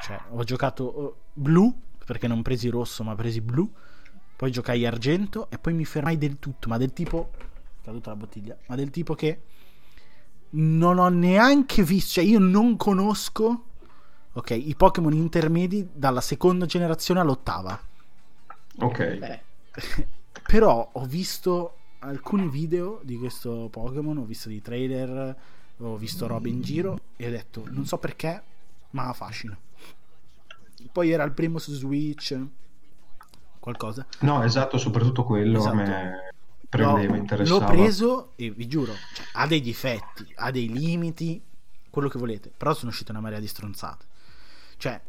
[0.00, 1.74] Cioè, ho giocato oh, blu
[2.04, 3.70] perché non presi rosso, ma presi blu.
[4.36, 7.30] Poi giocai argento e poi mi fermai del tutto, ma del tipo
[7.82, 9.42] caduta la bottiglia, ma del tipo che
[10.50, 13.64] non ho neanche visto, cioè io non conosco
[14.38, 17.78] ok, i Pokémon intermedi dalla seconda generazione all'ottava.
[18.80, 19.16] Ok.
[19.16, 19.40] Beh,
[20.46, 25.36] Però ho visto alcuni video di questo Pokémon, ho visto dei trailer,
[25.78, 28.42] ho visto robe in giro e ho detto, non so perché,
[28.90, 29.56] ma affascina.
[30.92, 32.38] Poi era il primo su Switch,
[33.58, 34.06] qualcosa.
[34.20, 35.74] No, esatto, soprattutto quello Esatto.
[35.74, 36.32] a me
[36.68, 37.58] prendeva, L'ho- interessava.
[37.60, 41.42] L'ho preso e vi giuro, cioè, ha dei difetti, ha dei limiti,
[41.90, 44.06] quello che volete, però sono uscite una marea di stronzate.
[44.78, 45.00] Cioè,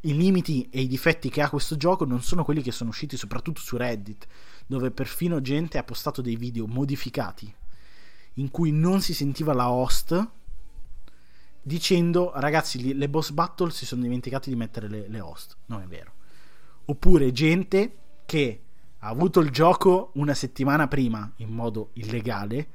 [0.00, 3.16] i limiti e i difetti che ha questo gioco non sono quelli che sono usciti
[3.16, 4.26] soprattutto su Reddit,
[4.66, 7.54] dove perfino gente ha postato dei video modificati
[8.34, 10.28] in cui non si sentiva la host
[11.60, 15.56] dicendo ragazzi le boss battle si sono dimenticati di mettere le, le host.
[15.66, 16.12] Non è vero.
[16.86, 18.62] Oppure gente che
[19.00, 22.68] ha avuto il gioco una settimana prima in modo illegale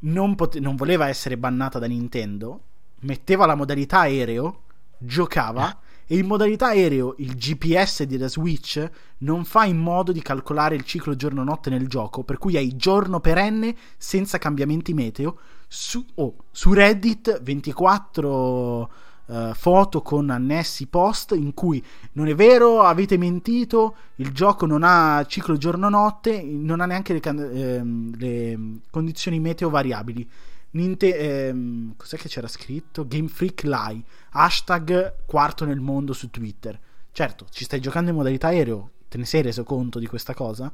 [0.00, 2.62] non, pote- non voleva essere bannata da Nintendo
[3.00, 4.63] metteva la modalità aereo
[5.04, 10.74] giocava e in modalità aereo il GPS della Switch non fa in modo di calcolare
[10.74, 15.38] il ciclo giorno-notte nel gioco, per cui hai giorno perenne senza cambiamenti meteo.
[15.66, 18.90] Su, oh, su Reddit 24
[19.26, 21.82] eh, foto con annessi post in cui
[22.12, 27.20] non è vero, avete mentito, il gioco non ha ciclo giorno-notte, non ha neanche le,
[27.20, 28.58] can- ehm, le
[28.90, 30.28] condizioni meteo variabili.
[30.74, 33.06] Ninte- ehm, cos'è che c'era scritto?
[33.06, 36.78] Game Freak Lie, hashtag quarto nel mondo su Twitter.
[37.12, 40.72] Certo, ci stai giocando in modalità aereo, te ne sei reso conto di questa cosa?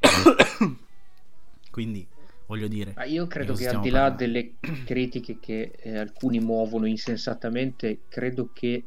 [1.70, 2.06] Quindi,
[2.46, 2.94] voglio dire...
[2.96, 4.16] Ma io credo che al di là parlando?
[4.16, 8.82] delle critiche che eh, alcuni muovono insensatamente, credo che,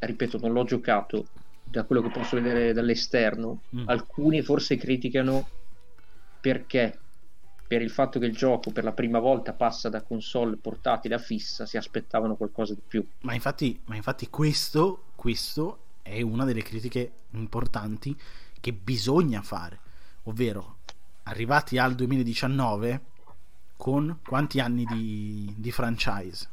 [0.00, 1.28] ripeto, non l'ho giocato,
[1.62, 3.88] da quello che posso vedere dall'esterno, mm.
[3.88, 5.48] alcuni forse criticano
[6.40, 6.98] perché
[7.66, 11.18] per il fatto che il gioco per la prima volta passa da console portatile a
[11.18, 13.06] fissa, si aspettavano qualcosa di più.
[13.20, 18.16] Ma infatti, ma infatti questo, questo è una delle critiche importanti
[18.60, 19.78] che bisogna fare,
[20.24, 20.78] ovvero
[21.24, 23.00] arrivati al 2019
[23.76, 26.48] con quanti anni di, di franchise?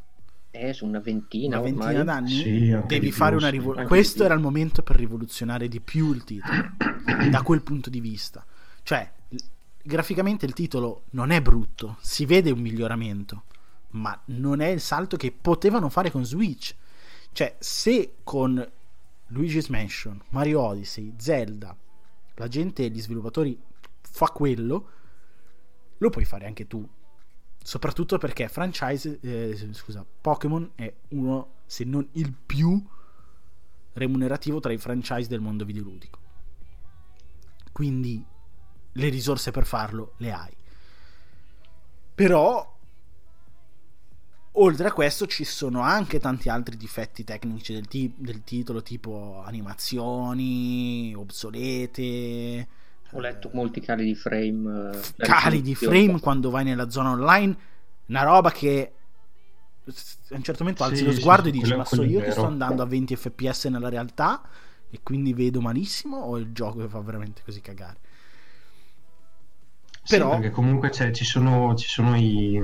[0.51, 2.03] Eh, su una ventina, una ventina ormai.
[2.03, 3.87] d'anni sì, devi fare una rivoluzione.
[3.87, 6.71] Questo era il momento per rivoluzionare di più il titolo
[7.29, 8.45] da quel punto di vista.
[8.83, 9.09] Cioè,
[9.83, 13.43] graficamente il titolo non è brutto, si vede un miglioramento,
[13.91, 16.75] ma non è il salto che potevano fare con Switch.
[17.31, 18.71] Cioè, se con
[19.27, 21.75] Luigi's Mansion, Mario Odyssey, Zelda,
[22.35, 23.59] la gente, gli sviluppatori
[24.01, 24.89] fa quello,
[25.97, 26.87] lo puoi fare anche tu.
[27.63, 32.83] Soprattutto perché franchise, eh, scusa, Pokémon è uno, se non il più
[33.93, 36.19] remunerativo tra i franchise del mondo videoludico.
[37.71, 38.25] Quindi
[38.93, 40.55] le risorse per farlo le hai.
[42.13, 42.79] Però
[44.53, 49.41] oltre a questo ci sono anche tanti altri difetti tecnici del, ti- del titolo, tipo
[49.45, 52.67] animazioni obsolete.
[53.11, 54.91] Ho letto molti cali di frame.
[54.91, 57.57] Eh, cali di frame quando vai nella zona online,
[58.07, 58.93] una roba che
[59.83, 62.31] a un certo momento alzi sì, lo sguardo sì, e dici: Ma so io che
[62.31, 64.41] sto andando a 20 fps nella realtà
[64.89, 67.99] e quindi vedo malissimo o il gioco che fa veramente così cagare?
[70.07, 70.31] Però...
[70.31, 72.59] Sì, perché comunque ci sono, ci sono i,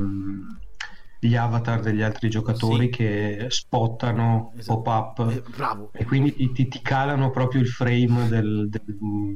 [1.19, 2.89] gli avatar degli altri giocatori sì.
[2.89, 4.81] che spottano esatto.
[4.81, 5.31] pop-up
[5.93, 9.34] eh, e quindi ti, ti, calano proprio il frame del, del,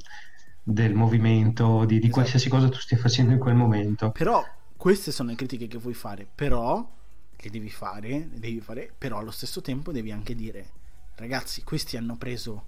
[0.64, 2.14] del movimento, di, di esatto.
[2.14, 4.11] qualsiasi cosa tu stia facendo in quel momento.
[4.11, 4.44] Però
[4.76, 6.99] queste sono le critiche che vuoi fare, però
[7.36, 10.80] che devi fare, devi fare, però allo stesso tempo devi anche dire
[11.15, 12.65] ragazzi, questi hanno preso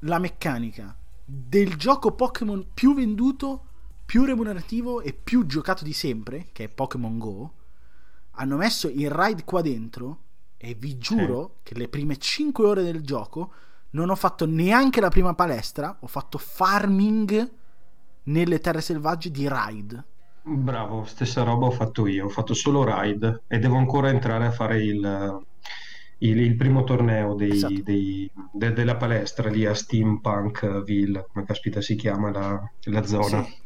[0.00, 3.66] la meccanica del gioco Pokémon più venduto
[4.10, 7.52] più remunerativo e più giocato di sempre, che è Pokémon Go,
[8.32, 10.18] hanno messo il ride qua dentro
[10.56, 11.72] e vi giuro sì.
[11.72, 13.52] che le prime 5 ore del gioco
[13.90, 17.50] non ho fatto neanche la prima palestra, ho fatto farming
[18.24, 20.04] nelle terre selvagge di ride.
[20.42, 24.50] Bravo, stessa roba ho fatto io, ho fatto solo ride e devo ancora entrare a
[24.50, 25.46] fare il,
[26.18, 27.82] il, il primo torneo dei, esatto.
[27.84, 33.44] dei, de, della palestra lì a Steampunkville, come caspita si chiama la, la zona.
[33.44, 33.58] Sì.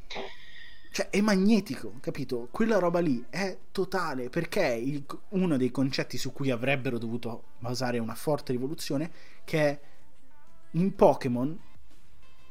[0.95, 2.47] Cioè, è magnetico, capito?
[2.53, 7.99] Quella roba lì è totale perché il, uno dei concetti su cui avrebbero dovuto basare
[7.99, 9.11] una forte rivoluzione,
[9.43, 9.81] che è
[10.71, 11.59] in Pokémon,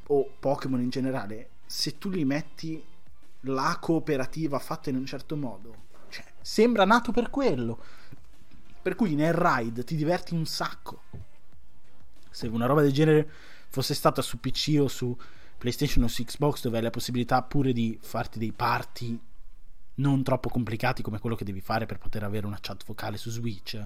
[0.07, 2.84] o Pokémon in generale, se tu li metti
[3.44, 5.76] la cooperativa fatta in un certo modo,
[6.10, 7.82] cioè, sembra nato per quello.
[8.82, 11.03] Per cui nel ride ti diverti un sacco.
[12.30, 13.26] Se una roba del genere
[13.70, 15.18] fosse stata su PC o su
[15.64, 19.18] PlayStation o su Xbox dove hai la possibilità pure di farti dei party
[19.95, 23.30] non troppo complicati come quello che devi fare per poter avere una chat vocale su
[23.30, 23.81] Switch.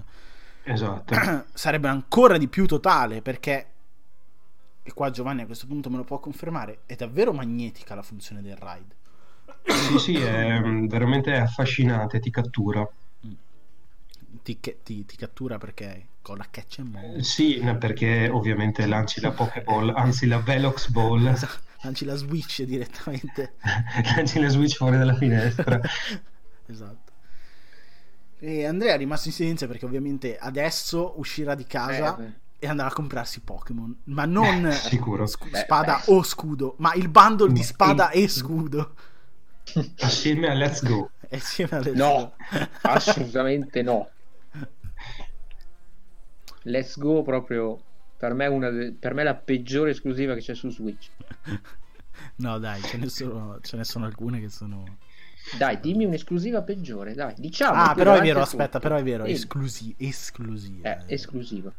[0.64, 1.14] Esatto.
[1.54, 3.66] Sarebbe ancora di più totale perché
[4.82, 8.42] e qua Giovanni a questo punto me lo può confermare, è davvero magnetica la funzione
[8.42, 8.96] del ride.
[9.62, 12.80] Sì, sì, è mm, veramente affascinante, ti cattura.
[13.24, 13.32] Mm.
[14.42, 17.20] Ti, ti, ti cattura perché con la catch and ball.
[17.20, 21.26] Sì, perché ovviamente lanci la Pokéball, anzi la Velox Ball.
[21.38, 23.54] Esatto lanci la Switch direttamente.
[24.16, 25.80] lanci la Switch fuori dalla finestra.
[26.66, 27.12] esatto.
[28.40, 32.86] E Andrea è rimasto in silenzio perché ovviamente adesso uscirà di casa eh, e andrà
[32.86, 33.96] a comprarsi Pokémon.
[34.04, 35.26] Ma non beh, sicuro.
[35.26, 36.12] Sc- spada beh.
[36.12, 38.94] o scudo, ma il bundle di spada e scudo.
[40.00, 41.10] Assieme a Let's Go.
[41.30, 42.68] Assieme a Let's no, Go.
[42.82, 44.08] assolutamente no.
[46.62, 47.82] Let's Go proprio
[48.18, 51.08] per me, una de- per me è la peggiore esclusiva che c'è su Switch.
[52.36, 54.98] no, dai, ce ne, sono, ce ne sono alcune che sono.
[55.56, 57.80] Dai, dimmi un'esclusiva peggiore, dai, diciamo.
[57.80, 60.98] Ah, però è vero, aspetta, però è vero, esclusi- esclusiva.
[61.06, 61.72] Eh, esclusiva.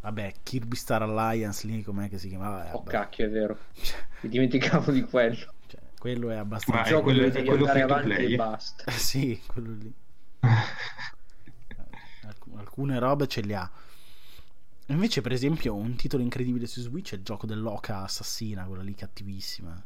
[0.00, 2.74] Vabbè, Kirby Star Alliance lì, com'è che si chiamava?
[2.74, 3.58] oh, cacchio, è vero.
[4.22, 5.54] Mi dimenticavo di quello.
[5.66, 6.92] Cioè, quello è abbastanza...
[6.92, 8.32] Ma è quello, è quello andare avanti play.
[8.32, 8.90] e basta.
[8.92, 9.92] sì, quello lì.
[12.56, 13.70] Alcune robe ce le ha.
[14.86, 18.94] Invece, per esempio, un titolo incredibile su Switch è il gioco dell'oca assassina, quella lì
[18.94, 19.84] cattivissima.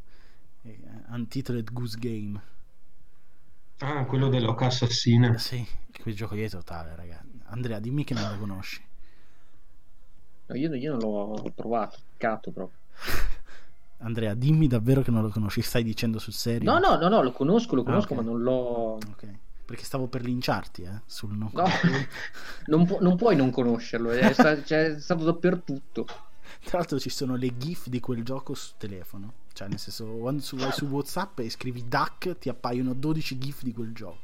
[1.08, 2.40] Untitled Goose Game.
[3.78, 5.38] Ah, quello dell'Oca Assassina.
[5.38, 5.66] Sì,
[6.02, 7.40] quel gioco lì è totale, ragazzi.
[7.44, 8.84] Andrea, dimmi che non lo conosci.
[10.46, 12.76] No, io, io non l'ho trovato, peccato proprio.
[14.02, 15.62] Andrea, dimmi davvero che non lo conosci.
[15.62, 16.70] Stai dicendo sul serio?
[16.70, 18.22] No, no, no, no lo conosco, lo conosco, Ah, ok.
[18.22, 18.52] ma non l'ho.
[18.96, 19.28] Ok.
[19.70, 21.48] Perché stavo per linciarti, eh, sul no.
[21.54, 21.64] No,
[22.66, 26.06] non, pu- non puoi non conoscerlo, è, sta- cioè, è stato dappertutto.
[26.64, 29.32] Tra l'altro ci sono le gif di quel gioco su telefono.
[29.52, 33.62] Cioè, nel senso, quando su- vai su WhatsApp e scrivi DAC, ti appaiono 12 gif
[33.62, 34.18] di quel gioco.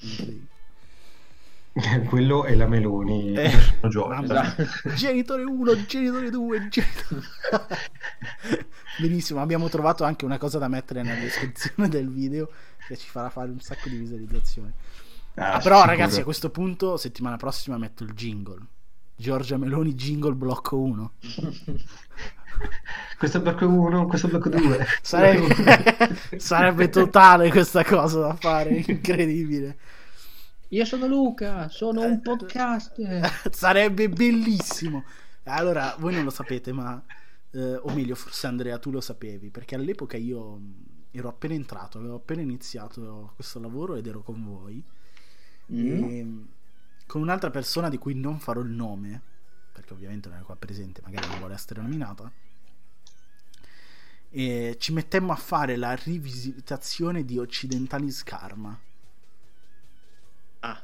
[2.08, 3.34] Quello e la Meloni.
[3.34, 3.50] Eh,
[4.42, 4.94] Esatto.
[4.94, 7.22] Genitore 1, genitore 2, genitore...
[9.00, 12.50] Benissimo, abbiamo trovato anche una cosa da mettere nella descrizione del video
[12.86, 14.72] che ci farà fare un sacco di visualizzazioni.
[15.34, 15.84] Ah, Ah, però sicuro.
[15.84, 18.60] ragazzi, a questo punto, settimana prossima metto il jingle.
[19.16, 21.12] Giorgia Meloni jingle blocco 1.
[23.18, 24.86] Questo è blocco 1, questo è blocco 2.
[25.02, 25.56] Sarebbe,
[26.38, 29.78] sarebbe totale questa cosa da fare, incredibile.
[30.68, 33.50] Io sono Luca, sono Eh, un podcast.
[33.50, 35.04] Sarebbe bellissimo.
[35.44, 37.02] Allora, voi non lo sapete, ma
[37.52, 40.60] eh, o meglio, forse Andrea, tu lo sapevi, perché all'epoca io
[41.12, 44.82] ero appena entrato, avevo appena iniziato questo lavoro ed ero con voi.
[45.72, 46.04] Mm.
[46.04, 46.48] E, mh,
[47.06, 49.20] con un'altra persona di cui non farò il nome,
[49.72, 52.30] perché ovviamente non è qua presente, magari non vuole essere nominata.
[54.30, 58.78] E ci mettemmo a fare la rivisitazione di Occidentalis Karma,
[60.60, 60.80] Ah,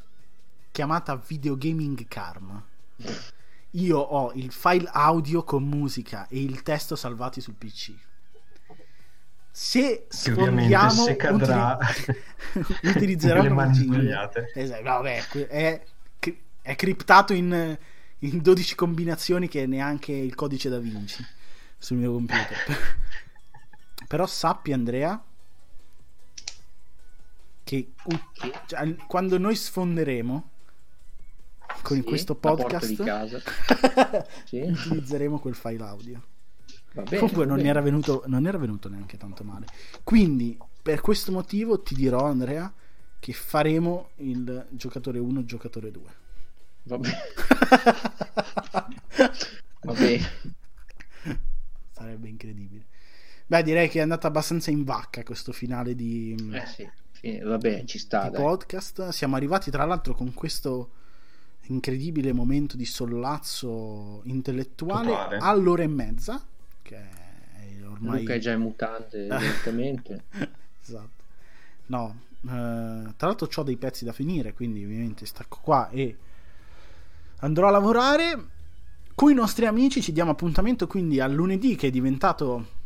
[0.72, 2.64] chiamata Videogaming Karma.
[3.72, 7.94] Io ho il file audio con musica e il testo salvati sul PC.
[9.60, 11.76] Se sfondiamo, se cadrà
[12.54, 14.52] utili- utilizzerò le mani sbagliate.
[14.54, 15.82] Esatto, vabbè, è,
[16.62, 17.76] è criptato in,
[18.18, 21.26] in 12 combinazioni che neanche il codice da Vinci
[21.76, 22.56] sul mio computer.
[24.06, 25.20] Però sappi, Andrea,
[27.64, 27.92] che
[28.66, 30.50] cioè, quando noi sfonderemo
[31.82, 33.42] con Sì, questo podcast di casa.
[34.46, 34.60] Sì.
[34.60, 36.22] utilizzeremo quel file audio.
[37.02, 39.66] Bene, Comunque non era, venuto, non era venuto neanche tanto male.
[40.02, 42.72] Quindi, per questo motivo ti dirò, Andrea,
[43.18, 46.02] che faremo il giocatore 1 giocatore 2.
[46.84, 47.18] Va bene.
[49.82, 50.30] Va bene.
[51.92, 52.86] Sarebbe incredibile.
[53.46, 57.84] Beh, direi che è andata abbastanza in vacca questo finale di, Eh sì, sì, vabbè,
[57.84, 59.08] ci sta, podcast.
[59.08, 60.90] Siamo arrivati tra l'altro con questo
[61.62, 65.38] incredibile momento di sollazzo intellettuale Totale.
[65.38, 66.44] all'ora e mezza,
[66.88, 68.20] che è ormai...
[68.20, 70.24] Luca è già in mutante, evidentemente.
[70.82, 71.24] Esatto.
[71.86, 76.16] No, eh, tra l'altro ho dei pezzi da finire, quindi ovviamente stacco qua e
[77.40, 78.56] andrò a lavorare.
[79.14, 82.76] Con i nostri amici ci diamo appuntamento quindi al lunedì che è diventato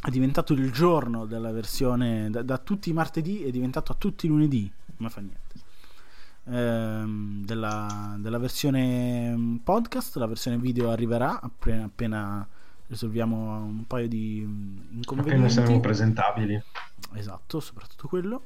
[0.00, 4.26] è diventato il giorno della versione da, da tutti i martedì è diventato a tutti
[4.26, 5.46] i lunedì, non fa niente.
[6.50, 12.48] Ehm, della, della versione podcast, la versione video arriverà appena, appena
[12.88, 15.44] risolviamo un paio di mm, inconvenienti.
[15.44, 16.62] Appena saremo presentabili.
[17.14, 18.44] Esatto, soprattutto quello.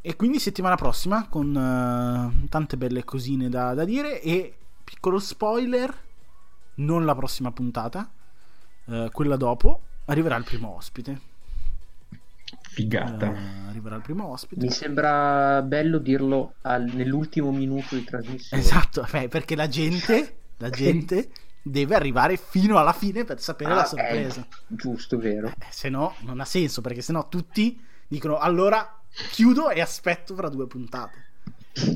[0.00, 5.94] E quindi settimana prossima con eh, tante belle cosine da, da dire e piccolo spoiler,
[6.76, 8.10] non la prossima puntata,
[8.86, 11.28] eh, quella dopo, arriverà il primo ospite.
[12.70, 13.32] Figata.
[13.32, 14.64] Eh, arriverà il primo ospite.
[14.64, 18.62] Mi sembra bello dirlo al- nell'ultimo minuto di trasmissione.
[18.62, 21.30] Esatto, beh, perché la gente, la gente
[21.62, 24.40] deve arrivare fino alla fine per sapere la Ah, sorpresa.
[24.40, 25.48] eh, giusto, vero.
[25.48, 29.00] Eh, se no, non ha senso, perché se no tutti dicono allora
[29.30, 31.26] chiudo e aspetto fra due puntate.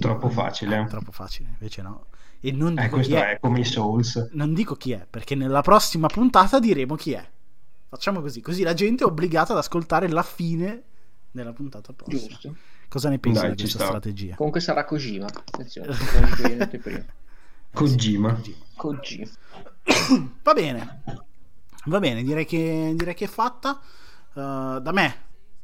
[0.01, 0.87] Troppo facile.
[0.89, 2.07] Troppo facile, invece no.
[2.41, 3.31] E non Eh, dico chi questo è.
[3.35, 4.29] è come i Souls.
[4.33, 7.27] Non dico chi è, perché nella prossima puntata diremo chi è.
[7.89, 10.83] Facciamo così, così la gente è obbligata ad ascoltare la fine
[11.31, 12.27] della puntata prossima.
[12.29, 12.57] Giusto.
[12.89, 13.87] Cosa ne pensi Dai, di questa sta.
[13.89, 14.35] strategia?
[14.37, 15.27] Comunque sarà Kojima.
[15.27, 15.89] Attenzione,
[17.75, 18.41] Kojima.
[18.77, 19.27] Kojima.
[20.43, 21.03] Va bene,
[21.87, 23.81] va bene, direi che, direi che è fatta.
[24.33, 25.17] Uh, da me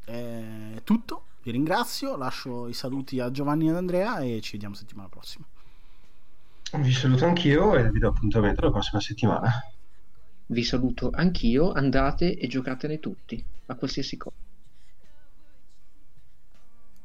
[0.04, 1.24] è tutto.
[1.42, 5.46] Vi ringrazio, lascio i saluti a Giovanni e ad Andrea e ci vediamo settimana prossima.
[6.72, 9.50] Vi saluto anch'io e vi do appuntamento la prossima settimana.
[10.46, 14.36] Vi saluto anch'io, andate e giocatene tutti, a qualsiasi cosa.